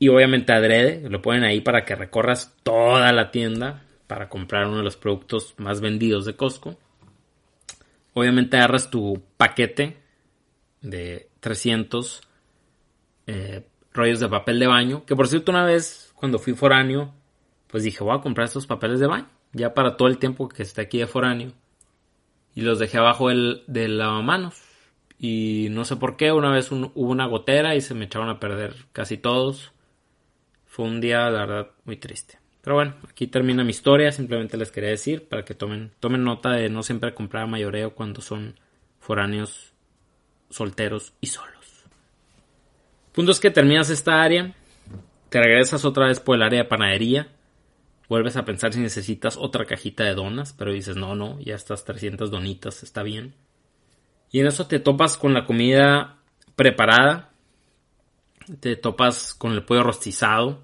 Y 0.03 0.09
obviamente 0.09 0.51
adrede, 0.51 1.09
lo 1.09 1.21
ponen 1.21 1.45
ahí 1.45 1.61
para 1.61 1.85
que 1.85 1.95
recorras 1.95 2.57
toda 2.63 3.13
la 3.13 3.31
tienda 3.31 3.85
para 4.05 4.27
comprar 4.27 4.67
uno 4.67 4.79
de 4.79 4.83
los 4.83 4.97
productos 4.97 5.53
más 5.55 5.79
vendidos 5.79 6.25
de 6.25 6.35
Costco. 6.35 6.77
Obviamente 8.13 8.57
agarras 8.57 8.89
tu 8.89 9.23
paquete 9.37 9.95
de 10.81 11.29
300 11.39 12.21
eh, 13.27 13.65
rollos 13.93 14.19
de 14.19 14.27
papel 14.27 14.59
de 14.59 14.67
baño. 14.67 15.05
Que 15.05 15.15
por 15.15 15.29
cierto, 15.29 15.53
una 15.53 15.63
vez 15.63 16.11
cuando 16.15 16.37
fui 16.37 16.51
foráneo, 16.53 17.13
pues 17.67 17.83
dije, 17.83 18.03
voy 18.03 18.17
a 18.17 18.19
comprar 18.19 18.47
estos 18.47 18.67
papeles 18.67 18.99
de 18.99 19.07
baño. 19.07 19.29
Ya 19.53 19.73
para 19.73 19.95
todo 19.95 20.09
el 20.09 20.17
tiempo 20.17 20.49
que 20.49 20.63
esté 20.63 20.81
aquí 20.81 20.97
de 20.97 21.07
foráneo. 21.07 21.53
Y 22.55 22.59
los 22.59 22.77
dejé 22.77 22.97
abajo 22.97 23.29
del, 23.29 23.63
del 23.67 23.99
lavamanos. 23.99 24.61
Y 25.17 25.67
no 25.71 25.85
sé 25.85 25.95
por 25.95 26.17
qué, 26.17 26.33
una 26.33 26.51
vez 26.51 26.73
hubo 26.73 26.91
una 26.93 27.25
gotera 27.25 27.73
y 27.73 27.79
se 27.79 27.93
me 27.93 28.03
echaron 28.03 28.27
a 28.27 28.41
perder 28.41 28.75
casi 28.91 29.17
todos. 29.17 29.72
Fue 30.73 30.85
un 30.85 30.99
día, 30.99 31.29
la 31.29 31.45
verdad, 31.45 31.67
muy 31.85 31.97
triste. 31.97 32.39
Pero 32.63 32.77
bueno, 32.77 32.95
aquí 33.07 33.27
termina 33.27 33.63
mi 33.63 33.69
historia. 33.69 34.11
Simplemente 34.11 34.57
les 34.57 34.71
quería 34.71 34.89
decir 34.89 35.27
para 35.27 35.45
que 35.45 35.53
tomen, 35.53 35.91
tomen 35.99 36.23
nota 36.23 36.49
de 36.49 36.67
no 36.67 36.81
siempre 36.81 37.13
comprar 37.13 37.45
mayoreo 37.45 37.93
cuando 37.93 38.21
son 38.21 38.59
foráneos, 38.99 39.71
solteros 40.49 41.13
y 41.21 41.27
solos. 41.27 41.83
Punto 43.11 43.33
es 43.33 43.39
que 43.39 43.51
terminas 43.51 43.91
esta 43.91 44.23
área, 44.23 44.55
te 45.29 45.43
regresas 45.43 45.85
otra 45.85 46.07
vez 46.07 46.19
por 46.19 46.37
el 46.37 46.41
área 46.41 46.63
de 46.63 46.69
panadería, 46.69 47.27
vuelves 48.09 48.35
a 48.35 48.43
pensar 48.43 48.73
si 48.73 48.79
necesitas 48.79 49.37
otra 49.37 49.65
cajita 49.65 50.03
de 50.05 50.15
donas, 50.15 50.53
pero 50.53 50.71
dices, 50.71 50.95
no, 50.95 51.13
no, 51.13 51.39
ya 51.39 51.53
estas 51.53 51.85
300 51.85 52.31
donitas, 52.31 52.81
está 52.81 53.03
bien. 53.03 53.35
Y 54.31 54.39
en 54.39 54.47
eso 54.47 54.65
te 54.65 54.79
topas 54.79 55.17
con 55.17 55.35
la 55.35 55.45
comida 55.45 56.17
preparada. 56.55 57.29
Te 58.59 58.75
topas 58.75 59.33
con 59.33 59.53
el 59.53 59.63
pollo 59.63 59.83
rostizado. 59.83 60.63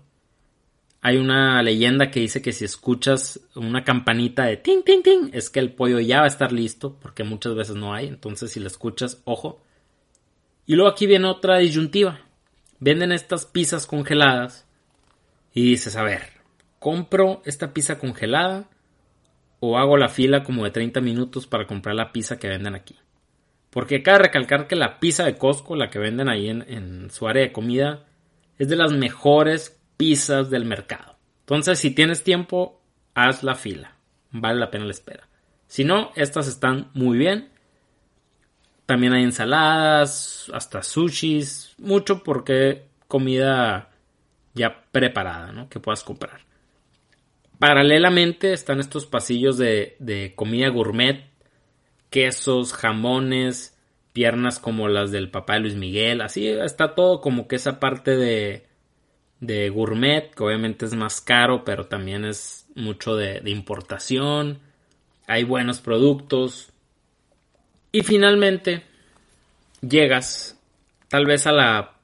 Hay 1.02 1.18
una 1.18 1.64
leyenda 1.64 2.12
que 2.12 2.20
dice 2.20 2.42
que 2.42 2.52
si 2.52 2.66
escuchas 2.66 3.40
una 3.56 3.84
campanita 3.84 4.44
de 4.46 4.58
ting, 4.58 4.84
ting, 4.84 5.02
ting, 5.02 5.30
es 5.32 5.50
que 5.50 5.60
el 5.60 5.74
pollo 5.74 6.00
ya 6.00 6.20
va 6.20 6.26
a 6.26 6.28
estar 6.28 6.52
listo, 6.52 6.98
porque 7.02 7.24
muchas 7.24 7.56
veces 7.56 7.76
no 7.76 7.94
hay. 7.94 8.08
Entonces, 8.08 8.52
si 8.52 8.60
lo 8.60 8.68
escuchas, 8.68 9.22
ojo. 9.24 9.64
Y 10.66 10.76
luego 10.76 10.92
aquí 10.92 11.08
viene 11.08 11.28
otra 11.28 11.58
disyuntiva. 11.58 12.20
Venden 12.80 13.12
estas 13.12 13.46
pizzas 13.46 13.88
congeladas 13.88 14.68
y 15.54 15.64
dices, 15.64 15.96
a 15.96 16.04
ver, 16.04 16.22
¿compro 16.80 17.42
esta 17.46 17.74
pizza 17.74 17.98
congelada 17.98 18.70
o 19.60 19.78
hago 19.78 19.98
la 19.98 20.10
fila 20.10 20.44
como 20.44 20.64
de 20.64 20.72
30 20.72 21.02
minutos 21.02 21.48
para 21.48 21.66
comprar 21.66 21.96
la 21.96 22.12
pizza 22.12 22.38
que 22.38 22.50
venden 22.50 22.76
aquí? 22.76 22.96
Porque 23.70 24.02
cabe 24.02 24.20
recalcar 24.20 24.68
que 24.68 24.76
la 24.76 25.00
pizza 25.00 25.26
de 25.26 25.38
Costco, 25.38 25.76
la 25.76 25.90
que 25.90 26.00
venden 26.00 26.28
ahí 26.28 26.50
en, 26.50 27.10
su 27.12 27.28
área 27.28 27.44
de 27.44 27.52
comida, 27.52 28.06
es 28.58 28.68
de 28.68 28.76
las 28.76 28.92
mejores 28.92 29.80
pizzas 29.98 30.50
del 30.50 30.66
mercado. 30.66 31.18
Entonces, 31.42 31.80
si 31.80 31.92
tienes 31.92 32.24
tiempo, 32.24 32.82
haz 33.14 33.44
la 33.44 33.56
fila. 33.56 33.96
Vale 34.32 34.60
la 34.60 34.72
pena 34.72 34.86
la 34.86 34.92
espera. 34.92 35.28
Si 35.68 35.84
no, 35.84 36.12
estas 36.16 36.48
están 36.48 36.90
muy 36.94 37.18
bien. 37.18 37.50
También 38.86 39.14
hay 39.14 39.24
ensaladas, 39.24 40.50
hasta 40.52 40.82
sushis, 40.82 41.76
mucho 41.78 42.24
porque 42.24 42.88
comida 43.08 43.92
ya 44.56 44.84
preparada, 44.92 45.52
¿no? 45.52 45.70
Que 45.70 45.80
puedas 45.80 46.04
comprar. 46.04 46.42
Paralelamente 47.60 48.52
están 48.54 48.80
estos 48.80 49.06
pasillos 49.06 49.60
de, 49.60 49.96
de 50.00 50.34
comida 50.36 50.70
gourmet 50.70 51.29
quesos, 52.10 52.74
jamones, 52.74 53.78
piernas 54.14 54.60
como 54.60 54.88
las 54.88 55.12
del 55.12 55.30
papá 55.30 55.54
de 55.54 55.60
Luis 55.62 55.76
Miguel, 55.76 56.22
así 56.22 56.48
está 56.48 56.96
todo 56.96 57.22
como 57.22 57.48
que 57.48 57.56
esa 57.56 57.80
parte 57.80 58.18
de, 58.18 58.66
de 59.40 59.70
gourmet, 59.70 60.34
que 60.34 60.44
obviamente 60.44 60.86
es 60.86 60.94
más 60.94 61.22
caro, 61.22 61.64
pero 61.64 61.88
también 61.88 62.26
es 62.26 62.68
mucho 62.76 63.16
de, 63.16 63.42
de 63.42 63.52
importación, 63.52 64.60
hay 65.28 65.44
buenos 65.44 65.80
productos. 65.80 66.72
Y 67.92 68.02
finalmente 68.02 68.84
llegas 69.82 70.60
tal 71.08 71.26
vez 71.26 71.48
a 71.48 71.52
la 71.52 71.96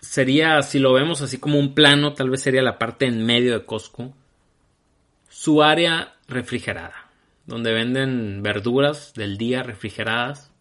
sería 0.00 0.62
si 0.62 0.78
lo 0.78 0.92
vemos 0.92 1.20
así 1.20 1.38
como 1.38 1.58
un 1.58 1.74
plano, 1.74 2.14
tal 2.14 2.30
vez 2.30 2.42
sería 2.42 2.62
la 2.62 2.78
parte 2.78 3.06
en 3.06 3.24
medio 3.26 3.52
de 3.52 3.64
Costco, 3.64 4.14
su 5.28 5.62
área 5.62 6.14
refrigerada 6.26 7.09
donde 7.50 7.72
venden 7.72 8.42
verduras 8.44 9.12
del 9.12 9.36
día 9.36 9.64
refrigeradas. 9.64 10.52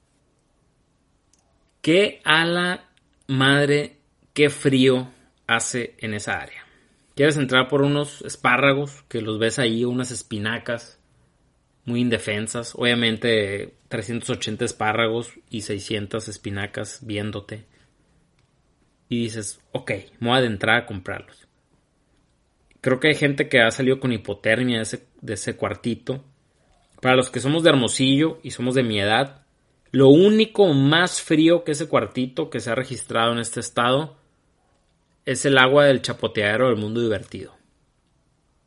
Qué 1.82 2.20
a 2.26 2.46
la 2.46 2.90
madre, 3.28 3.98
qué 4.34 4.50
frío 4.50 5.08
hace 5.46 5.96
en 6.00 6.16
esa 6.16 6.40
área. 6.40 6.66
Quieres 7.16 7.38
entrar 7.38 7.68
por 7.68 7.84
unos 7.84 8.24
espárragos 8.24 9.04
que 9.08 9.22
los 9.22 9.38
ves 9.38 9.60
ahí, 9.60 9.86
unas 9.86 10.10
espinacas. 10.10 11.00
muy 11.86 12.02
indefensas. 12.02 12.74
Obviamente 12.76 13.76
380 13.88 14.66
espárragos 14.66 15.32
y 15.50 15.62
600 15.62 16.28
espinacas 16.28 17.06
viéndote. 17.06 17.66
Y 19.10 19.24
dices, 19.24 19.60
ok, 19.74 19.92
me 20.20 20.30
voy 20.30 20.38
a 20.38 20.40
adentrar 20.40 20.78
a 20.78 20.86
comprarlos. 20.88 21.48
Creo 22.82 23.00
que 23.00 23.10
hay 23.10 23.16
gente 23.16 23.48
que 23.48 23.62
ha 23.62 23.70
salido 23.70 24.00
con 24.00 24.12
hipotermia 24.12 24.78
de 24.78 24.84
ese, 24.84 25.08
de 25.22 25.34
ese 25.34 25.56
cuartito. 25.56 26.24
Para 27.02 27.16
los 27.16 27.30
que 27.30 27.40
somos 27.40 27.64
de 27.64 27.70
Hermosillo 27.70 28.40
y 28.44 28.52
somos 28.52 28.76
de 28.76 28.84
mi 28.84 29.00
edad, 29.00 29.46
lo 29.92 30.10
único 30.10 30.68
más 30.74 31.22
frío 31.22 31.64
que 31.64 31.72
ese 31.72 31.88
cuartito 31.88 32.50
que 32.50 32.60
se 32.60 32.72
ha 32.72 32.76
registrado 32.76 33.32
en 33.32 33.40
este 33.40 33.60
estado 33.60 34.18
es 35.26 35.46
el 35.46 35.58
agua 35.58 35.86
del 35.86 36.02
chapoteadero 36.02 36.68
del 36.68 36.78
mundo 36.78 37.02
divertido. 37.02 37.54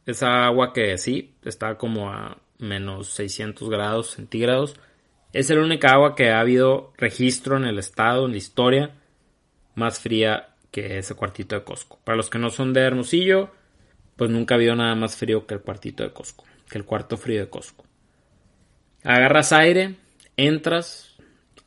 Esa 0.07 0.47
agua 0.47 0.73
que 0.73 0.97
sí 0.99 1.35
está 1.45 1.77
como 1.77 2.11
a 2.11 2.39
menos 2.59 3.09
600 3.09 3.69
grados 3.69 4.11
centígrados. 4.13 4.77
Es 5.33 5.51
la 5.51 5.61
única 5.61 5.93
agua 5.93 6.15
que 6.15 6.31
ha 6.31 6.41
habido 6.41 6.93
registro 6.97 7.57
en 7.57 7.65
el 7.65 7.79
estado, 7.79 8.27
en 8.27 8.33
la 8.33 8.39
historia, 8.39 8.91
más 9.75 10.01
fría 10.01 10.55
que 10.71 10.99
ese 10.99 11.15
cuartito 11.15 11.55
de 11.55 11.65
Costco. 11.65 11.99
Para 12.05 12.17
los 12.17 12.31
que 12.31 12.39
no 12.39 12.51
son 12.51 12.73
de 12.73 12.81
Hermosillo, 12.81 13.51
pues 14.17 14.31
nunca 14.31 14.55
ha 14.55 14.57
habido 14.57 14.75
nada 14.75 14.95
más 14.95 15.17
frío 15.17 15.47
que 15.47 15.55
el 15.55 15.61
cuartito 15.61 16.03
de 16.03 16.13
Costco, 16.13 16.45
que 16.69 16.79
el 16.79 16.85
cuarto 16.85 17.17
frío 17.17 17.41
de 17.41 17.51
Costco. 17.51 17.85
Agarras 19.05 19.53
aire, 19.53 19.97
entras, 20.37 21.17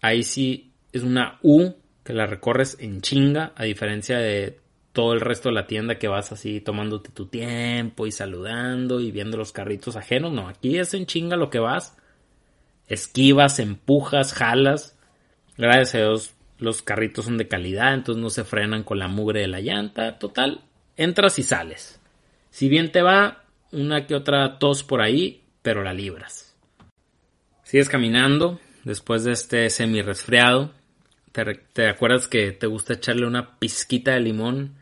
ahí 0.01 0.23
sí 0.23 0.71
es 0.93 1.03
una 1.03 1.39
U 1.41 1.73
que 2.03 2.13
la 2.13 2.27
recorres 2.27 2.77
en 2.79 3.01
chinga, 3.01 3.51
a 3.55 3.63
diferencia 3.63 4.17
de 4.17 4.59
todo 4.93 5.11
el 5.11 5.19
resto 5.19 5.49
de 5.49 5.55
la 5.55 5.67
tienda 5.67 5.99
que 5.99 6.07
vas 6.07 6.31
así 6.31 6.61
tomándote 6.61 7.09
tu 7.09 7.25
tiempo 7.25 8.07
y 8.07 8.11
saludando 8.11 9.01
y 9.01 9.11
viendo 9.11 9.37
los 9.37 9.51
carritos 9.51 9.97
ajenos. 9.97 10.31
No, 10.31 10.47
aquí 10.47 10.77
es 10.77 10.93
en 10.93 11.05
chinga 11.05 11.35
lo 11.35 11.49
que 11.49 11.59
vas. 11.59 11.97
Esquivas, 12.87 13.59
empujas, 13.59 14.33
jalas. 14.33 14.97
Gracias 15.57 15.95
a 15.95 15.97
Dios 15.97 16.35
los 16.59 16.81
carritos 16.81 17.25
son 17.25 17.37
de 17.37 17.47
calidad, 17.47 17.93
entonces 17.93 18.21
no 18.21 18.29
se 18.29 18.45
frenan 18.45 18.83
con 18.83 18.99
la 18.99 19.07
mugre 19.07 19.41
de 19.41 19.47
la 19.47 19.59
llanta. 19.59 20.17
Total, 20.17 20.61
entras 20.95 21.39
y 21.39 21.43
sales. 21.43 21.99
Si 22.49 22.69
bien 22.69 22.91
te 22.91 23.01
va, 23.01 23.43
una 23.71 24.07
que 24.07 24.15
otra 24.15 24.57
tos 24.59 24.83
por 24.83 25.01
ahí, 25.01 25.43
pero 25.61 25.83
la 25.83 25.93
libras. 25.93 26.44
Sigues 27.65 27.89
caminando 27.89 28.59
después 28.83 29.23
de 29.23 29.31
este 29.31 29.69
semi 29.71 30.03
resfriado. 30.03 30.71
¿Te, 31.31 31.55
¿Te, 31.73 31.89
acuerdas 31.89 32.27
que 32.27 32.51
te 32.51 32.67
gusta 32.67 32.93
echarle 32.93 33.25
una 33.25 33.57
pizquita 33.57 34.11
de 34.11 34.19
limón 34.19 34.75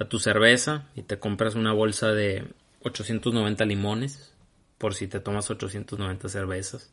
a 0.00 0.04
tu 0.06 0.18
cerveza 0.18 0.88
y 0.96 1.02
te 1.02 1.20
compras 1.20 1.54
una 1.54 1.72
bolsa 1.72 2.12
de 2.12 2.48
890 2.82 3.64
limones 3.64 4.34
por 4.78 4.94
si 4.94 5.06
te 5.06 5.20
tomas 5.20 5.48
890 5.48 6.28
cervezas 6.28 6.92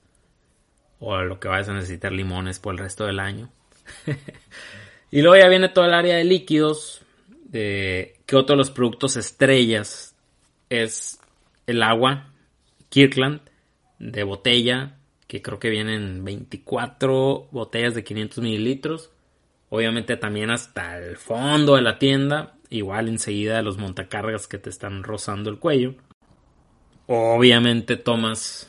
o 1.00 1.20
lo 1.24 1.40
que 1.40 1.48
vayas 1.48 1.70
a 1.70 1.74
necesitar 1.74 2.12
limones 2.12 2.60
por 2.60 2.76
el 2.76 2.80
resto 2.80 3.06
del 3.06 3.20
año. 3.20 3.50
y 5.12 5.24
luego 5.24 5.38
ya 5.38 5.50
viene 5.50 5.70
todo 5.70 5.86
el 5.86 5.96
área 5.96 6.18
de 6.18 6.24
líquidos, 6.24 7.02
que 7.52 8.14
otro 8.32 8.54
de 8.54 8.58
los 8.58 8.70
productos 8.70 9.18
estrellas 9.18 10.16
es 10.70 11.20
el 11.66 11.82
agua 11.82 12.28
Kirkland 12.90 13.42
de 13.98 14.24
botella, 14.24 15.00
que 15.32 15.42
creo 15.42 15.60
que 15.60 15.70
vienen 15.70 16.26
24 16.26 17.48
botellas 17.52 17.96
de 17.96 18.04
500 18.04 18.40
mililitros. 18.40 19.12
Obviamente 19.70 20.18
también 20.18 20.52
hasta 20.52 20.98
el 20.98 21.16
fondo 21.16 21.78
de 21.78 21.82
la 21.82 21.98
tienda 21.98 22.56
igual 22.70 23.08
enseguida 23.08 23.62
los 23.62 23.78
montacargas 23.78 24.50
que 24.50 24.58
te 24.58 24.70
están 24.70 25.04
rozando 25.04 25.50
el 25.50 25.58
cuello. 25.58 25.96
Obviamente 27.08 27.96
tomas 27.96 28.68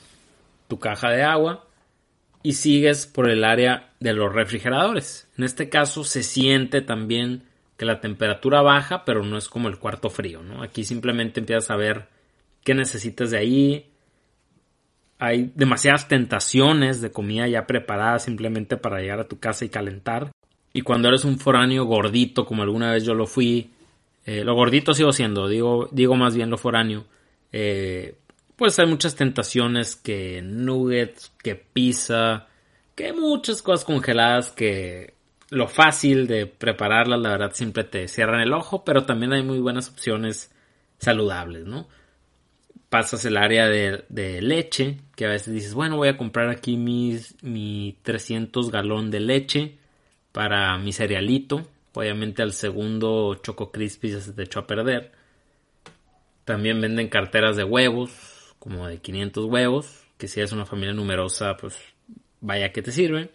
tu 0.68 0.78
caja 0.78 1.10
de 1.10 1.24
agua 1.24 1.66
y 2.44 2.52
sigues 2.52 3.08
por 3.08 3.28
el 3.28 3.42
área 3.42 3.90
de 3.98 4.12
los 4.12 4.32
refrigeradores. 4.32 5.28
En 5.36 5.42
este 5.42 5.68
caso 5.68 6.04
se 6.04 6.22
siente 6.22 6.80
también 6.80 7.42
que 7.76 7.86
la 7.86 8.00
temperatura 8.00 8.62
baja, 8.62 9.04
pero 9.04 9.24
no 9.24 9.36
es 9.36 9.48
como 9.48 9.66
el 9.66 9.80
cuarto 9.80 10.10
frío, 10.10 10.44
¿no? 10.44 10.62
Aquí 10.62 10.84
simplemente 10.84 11.40
empiezas 11.40 11.72
a 11.72 11.76
ver 11.76 12.06
qué 12.62 12.72
necesitas 12.74 13.32
de 13.32 13.38
ahí. 13.38 13.91
Hay 15.24 15.52
demasiadas 15.54 16.08
tentaciones 16.08 17.00
de 17.00 17.12
comida 17.12 17.46
ya 17.46 17.64
preparada 17.64 18.18
simplemente 18.18 18.76
para 18.76 18.98
llegar 18.98 19.20
a 19.20 19.28
tu 19.28 19.38
casa 19.38 19.64
y 19.64 19.68
calentar. 19.68 20.32
Y 20.72 20.80
cuando 20.80 21.06
eres 21.06 21.24
un 21.24 21.38
foráneo 21.38 21.84
gordito, 21.84 22.44
como 22.44 22.64
alguna 22.64 22.90
vez 22.90 23.04
yo 23.04 23.14
lo 23.14 23.28
fui, 23.28 23.70
eh, 24.26 24.42
lo 24.42 24.56
gordito 24.56 24.94
sigo 24.94 25.12
siendo, 25.12 25.46
digo, 25.46 25.88
digo 25.92 26.16
más 26.16 26.34
bien 26.34 26.50
lo 26.50 26.58
foráneo. 26.58 27.04
Eh, 27.52 28.16
pues 28.56 28.76
hay 28.80 28.86
muchas 28.86 29.14
tentaciones 29.14 29.94
que 29.94 30.42
nuggets, 30.42 31.30
que 31.40 31.54
pizza, 31.54 32.48
que 32.96 33.12
muchas 33.12 33.62
cosas 33.62 33.84
congeladas 33.84 34.50
que 34.50 35.14
lo 35.50 35.68
fácil 35.68 36.26
de 36.26 36.46
prepararlas, 36.46 37.20
la 37.20 37.30
verdad, 37.30 37.52
siempre 37.52 37.84
te 37.84 38.08
cierran 38.08 38.40
el 38.40 38.52
ojo, 38.52 38.84
pero 38.84 39.04
también 39.04 39.32
hay 39.34 39.44
muy 39.44 39.60
buenas 39.60 39.88
opciones 39.88 40.50
saludables, 40.98 41.64
¿no? 41.64 41.86
Pasas 42.92 43.24
el 43.24 43.38
área 43.38 43.68
de, 43.68 44.42
leche, 44.42 44.98
que 45.16 45.24
a 45.24 45.30
veces 45.30 45.54
dices, 45.54 45.72
bueno, 45.72 45.96
voy 45.96 46.08
a 46.08 46.18
comprar 46.18 46.50
aquí 46.50 46.76
mis, 46.76 47.42
mi 47.42 47.96
300 48.02 48.70
galón 48.70 49.10
de 49.10 49.20
leche 49.20 49.78
para 50.30 50.76
mi 50.76 50.92
cerealito, 50.92 51.66
Obviamente 51.94 52.42
al 52.42 52.52
segundo 52.52 53.34
Choco 53.42 53.70
Crispy 53.70 54.18
se 54.20 54.32
te 54.32 54.42
echó 54.44 54.60
a 54.60 54.66
perder. 54.66 55.12
También 56.44 56.80
venden 56.80 57.08
carteras 57.08 57.56
de 57.56 57.64
huevos, 57.64 58.54
como 58.58 58.86
de 58.86 58.98
500 58.98 59.44
huevos, 59.44 60.04
que 60.16 60.26
si 60.26 60.40
es 60.40 60.52
una 60.52 60.64
familia 60.64 60.94
numerosa, 60.94 61.56
pues 61.56 61.78
vaya 62.40 62.72
que 62.72 62.82
te 62.82 62.92
sirve. 62.92 63.30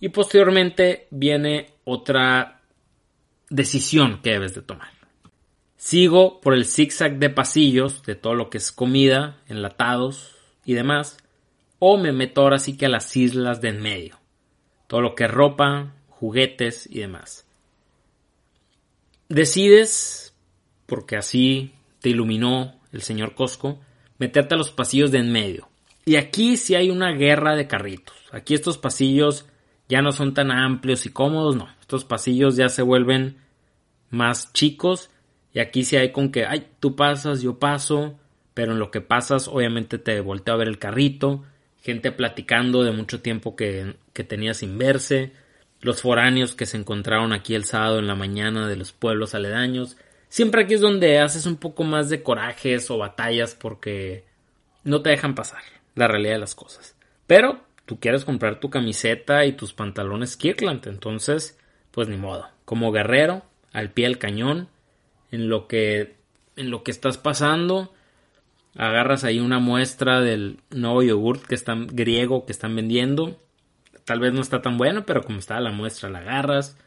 Y 0.00 0.08
posteriormente 0.08 1.06
viene 1.10 1.68
otra 1.84 2.60
decisión 3.48 4.20
que 4.22 4.30
debes 4.30 4.54
de 4.54 4.62
tomar. 4.62 4.90
Sigo 5.82 6.40
por 6.40 6.54
el 6.54 6.64
zigzag 6.64 7.18
de 7.18 7.28
pasillos 7.28 8.02
de 8.04 8.14
todo 8.14 8.34
lo 8.34 8.50
que 8.50 8.58
es 8.58 8.70
comida, 8.70 9.40
enlatados 9.48 10.36
y 10.64 10.74
demás, 10.74 11.16
o 11.78 11.98
me 11.98 12.12
meto 12.12 12.42
ahora 12.42 12.58
sí 12.58 12.76
que 12.76 12.86
a 12.86 12.88
las 12.88 13.16
islas 13.16 13.60
de 13.60 13.70
en 13.70 13.82
medio. 13.82 14.20
Todo 14.86 15.00
lo 15.00 15.14
que 15.14 15.24
es 15.24 15.30
ropa, 15.30 15.92
juguetes 16.08 16.86
y 16.88 17.00
demás 17.00 17.46
decides, 19.32 20.34
porque 20.86 21.16
así 21.16 21.72
te 22.00 22.10
iluminó 22.10 22.74
el 22.92 23.02
señor 23.02 23.34
Cosco, 23.34 23.80
meterte 24.18 24.54
a 24.54 24.58
los 24.58 24.70
pasillos 24.70 25.10
de 25.10 25.18
en 25.18 25.32
medio. 25.32 25.68
Y 26.04 26.16
aquí 26.16 26.56
sí 26.56 26.74
hay 26.74 26.90
una 26.90 27.12
guerra 27.12 27.56
de 27.56 27.66
carritos. 27.66 28.16
Aquí 28.30 28.54
estos 28.54 28.76
pasillos 28.76 29.46
ya 29.88 30.02
no 30.02 30.12
son 30.12 30.34
tan 30.34 30.50
amplios 30.50 31.06
y 31.06 31.10
cómodos, 31.10 31.56
no. 31.56 31.68
Estos 31.80 32.04
pasillos 32.04 32.56
ya 32.56 32.68
se 32.68 32.82
vuelven 32.82 33.38
más 34.10 34.52
chicos 34.52 35.10
y 35.52 35.60
aquí 35.60 35.84
sí 35.84 35.96
hay 35.96 36.12
con 36.12 36.30
que, 36.30 36.46
ay, 36.46 36.68
tú 36.80 36.96
pasas, 36.96 37.42
yo 37.42 37.58
paso, 37.58 38.18
pero 38.54 38.72
en 38.72 38.78
lo 38.78 38.90
que 38.90 39.00
pasas 39.00 39.48
obviamente 39.48 39.98
te 39.98 40.20
volteo 40.20 40.54
a 40.54 40.58
ver 40.58 40.68
el 40.68 40.78
carrito, 40.78 41.44
gente 41.82 42.12
platicando 42.12 42.84
de 42.84 42.92
mucho 42.92 43.20
tiempo 43.20 43.56
que, 43.56 43.96
que 44.12 44.24
tenía 44.24 44.54
sin 44.54 44.78
verse, 44.78 45.32
los 45.80 46.00
foráneos 46.00 46.54
que 46.54 46.66
se 46.66 46.76
encontraron 46.76 47.32
aquí 47.32 47.54
el 47.54 47.64
sábado 47.64 47.98
en 47.98 48.06
la 48.06 48.14
mañana 48.14 48.68
de 48.68 48.76
los 48.76 48.92
pueblos 48.92 49.34
aledaños. 49.34 49.96
Siempre 50.28 50.62
aquí 50.62 50.74
es 50.74 50.80
donde 50.80 51.18
haces 51.18 51.44
un 51.44 51.56
poco 51.56 51.82
más 51.82 52.08
de 52.08 52.22
corajes 52.22 52.90
o 52.90 52.98
batallas 52.98 53.54
porque 53.54 54.24
no 54.84 55.02
te 55.02 55.10
dejan 55.10 55.34
pasar 55.34 55.62
la 55.94 56.08
realidad 56.08 56.34
de 56.34 56.40
las 56.40 56.54
cosas. 56.54 56.96
Pero 57.26 57.60
tú 57.84 57.98
quieres 57.98 58.24
comprar 58.24 58.60
tu 58.60 58.70
camiseta 58.70 59.44
y 59.44 59.52
tus 59.52 59.72
pantalones 59.72 60.36
Kirkland, 60.36 60.86
entonces, 60.86 61.58
pues 61.90 62.08
ni 62.08 62.16
modo. 62.16 62.48
Como 62.64 62.92
guerrero, 62.92 63.42
al 63.72 63.90
pie 63.90 64.06
del 64.06 64.18
cañón, 64.18 64.68
en 65.32 65.48
lo 65.48 65.66
que 65.66 66.22
en 66.54 66.70
lo 66.70 66.84
que 66.84 66.90
estás 66.90 67.18
pasando, 67.18 67.92
agarras 68.76 69.24
ahí 69.24 69.40
una 69.40 69.58
muestra 69.58 70.20
del 70.20 70.60
nuevo 70.70 71.02
yogurt 71.02 71.44
que 71.44 71.54
están 71.54 71.86
griego 71.86 72.46
que 72.46 72.52
están 72.52 72.76
vendiendo. 72.76 73.40
Tal 74.04 74.20
vez 74.20 74.32
no 74.32 74.40
está 74.40 74.62
tan 74.62 74.78
bueno, 74.78 75.04
pero 75.06 75.22
como 75.22 75.38
está 75.38 75.60
la 75.60 75.72
muestra 75.72 76.10
la 76.10 76.20
agarras. 76.20 76.78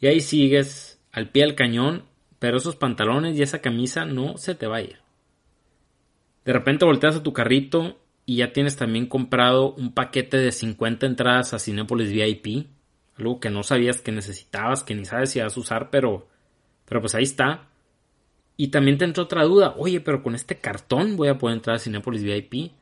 Y 0.00 0.06
ahí 0.06 0.20
sigues 0.20 1.00
al 1.12 1.30
pie 1.30 1.44
del 1.44 1.54
cañón, 1.54 2.04
pero 2.38 2.56
esos 2.56 2.76
pantalones 2.76 3.36
y 3.36 3.42
esa 3.42 3.60
camisa 3.60 4.04
no 4.04 4.36
se 4.38 4.54
te 4.54 4.66
va 4.66 4.76
a 4.76 4.82
ir. 4.82 4.98
De 6.44 6.52
repente 6.52 6.84
volteas 6.84 7.16
a 7.16 7.22
tu 7.22 7.32
carrito 7.32 7.98
y 8.24 8.36
ya 8.36 8.52
tienes 8.52 8.76
también 8.76 9.06
comprado 9.06 9.72
un 9.72 9.92
paquete 9.92 10.36
de 10.36 10.52
50 10.52 11.06
entradas 11.06 11.54
a 11.54 11.58
Cinepolis 11.58 12.12
VIP, 12.12 12.68
algo 13.18 13.40
que 13.40 13.50
no 13.50 13.62
sabías 13.62 14.00
que 14.00 14.12
necesitabas, 14.12 14.84
que 14.84 14.94
ni 14.94 15.04
sabes 15.04 15.30
si 15.30 15.40
vas 15.40 15.56
a 15.56 15.60
usar, 15.60 15.90
pero 15.90 16.28
pero 16.86 17.00
pues 17.00 17.14
ahí 17.14 17.24
está. 17.24 17.68
Y 18.56 18.68
también 18.68 18.96
te 18.96 19.04
entró 19.04 19.24
otra 19.24 19.44
duda, 19.44 19.74
oye, 19.76 20.00
pero 20.00 20.22
con 20.22 20.34
este 20.34 20.56
cartón 20.56 21.16
voy 21.16 21.28
a 21.28 21.38
poder 21.38 21.56
entrar 21.56 21.76
a 21.76 21.78
Cinepolis 21.78 22.22
VIP 22.22 22.72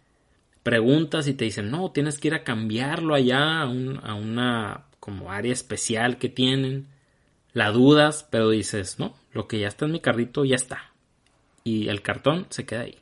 preguntas 0.65 1.29
y 1.29 1.35
te 1.35 1.45
dicen, 1.45 1.71
no, 1.71 1.93
tienes 1.93 2.19
que 2.19 2.29
ir 2.29 2.35
a 2.35 2.43
cambiarlo 2.43 3.15
allá 3.15 3.61
a, 3.61 3.67
una 3.67 4.87
como 4.99 5.31
área 5.31 5.53
especial 5.53 6.19
que 6.19 6.29
tienen. 6.29 6.89
La 7.53 7.71
dudas, 7.71 8.27
pero 8.31 8.51
dices, 8.51 8.99
no, 8.99 9.15
lo 9.33 9.47
que 9.47 9.61
ya 9.61 9.69
está 9.69 9.85
en 9.85 9.93
mi 9.93 10.01
carrito 10.01 10.45
ya 10.45 10.57
está. 10.57 10.93
Y 11.63 11.89
el 11.89 12.03
cartón 12.03 12.47
se 12.49 12.67
queda 12.67 12.81
ahí. 12.81 12.99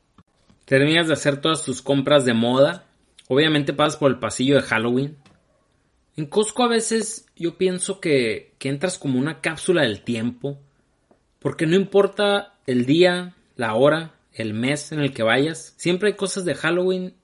terminas 0.67 1.07
de 1.07 1.15
hacer 1.15 1.41
todas 1.41 1.65
tus 1.65 1.81
compras 1.81 2.25
de 2.27 2.35
moda, 2.35 2.85
obviamente 3.29 3.73
pasas 3.73 3.99
por 3.99 4.11
el 4.11 4.19
pasillo 4.19 4.57
de 4.57 4.63
Halloween. 4.63 5.17
En 6.17 6.27
Costco 6.27 6.65
a 6.65 6.69
veces 6.69 7.27
yo 7.37 7.57
pienso 7.57 8.01
que, 8.01 8.55
que 8.59 8.69
entras 8.69 8.99
como 8.99 9.19
una 9.19 9.41
cápsula 9.41 9.83
del 9.83 10.03
tiempo, 10.03 10.59
porque 11.43 11.67
no 11.67 11.77
importa 11.77 12.55
el 12.67 12.87
día, 12.87 13.35
la 13.57 13.75
hora, 13.75 14.15
el 14.33 14.55
mes 14.55 14.93
en 14.93 15.01
el 15.01 15.13
que 15.13 15.23
vayas, 15.23 15.75
siempre 15.77 16.11
hay 16.11 16.15
cosas 16.15 16.45
de 16.45 16.55
Halloween 16.55 17.15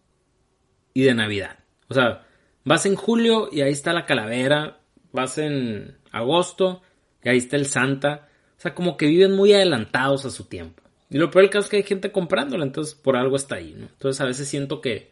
y 0.92 1.02
de 1.02 1.14
Navidad. 1.14 1.60
O 1.88 1.94
sea, 1.94 2.26
vas 2.64 2.84
en 2.86 2.96
julio 2.96 3.48
y 3.50 3.62
ahí 3.62 3.72
está 3.72 3.92
la 3.92 4.04
calavera, 4.04 4.80
vas 5.12 5.38
en 5.38 5.96
agosto 6.10 6.82
y 7.22 7.28
ahí 7.28 7.38
está 7.38 7.56
el 7.56 7.66
Santa. 7.66 8.28
O 8.56 8.60
sea, 8.60 8.74
como 8.74 8.96
que 8.96 9.06
viven 9.06 9.34
muy 9.34 9.52
adelantados 9.52 10.24
a 10.24 10.30
su 10.30 10.44
tiempo. 10.44 10.82
Y 11.10 11.18
lo 11.18 11.30
peor 11.30 11.44
del 11.44 11.50
caso 11.50 11.64
es 11.64 11.70
que 11.70 11.76
hay 11.78 11.82
gente 11.84 12.12
comprándola, 12.12 12.64
entonces 12.64 12.94
por 12.94 13.16
algo 13.16 13.36
está 13.36 13.54
ahí, 13.54 13.74
¿no? 13.74 13.86
Entonces 13.86 14.20
a 14.20 14.26
veces 14.26 14.48
siento 14.48 14.80
que, 14.80 15.10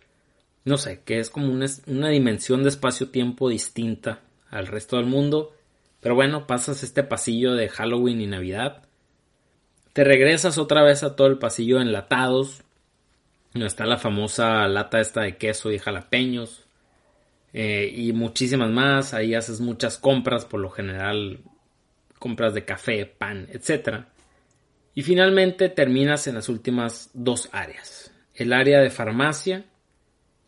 no 0.64 0.76
sé, 0.76 1.00
que 1.04 1.18
es 1.18 1.30
como 1.30 1.50
una, 1.50 1.66
una 1.86 2.11
dimensión 2.11 2.62
de 2.62 2.68
espacio-tiempo 2.68 3.48
distinta 3.48 4.20
al 4.50 4.66
resto 4.66 4.96
del 4.96 5.07
mundo. 5.07 5.54
Pero 6.00 6.14
bueno, 6.14 6.46
pasas 6.46 6.82
este 6.82 7.02
pasillo 7.02 7.54
de 7.54 7.68
Halloween 7.68 8.20
y 8.20 8.26
Navidad. 8.26 8.86
Te 9.97 10.05
regresas 10.05 10.59
otra 10.59 10.82
vez 10.82 11.03
a 11.03 11.16
todo 11.16 11.26
el 11.26 11.38
pasillo 11.38 11.80
enlatados. 11.80 12.62
Donde 13.55 13.66
está 13.66 13.86
la 13.86 13.97
famosa 13.97 14.68
lata 14.68 15.01
esta 15.01 15.22
de 15.22 15.38
queso 15.38 15.72
y 15.72 15.78
jalapeños. 15.78 16.66
Eh, 17.55 17.90
y 17.97 18.12
muchísimas 18.12 18.70
más. 18.70 19.14
Ahí 19.14 19.34
haces 19.34 19.62
muchas 19.62 19.97
compras, 19.97 20.44
por 20.44 20.61
lo 20.61 20.68
general 20.68 21.40
compras 22.18 22.53
de 22.53 22.66
café, 22.66 23.07
pan, 23.07 23.49
etc. 23.51 24.05
Y 24.94 25.01
finalmente 25.01 25.70
terminas 25.70 26.26
en 26.26 26.34
las 26.34 26.51
últimas 26.51 27.09
dos 27.14 27.49
áreas. 27.53 28.12
El 28.34 28.53
área 28.53 28.80
de 28.80 28.90
farmacia 28.90 29.64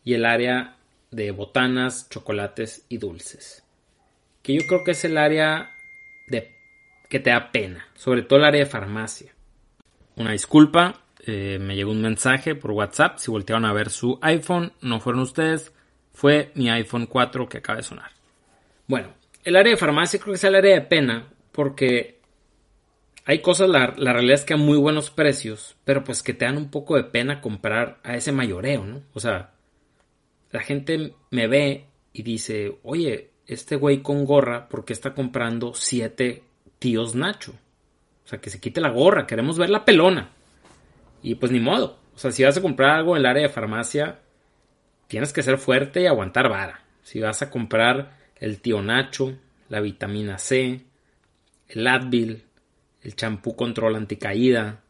y 0.03 0.13
el 0.13 0.25
área 0.25 0.77
de 1.09 1.31
botanas, 1.31 2.07
chocolates 2.07 2.85
y 2.87 2.99
dulces. 2.99 3.63
Que 4.43 4.53
yo 4.53 4.67
creo 4.67 4.83
que 4.83 4.91
es 4.91 5.03
el 5.05 5.17
área 5.17 5.71
de 6.27 6.55
que 7.09 7.19
te 7.19 7.31
da 7.31 7.51
pena, 7.51 7.87
sobre 7.95 8.21
todo 8.21 8.37
el 8.37 8.45
área 8.45 8.63
de 8.63 8.69
farmacia. 8.69 9.33
Una 10.19 10.33
disculpa, 10.33 10.99
eh, 11.25 11.57
me 11.61 11.77
llegó 11.77 11.91
un 11.91 12.01
mensaje 12.01 12.53
por 12.53 12.71
WhatsApp, 12.71 13.19
si 13.19 13.31
voltearon 13.31 13.63
a 13.63 13.71
ver 13.71 13.89
su 13.89 14.19
iPhone, 14.21 14.73
no 14.81 14.99
fueron 14.99 15.21
ustedes, 15.21 15.71
fue 16.11 16.51
mi 16.55 16.69
iPhone 16.69 17.05
4 17.05 17.47
que 17.47 17.59
acaba 17.59 17.77
de 17.77 17.83
sonar. 17.83 18.11
Bueno, 18.85 19.13
el 19.45 19.55
área 19.55 19.71
de 19.71 19.77
farmacia 19.77 20.19
creo 20.19 20.33
que 20.33 20.35
es 20.37 20.43
el 20.43 20.55
área 20.55 20.75
de 20.75 20.81
pena 20.81 21.29
porque 21.53 22.19
hay 23.23 23.39
cosas, 23.41 23.69
la, 23.69 23.93
la, 23.95 24.11
realidad 24.11 24.35
es 24.35 24.43
que 24.43 24.55
a 24.55 24.57
muy 24.57 24.77
buenos 24.77 25.09
precios, 25.09 25.77
pero 25.85 26.03
pues 26.03 26.21
que 26.21 26.33
te 26.33 26.43
dan 26.43 26.57
un 26.57 26.69
poco 26.69 26.97
de 26.97 27.05
pena 27.05 27.39
comprar 27.39 28.01
a 28.03 28.17
ese 28.17 28.33
mayoreo, 28.33 28.83
¿no? 28.83 29.03
O 29.13 29.21
sea, 29.21 29.51
la 30.51 30.59
gente 30.59 31.13
me 31.31 31.47
ve 31.47 31.85
y 32.11 32.23
dice, 32.23 32.77
oye, 32.83 33.29
este 33.47 33.77
güey 33.77 34.01
con 34.01 34.25
gorra, 34.25 34.67
¿por 34.67 34.83
qué 34.83 34.91
está 34.91 35.13
comprando 35.13 35.73
siete 35.73 36.43
tíos 36.77 37.15
Nacho? 37.15 37.53
Sea, 38.29 38.39
que 38.39 38.51
se 38.51 38.59
quite 38.59 38.79
la 38.79 38.89
gorra, 38.89 39.25
queremos 39.25 39.57
ver 39.57 39.71
la 39.71 39.85
pelona. 39.85 40.29
Y 41.23 41.33
pues 41.33 41.51
ni 41.51 41.59
modo. 41.59 41.97
O 42.13 42.19
sea, 42.19 42.31
si 42.31 42.43
vas 42.43 42.55
a 42.55 42.61
comprar 42.61 42.91
algo 42.91 43.15
en 43.15 43.21
el 43.21 43.25
área 43.25 43.41
de 43.41 43.49
farmacia, 43.49 44.19
tienes 45.07 45.33
que 45.33 45.41
ser 45.41 45.57
fuerte 45.57 46.01
y 46.01 46.05
aguantar 46.05 46.47
vara. 46.47 46.83
Si 47.01 47.19
vas 47.19 47.41
a 47.41 47.49
comprar 47.49 48.19
el 48.35 48.61
tío 48.61 48.83
Nacho, 48.83 49.35
la 49.67 49.81
vitamina 49.81 50.37
C, 50.37 50.85
el 51.69 51.87
Advil, 51.87 52.43
el 53.01 53.15
champú 53.15 53.55
control 53.55 53.95
anticaída, 53.95 54.81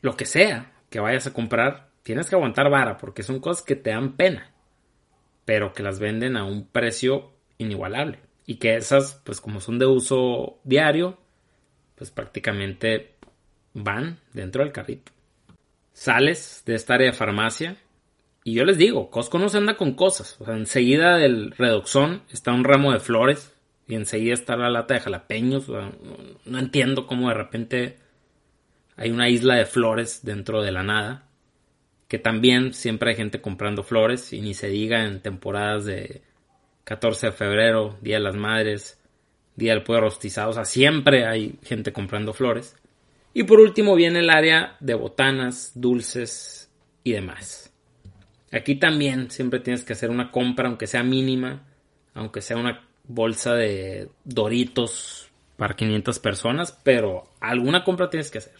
lo 0.00 0.16
que 0.16 0.24
sea 0.24 0.70
que 0.90 1.00
vayas 1.00 1.26
a 1.26 1.32
comprar, 1.32 1.88
tienes 2.04 2.30
que 2.30 2.36
aguantar 2.36 2.70
vara 2.70 2.98
porque 2.98 3.24
son 3.24 3.40
cosas 3.40 3.64
que 3.64 3.74
te 3.74 3.90
dan 3.90 4.12
pena, 4.12 4.52
pero 5.44 5.72
que 5.72 5.82
las 5.82 5.98
venden 5.98 6.36
a 6.36 6.44
un 6.44 6.68
precio 6.68 7.32
inigualable. 7.58 8.20
Y 8.46 8.58
que 8.58 8.76
esas, 8.76 9.20
pues 9.24 9.40
como 9.40 9.60
son 9.60 9.80
de 9.80 9.86
uso 9.86 10.60
diario, 10.62 11.18
pues 11.98 12.10
prácticamente 12.10 13.16
van 13.74 14.18
dentro 14.32 14.62
del 14.62 14.72
carrito. 14.72 15.12
Sales 15.92 16.62
de 16.64 16.76
esta 16.76 16.94
área 16.94 17.10
de 17.10 17.16
farmacia 17.16 17.76
y 18.44 18.54
yo 18.54 18.64
les 18.64 18.78
digo, 18.78 19.10
Costco 19.10 19.38
no 19.38 19.48
se 19.48 19.58
anda 19.58 19.76
con 19.76 19.92
cosas. 19.92 20.36
O 20.40 20.46
sea, 20.46 20.56
enseguida 20.56 21.16
del 21.18 21.50
redoxón 21.50 22.22
está 22.30 22.52
un 22.52 22.64
ramo 22.64 22.92
de 22.92 23.00
flores 23.00 23.54
y 23.86 23.94
enseguida 23.94 24.34
está 24.34 24.56
la 24.56 24.70
lata 24.70 24.94
de 24.94 25.00
jalapeños. 25.00 25.68
no, 25.68 25.92
no, 26.46 26.58
entiendo 26.58 27.06
cómo 27.06 27.28
de 27.28 27.34
repente 27.34 27.98
hay 28.96 29.10
una 29.10 29.28
isla 29.28 29.56
de 29.56 29.66
flores 29.66 30.20
dentro 30.24 30.62
de 30.62 30.72
la 30.72 30.82
nada. 30.82 31.24
Que 32.06 32.18
también 32.18 32.72
siempre 32.72 33.10
hay 33.10 33.16
gente 33.16 33.42
comprando 33.42 33.82
flores 33.82 34.32
y 34.32 34.40
ni 34.40 34.54
se 34.54 34.68
diga 34.68 35.04
en 35.04 35.20
temporadas 35.20 35.84
de 35.84 36.22
14 36.84 37.26
de 37.26 37.32
febrero, 37.32 37.98
Día 38.00 38.16
de 38.16 38.22
las 38.22 38.36
Madres, 38.36 38.98
Día 39.58 39.72
del 39.72 39.82
Pueblo 39.82 40.06
Rostizado. 40.06 40.50
O 40.50 40.52
sea, 40.52 40.64
siempre 40.64 41.26
hay 41.26 41.58
gente 41.64 41.92
comprando 41.92 42.32
flores. 42.32 42.76
Y 43.34 43.42
por 43.42 43.58
último 43.58 43.96
viene 43.96 44.20
el 44.20 44.30
área 44.30 44.76
de 44.78 44.94
botanas, 44.94 45.72
dulces 45.74 46.70
y 47.02 47.12
demás. 47.12 47.72
Aquí 48.52 48.76
también 48.76 49.30
siempre 49.30 49.60
tienes 49.60 49.84
que 49.84 49.94
hacer 49.94 50.10
una 50.10 50.30
compra, 50.30 50.68
aunque 50.68 50.86
sea 50.86 51.02
mínima, 51.02 51.66
aunque 52.14 52.40
sea 52.40 52.56
una 52.56 52.86
bolsa 53.06 53.54
de 53.54 54.08
Doritos 54.24 55.28
para 55.56 55.74
500 55.74 56.18
personas, 56.20 56.78
pero 56.84 57.24
alguna 57.40 57.82
compra 57.82 58.10
tienes 58.10 58.30
que 58.30 58.38
hacer. 58.38 58.54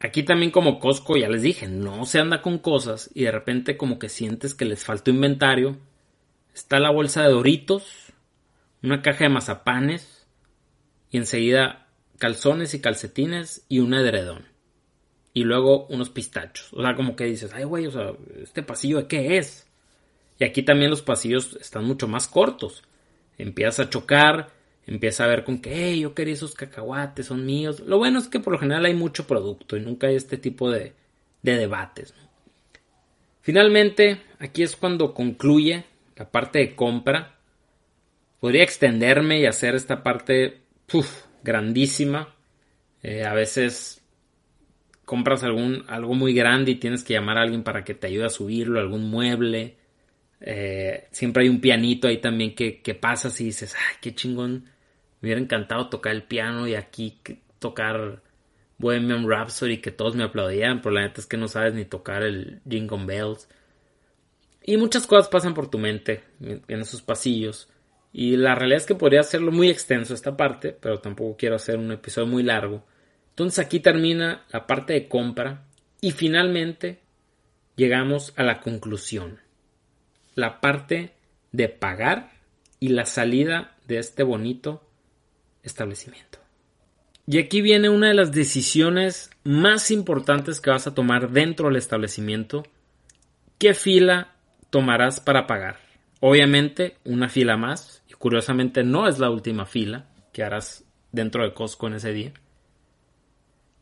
Aquí 0.00 0.22
también 0.22 0.50
como 0.50 0.80
Costco, 0.80 1.18
ya 1.18 1.28
les 1.28 1.42
dije, 1.42 1.68
no 1.68 2.06
se 2.06 2.20
anda 2.20 2.40
con 2.40 2.58
cosas 2.58 3.10
y 3.14 3.24
de 3.24 3.32
repente 3.32 3.76
como 3.76 3.98
que 3.98 4.08
sientes 4.08 4.54
que 4.54 4.64
les 4.64 4.82
falta 4.82 5.10
inventario. 5.10 5.76
Está 6.54 6.80
la 6.80 6.90
bolsa 6.90 7.22
de 7.22 7.32
Doritos, 7.32 8.09
una 8.82 9.02
caja 9.02 9.24
de 9.24 9.30
mazapanes 9.30 10.26
y 11.10 11.18
enseguida 11.18 11.88
calzones 12.18 12.74
y 12.74 12.80
calcetines 12.80 13.64
y 13.68 13.80
un 13.80 13.94
edredón. 13.94 14.46
Y 15.32 15.44
luego 15.44 15.86
unos 15.86 16.10
pistachos. 16.10 16.72
O 16.72 16.82
sea, 16.82 16.94
como 16.94 17.16
que 17.16 17.24
dices, 17.24 17.52
ay 17.54 17.64
güey, 17.64 17.86
o 17.86 17.90
sea, 17.90 18.12
¿este 18.42 18.62
pasillo 18.62 18.98
de 18.98 19.06
qué 19.06 19.38
es? 19.38 19.66
Y 20.38 20.44
aquí 20.44 20.62
también 20.62 20.90
los 20.90 21.02
pasillos 21.02 21.56
están 21.60 21.84
mucho 21.84 22.08
más 22.08 22.26
cortos. 22.26 22.82
Empiezas 23.38 23.86
a 23.86 23.90
chocar, 23.90 24.50
empieza 24.86 25.24
a 25.24 25.28
ver 25.28 25.44
con 25.44 25.60
que, 25.60 25.70
hey, 25.72 26.00
yo 26.00 26.14
quería 26.14 26.34
esos 26.34 26.54
cacahuates, 26.54 27.26
son 27.26 27.46
míos. 27.46 27.80
Lo 27.80 27.98
bueno 27.98 28.18
es 28.18 28.28
que 28.28 28.40
por 28.40 28.52
lo 28.52 28.58
general 28.58 28.84
hay 28.86 28.94
mucho 28.94 29.26
producto 29.26 29.76
y 29.76 29.80
nunca 29.80 30.08
hay 30.08 30.16
este 30.16 30.36
tipo 30.36 30.70
de, 30.70 30.94
de 31.42 31.56
debates. 31.56 32.14
Finalmente, 33.42 34.22
aquí 34.38 34.62
es 34.62 34.76
cuando 34.76 35.14
concluye 35.14 35.84
la 36.16 36.30
parte 36.30 36.58
de 36.58 36.74
compra. 36.74 37.39
Podría 38.40 38.62
extenderme 38.62 39.40
y 39.40 39.46
hacer 39.46 39.74
esta 39.74 40.02
parte 40.02 40.62
grandísima. 41.42 42.34
Eh, 43.02 43.24
a 43.24 43.34
veces 43.34 44.02
compras 45.04 45.42
algún, 45.42 45.84
algo 45.88 46.14
muy 46.14 46.34
grande 46.34 46.72
y 46.72 46.76
tienes 46.76 47.04
que 47.04 47.14
llamar 47.14 47.38
a 47.38 47.42
alguien 47.42 47.62
para 47.62 47.84
que 47.84 47.94
te 47.94 48.06
ayude 48.06 48.26
a 48.26 48.30
subirlo, 48.30 48.80
algún 48.80 49.10
mueble. 49.10 49.76
Eh, 50.40 51.08
siempre 51.10 51.42
hay 51.42 51.48
un 51.48 51.60
pianito 51.60 52.08
ahí 52.08 52.18
también 52.18 52.54
que, 52.54 52.98
pasas 52.98 53.40
y 53.40 53.46
dices, 53.46 53.74
ay, 53.74 53.96
qué 54.00 54.14
chingón. 54.14 54.64
Me 55.20 55.28
hubiera 55.28 55.40
encantado 55.40 55.88
tocar 55.88 56.12
el 56.12 56.22
piano 56.22 56.66
y 56.66 56.74
aquí 56.74 57.18
tocar 57.58 58.22
Bohemian 58.78 59.28
Rhapsody 59.28 59.78
que 59.78 59.90
todos 59.90 60.16
me 60.16 60.24
aplaudían, 60.24 60.80
pero 60.80 60.94
la 60.94 61.02
neta 61.02 61.20
es 61.20 61.26
que 61.26 61.36
no 61.36 61.48
sabes 61.48 61.74
ni 61.74 61.84
tocar 61.84 62.22
el 62.22 62.60
Jingle 62.68 63.04
Bells. 63.04 63.48
Y 64.62 64.78
muchas 64.78 65.06
cosas 65.06 65.28
pasan 65.28 65.52
por 65.52 65.68
tu 65.68 65.78
mente 65.78 66.22
en 66.40 66.80
esos 66.80 67.02
pasillos. 67.02 67.69
Y 68.12 68.36
la 68.36 68.54
realidad 68.54 68.78
es 68.78 68.86
que 68.86 68.94
podría 68.94 69.20
hacerlo 69.20 69.52
muy 69.52 69.70
extenso 69.70 70.14
esta 70.14 70.36
parte, 70.36 70.76
pero 70.78 70.98
tampoco 70.98 71.36
quiero 71.36 71.56
hacer 71.56 71.76
un 71.76 71.92
episodio 71.92 72.26
muy 72.26 72.42
largo. 72.42 72.84
Entonces 73.30 73.64
aquí 73.64 73.80
termina 73.80 74.44
la 74.50 74.66
parte 74.66 74.94
de 74.94 75.08
compra 75.08 75.64
y 76.00 76.10
finalmente 76.10 77.00
llegamos 77.76 78.32
a 78.36 78.42
la 78.42 78.60
conclusión 78.60 79.38
la 80.34 80.60
parte 80.60 81.12
de 81.52 81.68
pagar 81.68 82.32
y 82.78 82.88
la 82.88 83.06
salida 83.06 83.76
de 83.86 83.98
este 83.98 84.22
bonito 84.22 84.82
establecimiento. 85.62 86.38
Y 87.26 87.38
aquí 87.38 87.60
viene 87.60 87.88
una 87.88 88.08
de 88.08 88.14
las 88.14 88.32
decisiones 88.32 89.30
más 89.44 89.90
importantes 89.90 90.60
que 90.60 90.70
vas 90.70 90.86
a 90.86 90.94
tomar 90.94 91.30
dentro 91.30 91.68
del 91.68 91.76
establecimiento. 91.76 92.64
¿Qué 93.58 93.74
fila 93.74 94.32
tomarás 94.70 95.20
para 95.20 95.46
pagar? 95.46 95.78
Obviamente 96.20 96.96
una 97.04 97.28
fila 97.28 97.56
más, 97.56 97.99
curiosamente 98.20 98.84
no 98.84 99.08
es 99.08 99.18
la 99.18 99.30
última 99.30 99.64
fila 99.64 100.04
que 100.30 100.44
harás 100.44 100.84
dentro 101.10 101.42
de 101.42 101.54
Costco 101.54 101.86
en 101.86 101.94
ese 101.94 102.12
día. 102.12 102.34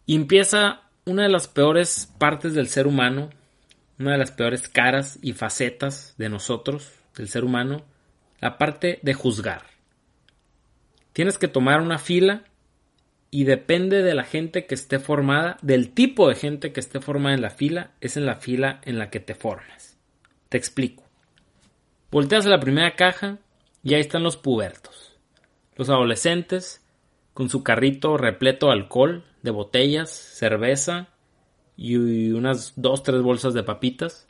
Y 0.07 0.15
empieza 0.15 0.83
una 1.07 1.25
de 1.25 1.29
las 1.29 1.49
peores 1.49 2.15
partes 2.19 2.55
del 2.55 2.69
ser 2.69 2.87
humano, 2.87 3.31
una 3.99 4.13
de 4.13 4.19
las 4.19 4.31
peores 4.31 4.69
caras 4.69 5.19
y 5.23 5.33
facetas 5.33 6.15
de 6.19 6.29
nosotros, 6.29 6.93
del 7.17 7.29
ser 7.29 7.43
humano, 7.43 7.83
la 8.39 8.59
parte 8.59 9.01
de 9.03 9.13
juzgar. 9.13 9.65
Tienes 11.13 11.37
que 11.37 11.49
tomar 11.49 11.81
una 11.81 11.99
fila 11.99 12.45
y 13.33 13.43
depende 13.43 14.05
de 14.05 14.15
la 14.15 14.23
gente 14.23 14.67
que 14.67 14.77
esté 14.77 15.01
formada, 15.01 15.59
del 15.63 15.91
tipo 15.91 16.29
de 16.29 16.37
gente 16.37 16.73
que 16.73 16.79
esté 16.79 17.01
formada 17.01 17.35
en 17.35 17.43
la 17.43 17.51
fila, 17.51 17.91
es 18.01 18.17
en 18.17 18.25
la 18.25 18.37
fila 18.37 18.81
en 18.85 19.01
la 19.01 19.11
que 19.11 19.19
te 19.19 19.35
formas. 19.35 19.99
Te 20.49 20.59
explico. 20.59 21.03
Volteas 22.13 22.47
a 22.47 22.51
la 22.51 22.61
primera 22.61 22.95
caja 22.95 23.41
y 23.89 23.95
ahí 23.95 24.01
están 24.01 24.23
los 24.23 24.37
pubertos. 24.37 25.17
Los 25.77 25.89
adolescentes 25.89 26.85
con 27.33 27.49
su 27.49 27.63
carrito 27.63 28.19
repleto 28.19 28.67
de 28.67 28.73
alcohol, 28.73 29.25
de 29.43 29.51
botellas, 29.51 30.11
cerveza 30.11 31.09
y 31.77 32.33
unas 32.33 32.75
dos, 32.77 33.03
tres 33.03 33.23
bolsas 33.23 33.55
de 33.55 33.63
papitas. 33.63 34.29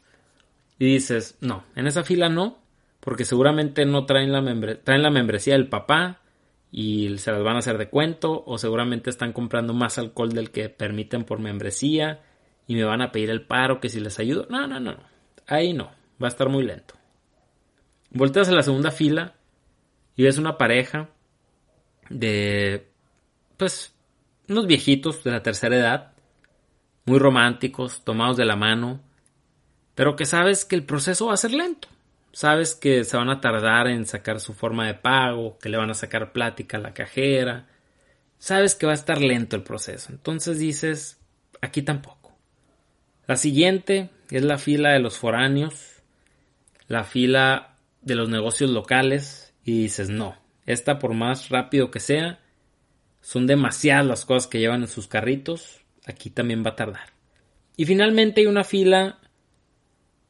Y 0.79 0.85
dices, 0.85 1.39
no, 1.41 1.65
en 1.75 1.89
esa 1.89 2.05
fila 2.05 2.29
no, 2.29 2.59
porque 3.01 3.25
seguramente 3.25 3.85
no 3.85 4.07
traen 4.07 4.31
la, 4.31 4.79
traen 4.85 5.03
la 5.03 5.11
membresía 5.11 5.55
del 5.55 5.69
papá 5.69 6.21
y 6.71 7.19
se 7.19 7.33
las 7.33 7.43
van 7.43 7.57
a 7.57 7.61
hacer 7.61 7.79
de 7.79 7.89
cuento, 7.89 8.45
o 8.47 8.59
seguramente 8.59 9.11
están 9.11 9.33
comprando 9.33 9.73
más 9.73 9.99
alcohol 9.99 10.31
del 10.31 10.51
que 10.51 10.69
permiten 10.69 11.25
por 11.25 11.41
membresía 11.41 12.21
y 12.67 12.75
me 12.75 12.85
van 12.85 13.01
a 13.03 13.11
pedir 13.11 13.31
el 13.31 13.43
paro 13.43 13.81
que 13.81 13.89
si 13.89 13.99
les 13.99 14.21
ayudo. 14.21 14.47
No, 14.51 14.69
no, 14.69 14.79
no, 14.79 14.97
ahí 15.47 15.73
no, 15.73 15.91
va 16.23 16.27
a 16.27 16.29
estar 16.29 16.49
muy 16.49 16.63
lento. 16.63 16.95
Volteas 18.11 18.49
a 18.51 18.53
la 18.53 18.63
segunda 18.63 18.91
fila 18.91 19.35
y 20.19 20.25
ves 20.25 20.37
una 20.37 20.59
pareja 20.59 21.09
de, 22.11 22.89
pues, 23.57 23.95
unos 24.49 24.67
viejitos 24.67 25.23
de 25.23 25.31
la 25.31 25.45
tercera 25.45 25.77
edad, 25.77 26.13
muy 27.05 27.21
románticos, 27.21 28.03
tomados 28.03 28.37
de 28.37 28.45
la 28.45 28.57
mano, 28.57 29.01
pero 29.95 30.17
que 30.17 30.27
sabes 30.27 30.65
que 30.65 30.75
el 30.75 30.83
proceso 30.83 31.27
va 31.27 31.35
a 31.35 31.37
ser 31.37 31.53
lento. 31.53 31.87
Sabes 32.33 32.75
que 32.75 33.05
se 33.05 33.17
van 33.17 33.31
a 33.31 33.41
tardar 33.41 33.87
en 33.87 34.07
sacar 34.07 34.41
su 34.41 34.55
forma 34.55 34.89
de 34.89 34.95
pago, 34.95 35.57
que 35.59 35.69
le 35.69 35.77
van 35.77 35.91
a 35.91 35.95
sacar 35.95 36.33
plática 36.33 36.79
a 36.79 36.81
la 36.81 36.95
cajera. 36.95 37.69
Sabes 38.39 38.75
que 38.75 38.87
va 38.87 38.93
a 38.93 38.97
estar 38.97 39.21
lento 39.21 39.55
el 39.55 39.63
proceso. 39.63 40.11
Entonces 40.11 40.59
dices, 40.59 41.21
aquí 41.61 41.83
tampoco. 41.83 42.37
La 43.29 43.37
siguiente 43.37 44.11
es 44.31 44.43
la 44.43 44.59
fila 44.59 44.91
de 44.91 44.99
los 44.99 45.17
foráneos, 45.17 46.03
la 46.89 47.05
fila 47.05 47.77
de 48.03 48.17
los 48.17 48.29
negocios 48.29 48.71
locales 48.71 49.48
y 49.69 49.83
dices, 49.83 50.09
no, 50.09 50.35
esta 50.65 50.99
por 50.99 51.13
más 51.13 51.51
rápido 51.51 51.91
que 51.91 52.01
sea, 52.01 52.41
son 53.21 53.47
demasiadas 53.47 54.07
las 54.07 54.25
cosas 54.25 54.47
que 54.47 54.59
llevan 54.59 54.81
en 54.81 54.89
sus 54.89 55.09
carritos, 55.09 55.81
aquí 56.07 56.31
también 56.31 56.65
va 56.65 56.71
a 56.71 56.77
tardar. 56.77 57.11
Y 57.77 57.85
finalmente 57.85 58.41
hay 58.41 58.47
una 58.47 58.65
fila 58.65 59.19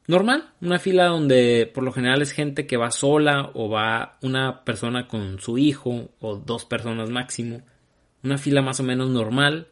normal, 0.07 0.49
una 0.59 0.77
fila 0.77 1.05
donde 1.05 1.71
por 1.73 1.85
lo 1.85 1.93
general 1.93 2.21
es 2.21 2.33
gente 2.33 2.67
que 2.67 2.75
va 2.75 2.91
sola 2.91 3.51
o 3.53 3.69
va 3.69 4.17
una 4.23 4.65
persona 4.65 5.07
con 5.07 5.39
su 5.39 5.57
hijo 5.57 6.09
o 6.19 6.35
dos 6.35 6.65
personas 6.65 7.09
máximo, 7.09 7.61
una 8.21 8.37
fila 8.37 8.61
más 8.61 8.81
o 8.81 8.83
menos 8.83 9.09
normal. 9.09 9.69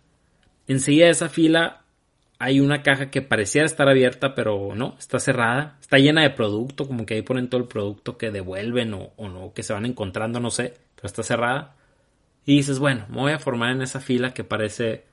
Enseguida 0.65 1.07
de 1.07 1.11
esa 1.11 1.27
fila 1.27 1.83
hay 2.39 2.59
una 2.59 2.83
caja 2.83 3.09
que 3.09 3.21
pareciera 3.21 3.65
estar 3.65 3.89
abierta, 3.89 4.35
pero 4.35 4.75
no, 4.75 4.95
está 4.99 5.19
cerrada, 5.19 5.77
está 5.81 5.97
llena 5.97 6.21
de 6.21 6.29
producto, 6.29 6.87
como 6.87 7.05
que 7.05 7.15
ahí 7.15 7.21
ponen 7.23 7.49
todo 7.49 7.61
el 7.61 7.67
producto 7.67 8.17
que 8.17 8.31
devuelven 8.31 8.93
o, 8.93 9.11
no, 9.17 9.53
que 9.53 9.63
se 9.63 9.73
van 9.73 9.85
encontrando, 9.85 10.39
no 10.39 10.51
sé, 10.51 10.75
pero 10.95 11.07
está 11.07 11.23
cerrada. 11.23 11.75
Y 12.45 12.57
dices, 12.57 12.79
bueno, 12.79 13.05
me 13.09 13.17
voy 13.17 13.31
a 13.31 13.39
formar 13.39 13.71
en 13.71 13.81
esa 13.81 13.99
fila 13.99 14.33
que 14.33 14.43
parece 14.43 15.05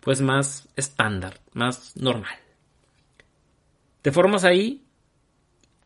pues 0.00 0.20
más 0.20 0.68
estándar, 0.76 1.40
más 1.52 1.96
normal. 1.96 2.36
Te 4.02 4.12
formas 4.12 4.44
ahí 4.44 4.84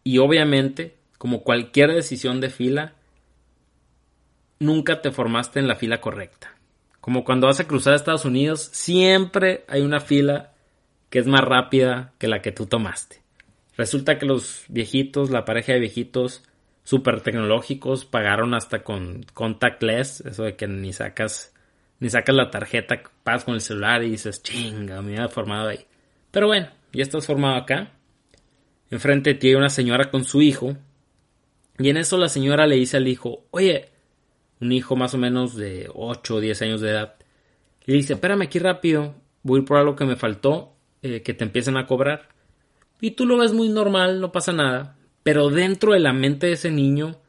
y 0.05 0.18
obviamente, 0.18 0.97
como 1.18 1.43
cualquier 1.43 1.93
decisión 1.93 2.41
de 2.41 2.51
fila, 2.51 2.95
nunca 4.61 5.01
te 5.01 5.11
formaste 5.11 5.59
en 5.59 5.66
la 5.66 5.76
fila 5.76 6.01
correcta. 6.01 6.55
Como 7.01 7.24
cuando 7.24 7.49
vas 7.49 7.59
a 7.59 7.66
cruzar 7.66 7.95
Estados 7.95 8.24
Unidos, 8.24 8.68
siempre 8.72 9.64
hay 9.68 9.80
una 9.82 10.01
fila 10.01 10.53
que 11.14 11.20
es 11.20 11.28
más 11.28 11.42
rápida 11.42 12.12
que 12.18 12.26
la 12.26 12.42
que 12.42 12.50
tú 12.50 12.66
tomaste. 12.66 13.22
Resulta 13.76 14.18
que 14.18 14.26
los 14.26 14.64
viejitos, 14.66 15.30
la 15.30 15.44
pareja 15.44 15.72
de 15.72 15.78
viejitos 15.78 16.42
super 16.82 17.20
tecnológicos, 17.20 18.04
pagaron 18.04 18.52
hasta 18.52 18.82
con 18.82 19.24
contactless, 19.32 20.22
eso 20.22 20.42
de 20.42 20.56
que 20.56 20.66
ni 20.66 20.92
sacas, 20.92 21.54
ni 22.00 22.10
sacas 22.10 22.34
la 22.34 22.50
tarjeta, 22.50 23.00
pasas 23.22 23.44
con 23.44 23.54
el 23.54 23.60
celular 23.60 24.02
y 24.02 24.10
dices, 24.10 24.42
chinga, 24.42 25.02
me 25.02 25.16
había 25.16 25.28
formado 25.28 25.68
ahí. 25.68 25.86
Pero 26.32 26.48
bueno, 26.48 26.66
ya 26.92 27.04
estás 27.04 27.26
formado 27.26 27.54
acá. 27.58 27.92
Enfrente 28.90 29.34
de 29.34 29.38
ti 29.38 29.48
hay 29.50 29.54
una 29.54 29.70
señora 29.70 30.10
con 30.10 30.24
su 30.24 30.42
hijo. 30.42 30.76
Y 31.78 31.90
en 31.90 31.96
eso 31.96 32.18
la 32.18 32.28
señora 32.28 32.66
le 32.66 32.74
dice 32.74 32.96
al 32.96 33.06
hijo, 33.06 33.44
oye, 33.52 33.88
un 34.60 34.72
hijo 34.72 34.96
más 34.96 35.14
o 35.14 35.18
menos 35.18 35.54
de 35.54 35.88
8 35.94 36.34
o 36.34 36.40
10 36.40 36.62
años 36.62 36.80
de 36.80 36.90
edad. 36.90 37.14
Le 37.84 37.94
dice, 37.94 38.14
espérame 38.14 38.42
aquí 38.42 38.58
rápido, 38.58 39.14
voy 39.44 39.58
a 39.58 39.62
ir 39.62 39.64
por 39.64 39.76
algo 39.76 39.94
que 39.94 40.06
me 40.06 40.16
faltó 40.16 40.74
eh, 41.05 41.20
que 41.20 41.34
te 41.34 41.44
empiecen 41.44 41.76
a 41.76 41.86
cobrar. 41.86 42.30
Y 42.98 43.11
tú 43.11 43.26
lo 43.26 43.36
ves 43.36 43.52
muy 43.52 43.68
normal, 43.68 44.22
no 44.22 44.32
pasa 44.32 44.55
nada. 44.55 44.96
Pero 45.22 45.50
dentro 45.50 45.92
de 45.92 46.00
la 46.00 46.14
mente 46.14 46.46
de 46.46 46.55
ese 46.55 46.70
niño 46.70 47.20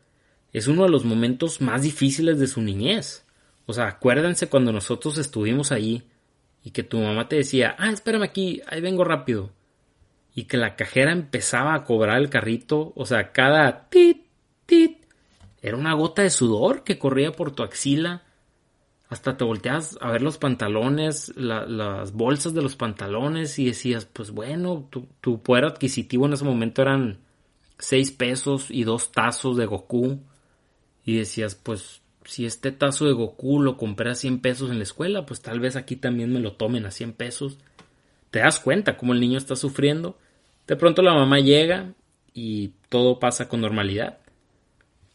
es 0.53 0.69
uno 0.69 0.83
de 0.83 0.89
los 0.89 1.03
momentos 1.03 1.59
más 1.59 1.81
difíciles 1.81 2.39
de 2.39 2.47
su 2.47 2.61
niñez. 2.61 3.25
O 3.65 3.73
sea, 3.73 3.87
acuérdense 3.87 4.47
cuando 4.47 4.71
nosotros 4.71 5.17
estuvimos 5.17 5.73
ahí 5.73 6.03
y 6.63 6.71
que 6.71 6.83
tu 6.83 6.99
mamá 6.99 7.27
te 7.27 7.35
decía, 7.35 7.75
ah, 7.77 7.91
espérame 7.91 8.23
aquí, 8.23 8.61
ahí 8.65 8.79
vengo 8.79 9.03
rápido. 9.03 9.51
Y 10.33 10.45
que 10.45 10.55
la 10.55 10.77
cajera 10.77 11.11
empezaba 11.11 11.73
a 11.73 11.83
cobrar 11.83 12.19
el 12.19 12.29
carrito, 12.29 12.93
o 12.95 13.05
sea, 13.05 13.33
cada 13.33 13.89
tit, 13.89 14.25
tit, 14.65 15.05
era 15.61 15.75
una 15.75 15.95
gota 15.95 16.21
de 16.21 16.29
sudor 16.29 16.85
que 16.85 16.97
corría 16.97 17.33
por 17.33 17.51
tu 17.51 17.61
axila 17.61 18.23
hasta 19.09 19.37
te 19.37 19.43
volteas 19.43 19.97
a 20.01 20.11
ver 20.11 20.21
los 20.21 20.37
pantalones, 20.37 21.31
las 21.35 22.11
bolsas 22.13 22.53
de 22.53 22.61
los 22.61 22.75
pantalones 22.75 23.59
y 23.59 23.65
decías, 23.65 24.05
pues 24.05 24.31
bueno, 24.31 24.89
tu, 24.89 25.41
poder 25.41 25.65
adquisitivo 25.65 26.25
en 26.25 26.33
ese 26.33 26.43
momento 26.43 26.81
eran 26.81 27.19
6 27.77 28.11
pesos 28.13 28.71
y 28.71 28.83
dos 28.83 29.11
tazos 29.11 29.57
de 29.57 29.67
Goku. 29.67 30.19
Y 31.05 31.17
decías, 31.17 31.53
pues 31.53 32.01
si 32.23 32.45
este 32.45 32.71
tazo 32.71 33.05
de 33.05 33.13
Goku 33.13 33.61
lo 33.61 33.77
compré 33.77 34.09
a 34.09 34.15
100 34.15 34.39
pesos 34.39 34.71
en 34.71 34.77
la 34.77 34.83
escuela, 34.83 35.25
pues 35.25 35.41
tal 35.41 35.59
vez 35.59 35.75
aquí 35.75 35.95
también 35.95 36.33
me 36.33 36.39
lo 36.39 36.53
tomen 36.53 36.87
a 36.87 36.91
100 36.91 37.13
pesos. 37.13 37.59
Te 38.31 38.39
das 38.39 38.59
cuenta 38.59 38.97
cómo 38.97 39.13
el 39.13 39.19
niño 39.19 39.37
está 39.37 39.55
sufriendo. 39.55 40.17
De 40.65 40.75
pronto 40.75 41.03
la 41.03 41.13
mamá 41.13 41.39
llega 41.39 41.93
y 42.33 42.71
todo 42.89 43.19
pasa 43.19 43.47
con 43.47 43.61
normalidad. 43.61 44.17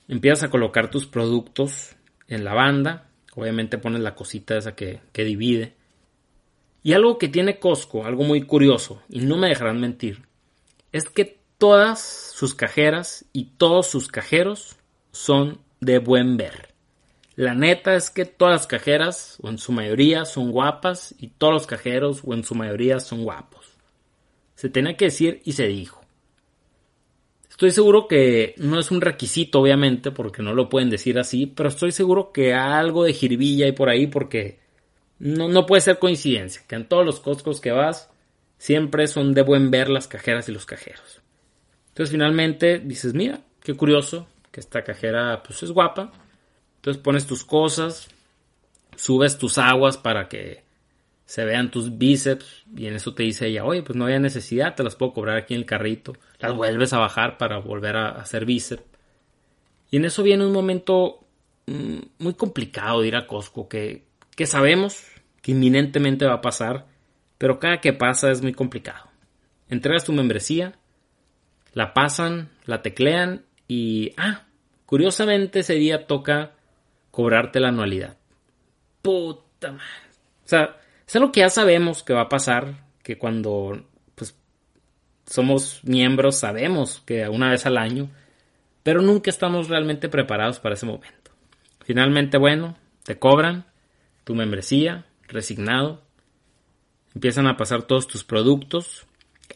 Empiezas 0.06 0.44
a 0.44 0.50
colocar 0.50 0.90
tus 0.90 1.06
productos 1.06 1.96
en 2.28 2.44
la 2.44 2.54
banda, 2.54 3.09
Obviamente 3.34 3.78
pones 3.78 4.00
la 4.00 4.14
cosita 4.14 4.56
esa 4.56 4.74
que, 4.74 5.00
que 5.12 5.24
divide. 5.24 5.74
Y 6.82 6.94
algo 6.94 7.18
que 7.18 7.28
tiene 7.28 7.58
Costco, 7.58 8.04
algo 8.04 8.24
muy 8.24 8.42
curioso, 8.42 9.02
y 9.08 9.20
no 9.20 9.36
me 9.36 9.48
dejarán 9.48 9.80
mentir, 9.80 10.22
es 10.92 11.08
que 11.08 11.38
todas 11.58 12.00
sus 12.34 12.54
cajeras 12.54 13.26
y 13.32 13.44
todos 13.56 13.86
sus 13.86 14.08
cajeros 14.08 14.76
son 15.12 15.60
de 15.80 15.98
buen 15.98 16.36
ver. 16.36 16.70
La 17.36 17.54
neta 17.54 17.94
es 17.94 18.10
que 18.10 18.24
todas 18.24 18.52
las 18.52 18.66
cajeras, 18.66 19.38
o 19.42 19.48
en 19.48 19.58
su 19.58 19.72
mayoría, 19.72 20.24
son 20.24 20.50
guapas 20.50 21.14
y 21.18 21.28
todos 21.28 21.52
los 21.52 21.66
cajeros, 21.66 22.22
o 22.24 22.34
en 22.34 22.44
su 22.44 22.54
mayoría, 22.54 23.00
son 23.00 23.24
guapos. 23.24 23.66
Se 24.56 24.68
tenía 24.68 24.96
que 24.96 25.06
decir 25.06 25.40
y 25.44 25.52
se 25.52 25.66
dijo. 25.66 25.99
Estoy 27.60 27.72
seguro 27.72 28.08
que 28.08 28.54
no 28.56 28.80
es 28.80 28.90
un 28.90 29.02
requisito, 29.02 29.60
obviamente, 29.60 30.12
porque 30.12 30.42
no 30.42 30.54
lo 30.54 30.70
pueden 30.70 30.88
decir 30.88 31.18
así, 31.18 31.44
pero 31.44 31.68
estoy 31.68 31.92
seguro 31.92 32.32
que 32.32 32.54
algo 32.54 33.04
de 33.04 33.12
jiribilla 33.12 33.66
hay 33.66 33.72
por 33.72 33.90
ahí 33.90 34.06
porque 34.06 34.60
no, 35.18 35.46
no 35.46 35.66
puede 35.66 35.82
ser 35.82 35.98
coincidencia, 35.98 36.62
que 36.66 36.76
en 36.76 36.88
todos 36.88 37.04
los 37.04 37.20
Costcos 37.20 37.60
que 37.60 37.70
vas 37.70 38.08
siempre 38.56 39.06
son 39.08 39.34
de 39.34 39.42
buen 39.42 39.70
ver 39.70 39.90
las 39.90 40.08
cajeras 40.08 40.48
y 40.48 40.52
los 40.52 40.64
cajeros. 40.64 41.20
Entonces 41.88 42.12
finalmente 42.12 42.78
dices, 42.78 43.12
mira, 43.12 43.42
qué 43.62 43.74
curioso, 43.74 44.26
que 44.50 44.60
esta 44.60 44.82
cajera 44.82 45.42
pues 45.42 45.62
es 45.62 45.70
guapa. 45.70 46.12
Entonces 46.76 47.02
pones 47.02 47.26
tus 47.26 47.44
cosas, 47.44 48.08
subes 48.96 49.36
tus 49.36 49.58
aguas 49.58 49.98
para 49.98 50.28
que 50.28 50.64
se 51.26 51.44
vean 51.44 51.70
tus 51.70 51.98
bíceps 51.98 52.64
y 52.74 52.86
en 52.86 52.94
eso 52.94 53.12
te 53.12 53.24
dice 53.24 53.48
ella, 53.48 53.66
oye, 53.66 53.82
pues 53.82 53.98
no 53.98 54.06
había 54.06 54.18
necesidad, 54.18 54.74
te 54.74 54.82
las 54.82 54.96
puedo 54.96 55.12
cobrar 55.12 55.36
aquí 55.36 55.52
en 55.52 55.60
el 55.60 55.66
carrito, 55.66 56.14
las 56.40 56.54
vuelves 56.54 56.92
a 56.92 56.98
bajar 56.98 57.38
para 57.38 57.58
volver 57.58 57.96
a 57.96 58.08
hacer 58.10 58.44
bíceps. 58.44 58.82
Y 59.90 59.96
en 59.96 60.04
eso 60.04 60.22
viene 60.22 60.46
un 60.46 60.52
momento 60.52 61.20
mm, 61.66 61.98
muy 62.18 62.34
complicado 62.34 63.00
de 63.00 63.08
ir 63.08 63.16
a 63.16 63.26
Costco, 63.26 63.68
que, 63.68 64.04
que 64.36 64.46
sabemos 64.46 65.04
que 65.42 65.52
inminentemente 65.52 66.26
va 66.26 66.34
a 66.34 66.40
pasar, 66.40 66.86
pero 67.38 67.58
cada 67.58 67.80
que 67.80 67.92
pasa 67.92 68.30
es 68.30 68.42
muy 68.42 68.52
complicado. 68.52 69.10
Entregas 69.68 70.04
tu 70.04 70.12
membresía, 70.12 70.74
la 71.72 71.94
pasan, 71.94 72.50
la 72.64 72.82
teclean 72.82 73.44
y, 73.68 74.12
ah, 74.16 74.44
curiosamente 74.86 75.60
ese 75.60 75.74
día 75.74 76.06
toca 76.06 76.52
cobrarte 77.10 77.60
la 77.60 77.68
anualidad. 77.68 78.16
Puta 79.02 79.72
madre. 79.72 80.10
O 80.44 80.48
sea, 80.48 80.76
es 81.06 81.16
algo 81.16 81.32
que 81.32 81.40
ya 81.40 81.50
sabemos 81.50 82.02
que 82.02 82.12
va 82.12 82.22
a 82.22 82.28
pasar, 82.28 82.86
que 83.02 83.18
cuando 83.18 83.84
somos 85.30 85.80
miembros 85.84 86.40
sabemos 86.40 87.02
que 87.06 87.28
una 87.28 87.50
vez 87.50 87.64
al 87.64 87.78
año, 87.78 88.10
pero 88.82 89.00
nunca 89.00 89.30
estamos 89.30 89.68
realmente 89.68 90.08
preparados 90.08 90.58
para 90.58 90.74
ese 90.74 90.86
momento. 90.86 91.30
Finalmente, 91.84 92.36
bueno, 92.36 92.76
te 93.04 93.16
cobran, 93.18 93.64
tu 94.24 94.34
membresía, 94.34 95.06
resignado. 95.28 96.02
Empiezan 97.14 97.46
a 97.46 97.56
pasar 97.56 97.82
todos 97.84 98.08
tus 98.08 98.24
productos. 98.24 99.06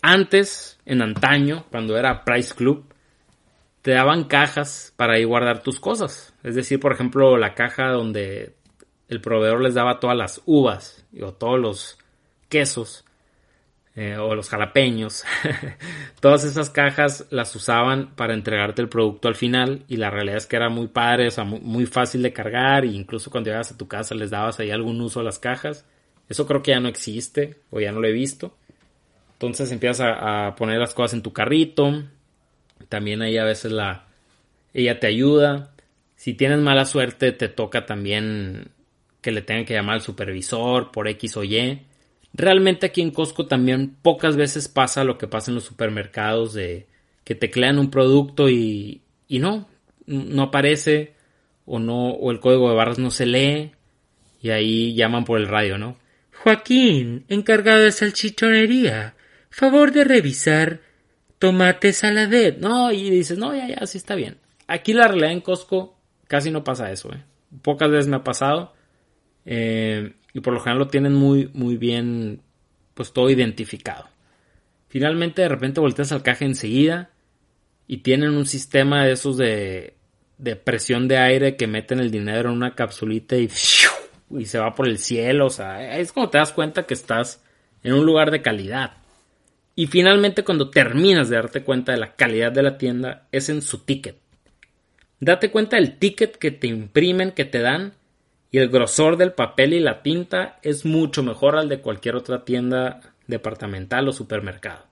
Antes, 0.01 0.79
en 0.87 1.03
antaño, 1.03 1.67
cuando 1.71 1.97
era 1.97 2.25
Price 2.25 2.55
Club, 2.55 2.85
te 3.83 3.91
daban 3.91 4.25
cajas 4.25 4.95
para 4.97 5.15
ahí 5.15 5.25
guardar 5.25 5.65
tus 5.65 5.81
cosas. 5.81 6.35
Es 6.45 6.55
decir, 6.55 6.79
por 6.79 6.93
ejemplo, 6.93 7.37
la 7.37 7.55
caja 7.55 7.89
donde 7.89 8.55
el 9.09 9.21
proveedor 9.21 9.61
les 9.61 9.75
daba 9.75 9.99
todas 9.99 10.17
las 10.17 10.41
uvas 10.47 11.05
o 11.21 11.33
todos 11.33 11.59
los 11.59 11.99
quesos 12.49 13.05
eh, 13.97 14.17
o 14.17 14.35
los 14.35 14.49
jalapeños. 14.49 15.25
Todas 16.21 16.45
esas 16.45 16.69
cajas 16.69 17.27
las 17.31 17.55
usaban 17.55 18.15
para 18.17 18.35
entregarte 18.35 18.83
el 18.83 18.89
producto 18.89 19.29
al 19.29 19.37
final 19.37 19.85
y 19.87 19.99
la 19.99 20.11
realidad 20.11 20.39
es 20.39 20.47
que 20.47 20.57
era 20.57 20.69
muy 20.69 20.89
padre, 20.89 21.29
o 21.29 21.31
sea, 21.31 21.45
muy, 21.45 21.87
fácil 21.87 22.23
de 22.23 22.33
cargar 22.33 22.85
e 22.85 22.89
incluso 22.89 23.31
cuando 23.31 23.49
llegabas 23.49 23.71
a 23.71 23.79
tu 23.79 23.87
casa 23.87 24.17
les 24.17 24.31
dabas 24.31 24.59
ahí 24.59 24.71
algún 24.71 25.01
uso 25.01 25.21
a 25.21 25.23
las 25.23 25.39
cajas. 25.39 25.87
Eso 26.29 26.47
creo 26.47 26.63
que 26.63 26.73
ya 26.73 26.81
no 26.81 26.89
existe 26.89 27.61
o 27.71 27.79
ya 27.79 27.93
no 27.93 28.01
lo 28.01 28.09
he 28.09 28.13
visto. 28.13 28.57
Entonces 29.35 29.71
empiezas 29.71 30.01
a, 30.01 30.47
a 30.47 30.57
poner 30.57 30.79
las 30.79 30.95
cosas 30.95 31.15
en 31.15 31.23
tu 31.23 31.33
carrito. 31.33 32.03
También 32.89 33.23
ahí 33.23 33.39
a 33.39 33.45
veces 33.45 33.71
la 33.71 34.07
ella 34.73 34.99
te 34.99 35.07
ayuda. 35.07 35.73
Si 36.17 36.35
tienes 36.35 36.59
mala 36.59 36.85
suerte 36.85 37.31
te 37.31 37.49
toca 37.49 37.87
también 37.87 38.73
que 39.21 39.31
le 39.31 39.43
tengan 39.43 39.65
que 39.65 39.75
llamar 39.75 39.97
al 39.97 40.01
supervisor 40.01 40.91
por 40.91 41.07
X 41.07 41.37
o 41.37 41.45
Y 41.45 41.87
Realmente 42.35 42.87
aquí 42.87 43.01
en 43.01 43.13
Costco 43.13 43.47
también 43.47 43.97
pocas 44.03 44.37
veces 44.37 44.69
pasa 44.69 45.05
lo 45.05 45.19
que 45.19 45.29
pasa 45.29 45.51
en 45.51 45.55
los 45.55 45.65
supermercados 45.65 46.53
de 46.53 46.87
que 47.23 47.37
teclean 47.37 47.79
un 47.79 47.91
producto 47.91 48.51
y, 48.51 49.03
y 49.29 49.39
no, 49.39 49.69
no 50.07 50.43
aparece 50.43 51.15
o 51.65 51.79
no 51.79 52.11
o 52.11 52.33
el 52.33 52.41
código 52.41 52.69
de 52.69 52.77
barras 52.77 52.99
no 52.99 53.11
se 53.11 53.27
lee 53.27 53.73
y 54.43 54.51
ahí 54.51 54.95
llaman 54.95 55.25
por 55.25 55.39
el 55.39 55.49
radio, 55.49 55.79
¿no? 55.79 55.97
Joaquín, 56.43 57.25
encargado 57.29 57.81
de 57.81 57.93
salchichonería, 57.93 59.15
favor 59.49 59.93
de 59.93 60.05
revisar 60.05 60.81
tomate 61.39 61.93
saladet. 61.93 62.59
No, 62.59 62.93
y 62.93 63.11
dices, 63.11 63.39
no, 63.39 63.55
ya, 63.55 63.69
ya, 63.69 63.87
sí 63.87 63.97
está 63.97 64.15
bien. 64.15 64.39
Aquí 64.67 64.93
la 64.93 65.09
realidad 65.09 65.31
en 65.31 65.41
Costco 65.41 65.97
casi 66.27 66.51
no 66.51 66.65
pasa 66.65 66.91
eso, 66.91 67.13
¿eh? 67.15 67.23
Pocas 67.63 67.91
veces 67.91 68.09
me 68.09 68.17
ha 68.17 68.25
pasado. 68.25 68.75
Eh, 69.47 70.13
y 70.35 70.41
por 70.41 70.53
lo 70.53 70.61
general 70.61 70.81
lo 70.81 70.89
tienen 70.89 71.15
muy, 71.15 71.49
muy 71.55 71.79
bien, 71.79 72.43
pues 72.93 73.13
todo 73.13 73.31
identificado. 73.31 74.09
Finalmente 74.89 75.43
de 75.43 75.49
repente 75.49 75.81
volteas 75.81 76.13
al 76.13 76.23
caja 76.23 76.45
enseguida 76.45 77.11
y 77.87 77.99
tienen 77.99 78.31
un 78.31 78.45
sistema 78.45 79.05
de 79.05 79.13
esos 79.13 79.37
de, 79.37 79.95
de 80.39 80.57
presión 80.57 81.09
de 81.09 81.19
aire 81.19 81.57
que 81.57 81.69
meten 81.69 82.01
el 82.01 82.11
dinero 82.11 82.51
en 82.51 82.57
una 82.57 82.75
capsulita 82.75 83.37
y, 83.37 83.49
y 84.31 84.45
se 84.45 84.59
va 84.59 84.75
por 84.75 84.89
el 84.89 84.99
cielo. 84.99 85.47
O 85.47 85.51
sea, 85.51 85.97
es 85.99 86.13
como 86.13 86.31
te 86.31 86.39
das 86.39 86.53
cuenta 86.53 86.85
que 86.85 86.95
estás 86.95 87.43
en 87.85 87.95
un 87.95 88.05
lugar 88.05 88.31
de 88.33 88.43
calidad. 88.43 88.95
Y 89.77 89.87
finalmente 89.87 90.43
cuando 90.43 90.71
terminas 90.71 91.29
de 91.29 91.37
darte 91.37 91.63
cuenta 91.63 91.93
de 91.93 91.99
la 91.99 92.15
calidad 92.17 92.53
de 92.53 92.63
la 92.63 92.77
tienda 92.77 93.29
es 93.31 93.49
en 93.49 93.63
su 93.63 93.85
ticket. 93.85 94.19
Date 95.21 95.51
cuenta 95.51 95.77
del 95.77 95.97
ticket 95.97 96.37
que 96.37 96.51
te 96.51 96.67
imprimen, 96.67 97.33
que 97.33 97.45
te 97.45 97.61
dan 97.61 97.95
y 98.55 98.59
el 98.59 98.69
grosor 98.69 99.17
del 99.17 99.33
papel 99.33 99.73
y 99.73 99.81
la 99.81 100.01
tinta 100.01 100.61
es 100.63 100.85
mucho 100.85 101.25
mejor 101.25 101.57
al 101.57 101.69
de 101.69 101.81
cualquier 101.81 102.15
otra 102.15 102.45
tienda 102.45 103.01
departamental 103.27 104.07
o 104.07 104.13
supermercado. 104.13 104.85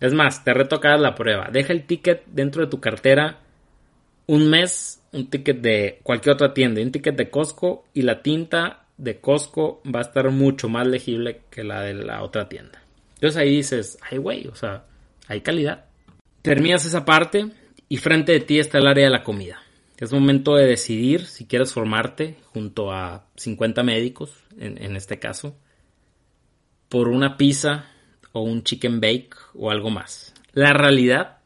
Es 0.00 0.14
más, 0.14 0.42
te 0.42 0.54
reto 0.54 0.80
la 0.82 1.14
prueba. 1.14 1.50
Deja 1.52 1.74
el 1.74 1.84
ticket 1.84 2.24
dentro 2.28 2.64
de 2.64 2.70
tu 2.70 2.80
cartera 2.80 3.40
un 4.26 4.48
mes, 4.48 5.02
un 5.12 5.28
ticket 5.28 5.60
de 5.60 6.00
cualquier 6.02 6.32
otra 6.36 6.54
tienda, 6.54 6.80
un 6.80 6.92
ticket 6.92 7.14
de 7.14 7.28
Costco 7.28 7.84
y 7.92 8.00
la 8.00 8.22
tinta 8.22 8.86
de 8.96 9.20
Costco 9.20 9.82
va 9.94 9.98
a 9.98 10.04
estar 10.04 10.30
mucho 10.30 10.70
más 10.70 10.86
legible 10.86 11.42
que 11.50 11.64
la 11.64 11.82
de 11.82 11.92
la 11.92 12.22
otra 12.22 12.48
tienda. 12.48 12.82
Entonces 13.16 13.36
ahí 13.36 13.50
dices, 13.50 13.98
ay 14.10 14.16
güey, 14.16 14.46
o 14.46 14.54
sea, 14.54 14.86
hay 15.28 15.42
calidad. 15.42 15.84
Terminas 16.40 16.86
esa 16.86 17.04
parte 17.04 17.48
y 17.90 17.98
frente 17.98 18.32
de 18.32 18.40
ti 18.40 18.58
está 18.58 18.78
el 18.78 18.86
área 18.86 19.04
de 19.04 19.10
la 19.10 19.22
comida. 19.22 19.61
Es 20.02 20.12
momento 20.12 20.56
de 20.56 20.66
decidir 20.66 21.26
si 21.26 21.46
quieres 21.46 21.72
formarte 21.72 22.36
junto 22.46 22.90
a 22.90 23.28
50 23.36 23.84
médicos, 23.84 24.34
en, 24.58 24.96
este 24.96 25.20
caso, 25.20 25.56
por 26.88 27.06
una 27.06 27.36
pizza 27.36 27.84
o 28.32 28.40
un 28.40 28.64
chicken 28.64 29.00
bake 29.00 29.30
o 29.54 29.70
algo 29.70 29.90
más. 29.90 30.34
La 30.54 30.72
realidad 30.72 31.38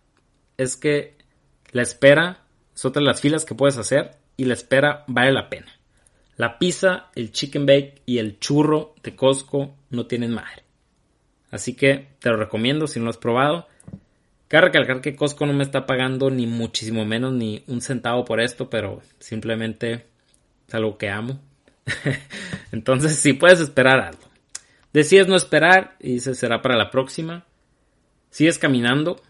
es 0.57 0.79
que 0.79 1.19
la 1.73 1.83
espera 1.83 2.47
es 2.75 2.83
otra 2.87 3.01
de 3.01 3.09
las 3.09 3.21
filas 3.21 3.45
que 3.45 3.55
puedes 3.55 3.77
hacer 3.77 4.13
y 4.39 4.47
la 4.47 4.55
espera 4.55 5.05
vale 5.07 5.33
la 5.33 5.51
pena. 5.51 5.79
La 6.39 6.59
pizza, 6.59 7.11
el 7.15 7.33
chicken 7.33 7.67
bake 7.67 8.01
y 8.07 8.17
el 8.17 8.39
churro 8.39 8.95
de 9.03 9.15
Costco 9.15 9.77
no 9.91 10.07
tienen 10.07 10.33
madre. 10.33 10.65
Así 11.51 11.75
que 11.75 12.09
te 12.21 12.31
lo 12.31 12.39
recomiendo 12.39 12.87
si 12.87 13.01
no 13.01 13.05
lo 13.05 13.11
has 13.11 13.19
probado. 13.19 13.69
Cabe 14.49 14.67
recalcar 14.67 15.01
que 15.01 15.17
Costco 15.17 15.45
no 15.45 15.53
me 15.53 15.65
está 15.65 15.87
pagando 15.87 16.31
ni 16.31 16.47
muchísimo 16.47 17.05
menos 17.05 17.33
ni 17.33 17.65
un 17.67 17.81
centavo 17.81 18.25
por 18.25 18.41
esto, 18.41 18.71
pero 18.71 19.03
simplemente 19.19 20.07
es 20.69 20.75
algo 20.75 20.99
que 20.99 21.11
amo. 21.11 21.41
Entonces, 22.73 23.17
si 23.17 23.33
puedes 23.33 23.61
esperar 23.61 24.01
algo. 24.01 24.23
Decides 24.93 25.27
no 25.29 25.37
esperar 25.37 25.97
y 25.99 26.15
dices 26.15 26.39
será 26.39 26.63
para 26.63 26.77
la 26.77 26.91
próxima. 26.91 27.45
Sigues 28.31 28.59
caminando, 28.59 29.21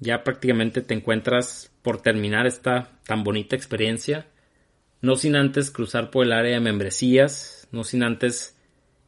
ya 0.00 0.24
prácticamente 0.24 0.80
te 0.80 0.94
encuentras 0.94 1.70
por 1.82 2.02
terminar 2.02 2.46
esta 2.46 2.90
tan 3.06 3.22
bonita 3.24 3.54
experiencia. 3.54 4.26
No 5.00 5.16
sin 5.16 5.36
antes 5.36 5.70
cruzar 5.70 6.10
por 6.10 6.26
el 6.26 6.32
área 6.32 6.54
de 6.54 6.60
membresías, 6.60 7.68
no 7.70 7.84
sin 7.84 8.02
antes 8.02 8.56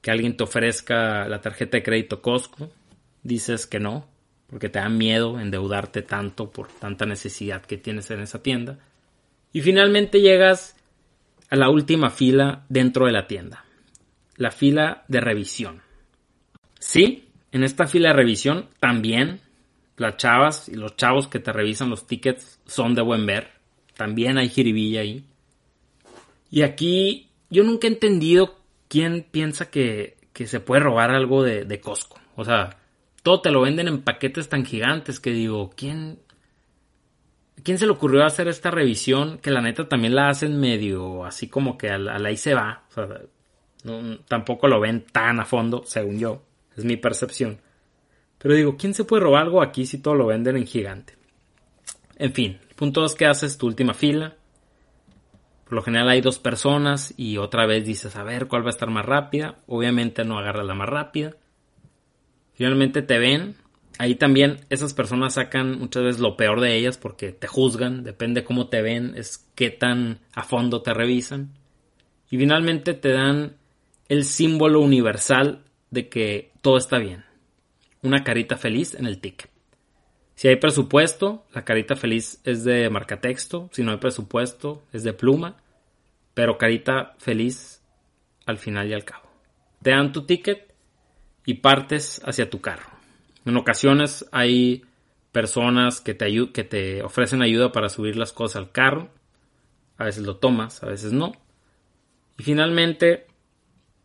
que 0.01 0.11
alguien 0.11 0.37
te 0.37 0.45
ofrezca 0.45 1.27
la 1.29 1.41
tarjeta 1.41 1.77
de 1.79 1.83
crédito 1.83 2.23
Costco. 2.23 2.71
Dices 3.23 3.67
que 3.67 3.81
no, 3.81 4.07
porque 4.49 4.68
te 4.68 4.78
da 4.78 4.88
miedo 4.88 5.40
endeudarte 5.40 6.03
tanto 6.03 6.51
por 6.51 6.68
tanta 6.68 7.07
necesidad 7.07 7.62
que 7.62 7.76
tienes 7.76 8.11
en 8.11 8.20
esa 8.20 8.42
tienda. 8.42 8.78
Y 9.53 9.61
finalmente 9.61 10.20
llegas 10.20 10.76
a 11.51 11.57
la 11.57 11.70
última 11.70 12.11
fila 12.11 12.64
dentro 12.68 13.07
de 13.07 13.12
la 13.12 13.26
tienda, 13.26 13.64
la 14.36 14.51
fila 14.51 15.05
de 15.09 15.20
revisión. 15.20 15.82
Sí, 16.78 17.28
en 17.53 17.64
esta 17.64 17.86
fila 17.86 18.11
de 18.11 18.16
revisión 18.16 18.68
también 18.80 19.40
las 19.97 20.16
chavas 20.18 20.68
y 20.68 20.74
los 20.74 20.97
chavos 20.97 21.26
que 21.26 21.38
te 21.38 21.53
revisan 21.53 21.90
los 21.90 22.07
tickets 22.07 22.61
son 22.66 22.94
de 22.94 23.03
buen 23.03 23.24
ver. 23.24 23.51
También 23.97 24.36
hay 24.36 24.49
jiribilla 24.49 25.01
ahí. 25.01 25.24
Y 26.51 26.62
aquí 26.62 27.30
yo 27.49 27.64
nunca 27.64 27.86
he 27.86 27.90
entendido 27.90 28.59
quién 28.88 29.26
piensa 29.30 29.70
que, 29.70 30.16
que 30.32 30.47
se 30.47 30.61
puede 30.61 30.82
robar 30.82 31.11
algo 31.11 31.42
de, 31.42 31.64
de 31.64 31.80
Costco. 31.80 32.20
O 32.34 32.44
sea, 32.44 32.76
todo 33.27 33.41
te 33.41 33.51
lo 33.51 33.62
venden 33.62 33.89
en 33.89 34.03
paquetes 34.03 34.49
tan 34.49 34.64
gigantes 34.64 35.18
que 35.18 35.33
digo, 35.33 35.72
¿quién, 35.77 36.20
¿quién 37.64 37.77
se 37.77 37.87
le 37.87 37.91
ocurrió 37.91 38.24
hacer 38.24 38.47
esta 38.47 38.70
revisión? 38.70 39.39
Que 39.39 39.51
la 39.51 39.61
neta 39.61 39.89
también 39.89 40.14
la 40.14 40.29
hacen 40.29 40.61
medio 40.61 41.24
así 41.24 41.49
como 41.49 41.77
que 41.77 41.91
a 41.91 41.99
la, 41.99 42.14
ahí 42.24 42.37
se 42.37 42.55
va. 42.55 42.85
O 42.89 42.95
sea, 42.95 43.09
tampoco 44.29 44.68
lo 44.68 44.79
ven 44.79 45.07
tan 45.11 45.41
a 45.41 45.45
fondo, 45.45 45.83
según 45.85 46.20
yo. 46.20 46.45
Es 46.77 46.85
mi 46.85 46.97
percepción. 46.97 47.59
Pero 48.39 48.55
digo, 48.55 48.77
¿quién 48.77 48.95
se 48.95 49.03
puede 49.03 49.24
robar 49.24 49.43
algo 49.43 49.61
aquí 49.61 49.87
si 49.87 49.99
todo 49.99 50.14
lo 50.14 50.27
venden 50.27 50.57
en 50.57 50.66
gigante? 50.68 51.14
En 52.18 52.33
fin, 52.33 52.61
el 52.68 52.77
punto 52.77 53.05
es 53.05 53.16
que 53.16 53.27
haces 53.27 53.59
tu 53.59 53.66
última 53.66 53.93
fila. 53.93 54.37
Por 55.64 55.72
lo 55.72 55.83
general 55.83 56.11
hay 56.11 56.20
dos 56.20 56.39
personas 56.39 57.12
y 57.16 57.39
otra 57.39 57.66
vez 57.66 57.85
dices, 57.85 58.14
a 58.14 58.22
ver 58.22 58.47
cuál 58.47 58.62
va 58.62 58.68
a 58.68 58.70
estar 58.70 58.89
más 58.89 59.05
rápida. 59.05 59.57
Obviamente 59.66 60.24
no 60.24 60.39
agarras 60.39 60.64
la 60.64 60.74
más 60.74 60.89
rápida 60.89 61.35
finalmente 62.57 63.02
te 63.02 63.18
ven. 63.18 63.57
Ahí 63.98 64.14
también 64.14 64.61
esas 64.68 64.92
personas 64.92 65.34
sacan 65.34 65.78
muchas 65.78 66.02
veces 66.02 66.20
lo 66.20 66.36
peor 66.36 66.61
de 66.61 66.76
ellas 66.76 66.98
porque 66.98 67.32
te 67.32 67.46
juzgan, 67.46 68.04
depende 68.04 68.44
cómo 68.44 68.68
te 68.68 68.82
ven, 68.82 69.14
es 69.16 69.48
qué 69.54 69.70
tan 69.70 70.20
a 70.34 70.42
fondo 70.42 70.82
te 70.82 70.92
revisan. 70.92 71.52
Y 72.30 72.36
finalmente 72.36 72.92
te 72.92 73.12
dan 73.12 73.57
el 74.09 74.24
símbolo 74.24 74.80
universal 74.80 75.64
de 75.90 76.09
que 76.09 76.52
todo 76.61 76.76
está 76.76 76.98
bien. 76.98 77.24
Una 78.02 78.24
carita 78.24 78.57
feliz 78.57 78.94
en 78.94 79.07
el 79.07 79.18
ticket. 79.20 79.50
Si 80.34 80.48
hay 80.48 80.57
presupuesto, 80.57 81.46
la 81.54 81.64
carita 81.64 81.96
feliz 81.96 82.40
es 82.44 82.62
de 82.64 82.90
marcatexto. 82.90 83.70
Si 83.72 83.82
no 83.82 83.92
hay 83.92 83.96
presupuesto, 83.96 84.84
es 84.92 85.02
de 85.02 85.14
pluma. 85.14 85.57
Pero 86.34 86.59
carita 86.59 87.14
feliz 87.18 87.82
al 88.44 88.59
final 88.59 88.88
y 88.88 88.92
al 88.92 89.04
cabo. 89.04 89.24
Te 89.82 89.90
dan 89.90 90.12
tu 90.12 90.26
ticket 90.26 90.66
y 91.47 91.55
partes 91.55 92.20
hacia 92.24 92.51
tu 92.51 92.61
carro. 92.61 92.90
En 93.47 93.57
ocasiones 93.57 94.26
hay 94.32 94.84
personas 95.32 96.01
que 96.01 96.12
te, 96.12 96.53
que 96.53 96.64
te 96.64 97.03
ofrecen 97.03 97.40
ayuda 97.40 97.72
para 97.72 97.88
subir 97.88 98.16
las 98.16 98.32
cosas 98.32 98.57
al 98.57 98.72
carro. 98.72 99.09
A 99.97 100.05
veces 100.05 100.24
lo 100.24 100.36
tomas, 100.36 100.82
a 100.82 100.86
veces 100.86 101.12
no. 101.12 101.32
Y 102.36 102.42
finalmente 102.42 103.26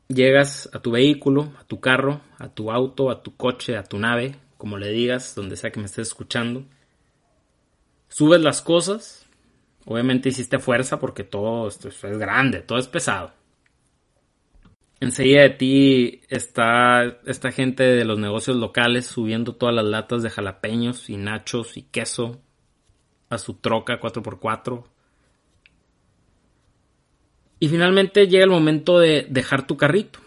llegas 0.08 0.70
a 0.72 0.80
tu 0.80 0.92
vehículo, 0.92 1.52
a 1.60 1.64
tu 1.64 1.80
carro, 1.80 2.22
a 2.38 2.50
tu 2.50 2.72
auto, 2.72 3.10
a 3.10 3.24
tu 3.24 3.36
coche, 3.36 3.76
a 3.76 3.84
tu 3.84 3.98
nave, 3.98 4.36
como 4.58 4.78
le 4.78 4.90
digas, 4.90 5.34
donde 5.36 5.58
sea 5.58 5.72
que 5.72 5.80
me 5.80 5.88
estés 5.88 6.10
escuchando. 6.10 6.64
Subes 8.08 8.42
las 8.42 8.62
cosas. 8.62 9.26
Obviamente 9.86 10.30
hiciste 10.30 10.60
fuerza 10.60 11.00
porque 11.00 11.24
todo 11.24 11.68
esto 11.68 11.88
es 11.88 12.18
grande, 12.20 12.62
todo 12.62 12.78
es 12.78 12.88
pesado. 12.88 13.34
Enseguida 15.02 15.42
de 15.42 15.50
ti 15.50 16.22
está 16.30 17.18
esta 17.26 17.52
gente 17.52 17.82
de 17.82 18.06
los 18.06 18.20
negocios 18.20 18.56
locales 18.58 19.08
subiendo 19.08 19.56
todas 19.56 19.74
las 19.74 19.86
latas 19.86 20.22
de 20.22 20.30
jalapeños 20.30 21.10
y 21.10 21.18
nachos 21.18 21.76
y 21.76 21.82
queso 21.82 22.40
a 23.28 23.40
su 23.40 23.56
troca 23.56 24.00
4x4. 24.00 24.84
Y 27.60 27.68
finalmente 27.68 28.28
llega 28.28 28.44
el 28.44 28.52
momento 28.52 29.00
de 29.00 29.26
dejar 29.28 29.66
tu 29.66 29.76
carrito. 29.76 30.20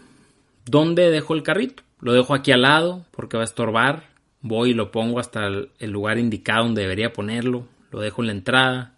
¿Dónde 0.65 1.09
dejo 1.09 1.35
el 1.35 1.43
carrito? 1.43 1.83
Lo 2.01 2.11
dejo 2.11 2.35
aquí 2.35 2.51
al 2.51 2.63
lado 2.63 3.05
porque 3.11 3.37
va 3.37 3.43
a 3.43 3.45
estorbar. 3.45 4.09
Voy 4.41 4.71
y 4.71 4.73
lo 4.73 4.91
pongo 4.91 5.21
hasta 5.21 5.47
el 5.47 5.89
lugar 5.89 6.17
indicado 6.17 6.65
donde 6.65 6.81
debería 6.81 7.13
ponerlo. 7.13 7.65
Lo 7.91 8.01
dejo 8.01 8.23
en 8.23 8.27
la 8.27 8.33
entrada. 8.33 8.97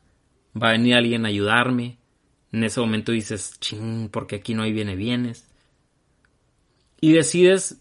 Va 0.59 0.69
a 0.69 0.71
venir 0.71 0.95
alguien 0.95 1.25
a 1.25 1.30
ayudarme. 1.30 1.99
En 2.51 2.63
ese 2.63 2.80
momento 2.80 3.11
dices, 3.11 3.59
ching, 3.59 4.09
porque 4.09 4.38
aquí 4.38 4.55
no 4.55 4.63
hay 4.63 4.73
viene 4.73 4.95
bienes 4.95 5.47
y 7.00 7.14
decides 7.14 7.80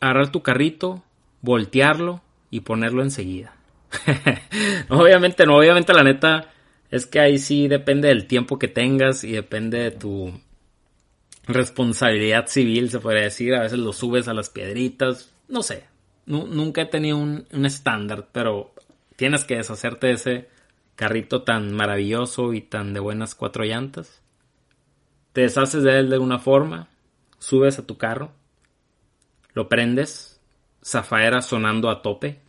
agarrar 0.00 0.30
tu 0.30 0.42
carrito, 0.42 1.02
voltearlo 1.40 2.22
y 2.50 2.60
ponerlo 2.60 3.02
enseguida. 3.02 3.54
obviamente 4.88 5.46
no, 5.46 5.56
obviamente 5.56 5.92
la 5.92 6.02
neta 6.02 6.50
es 6.90 7.06
que 7.06 7.20
ahí 7.20 7.38
sí 7.38 7.68
depende 7.68 8.08
del 8.08 8.26
tiempo 8.26 8.58
que 8.58 8.68
tengas 8.68 9.24
y 9.24 9.32
depende 9.32 9.78
de 9.78 9.90
tu 9.90 10.32
responsabilidad 11.46 12.46
civil, 12.46 12.90
se 12.90 13.00
podría 13.00 13.24
decir. 13.24 13.54
A 13.54 13.62
veces 13.62 13.78
lo 13.78 13.92
subes 13.92 14.28
a 14.28 14.34
las 14.34 14.50
piedritas, 14.50 15.32
no 15.48 15.62
sé. 15.62 15.84
nunca 16.26 16.82
he 16.82 16.86
tenido 16.86 17.16
un, 17.16 17.46
un 17.52 17.66
estándar, 17.66 18.28
pero 18.32 18.74
tienes 19.16 19.44
que 19.44 19.56
deshacerte 19.56 20.08
de 20.08 20.12
ese 20.12 20.48
carrito 20.96 21.42
tan 21.42 21.72
maravilloso 21.72 22.52
y 22.52 22.60
tan 22.60 22.94
de 22.94 23.00
buenas 23.00 23.34
cuatro 23.34 23.64
llantas. 23.64 24.22
Te 25.32 25.42
deshaces 25.42 25.82
de 25.82 25.98
él 25.98 26.08
de 26.08 26.14
alguna 26.14 26.38
forma, 26.38 26.88
subes 27.38 27.78
a 27.78 27.86
tu 27.86 27.98
carro 27.98 28.32
lo 29.54 29.68
prendes, 29.68 30.40
Zafaera 30.84 31.40
sonando 31.40 31.88
a 31.88 32.02
tope. 32.02 32.40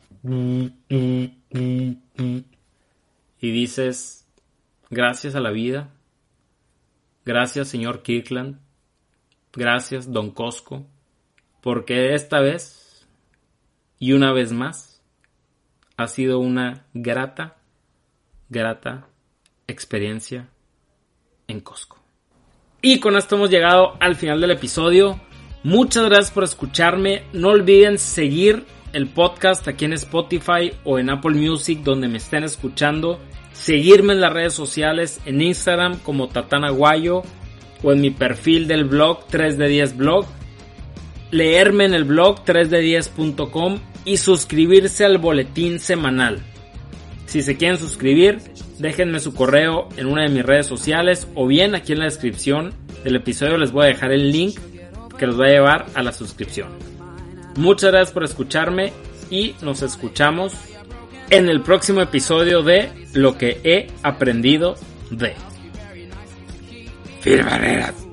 Y 3.39 3.51
dices, 3.51 4.27
gracias 4.89 5.35
a 5.35 5.39
la 5.39 5.51
vida, 5.51 5.89
gracias 7.23 7.67
señor 7.67 8.01
Kirkland, 8.01 8.59
gracias 9.53 10.11
don 10.11 10.31
Cosco, 10.31 10.85
porque 11.61 12.13
esta 12.13 12.39
vez 12.41 13.07
y 13.99 14.13
una 14.13 14.33
vez 14.33 14.51
más 14.51 15.01
ha 15.97 16.07
sido 16.07 16.39
una 16.39 16.85
grata, 16.93 17.57
grata 18.49 19.07
experiencia 19.67 20.49
en 21.47 21.61
Costco. 21.61 21.97
Y 22.81 22.99
con 22.99 23.15
esto 23.15 23.35
hemos 23.35 23.49
llegado 23.49 23.95
al 23.99 24.15
final 24.15 24.41
del 24.41 24.51
episodio. 24.51 25.19
Muchas 25.65 26.05
gracias 26.05 26.29
por 26.29 26.43
escucharme. 26.43 27.23
No 27.33 27.49
olviden 27.49 27.97
seguir 27.97 28.65
el 28.93 29.07
podcast 29.07 29.67
aquí 29.67 29.85
en 29.85 29.93
Spotify 29.93 30.71
o 30.83 30.99
en 30.99 31.09
Apple 31.09 31.33
Music 31.33 31.79
donde 31.83 32.07
me 32.07 32.19
estén 32.19 32.43
escuchando. 32.43 33.19
Seguirme 33.51 34.13
en 34.13 34.21
las 34.21 34.31
redes 34.31 34.53
sociales, 34.53 35.19
en 35.25 35.41
Instagram 35.41 35.97
como 36.03 36.27
Tatana 36.27 36.69
Guayo 36.69 37.23
o 37.81 37.91
en 37.91 37.99
mi 37.99 38.11
perfil 38.11 38.67
del 38.67 38.83
blog 38.85 39.25
3 39.25 39.57
de 39.57 39.67
10 39.67 39.97
blog. 39.97 40.27
Leerme 41.31 41.85
en 41.85 41.95
el 41.95 42.03
blog 42.03 42.45
3de10.com 42.45 43.79
y 44.05 44.17
suscribirse 44.17 45.03
al 45.03 45.17
boletín 45.17 45.79
semanal. 45.79 46.43
Si 47.25 47.41
se 47.41 47.57
quieren 47.57 47.79
suscribir, 47.79 48.37
déjenme 48.77 49.19
su 49.19 49.33
correo 49.33 49.89
en 49.97 50.05
una 50.05 50.21
de 50.21 50.29
mis 50.29 50.45
redes 50.45 50.67
sociales 50.67 51.27
o 51.33 51.47
bien 51.47 51.73
aquí 51.73 51.93
en 51.93 51.99
la 51.99 52.05
descripción 52.05 52.71
del 53.03 53.15
episodio 53.15 53.57
les 53.57 53.71
voy 53.71 53.85
a 53.85 53.87
dejar 53.87 54.11
el 54.11 54.31
link 54.31 54.59
que 55.17 55.27
los 55.27 55.39
va 55.39 55.45
a 55.45 55.49
llevar 55.49 55.85
a 55.93 56.03
la 56.03 56.11
suscripción. 56.11 56.69
Muchas 57.57 57.91
gracias 57.91 58.13
por 58.13 58.23
escucharme 58.23 58.93
y 59.29 59.55
nos 59.61 59.81
escuchamos 59.81 60.53
en 61.29 61.49
el 61.49 61.61
próximo 61.61 62.01
episodio 62.01 62.61
de 62.61 62.91
Lo 63.13 63.37
que 63.37 63.59
he 63.63 63.87
aprendido 64.03 64.75
de 65.09 65.33
Phil 67.23 67.43
Barreras. 67.43 68.04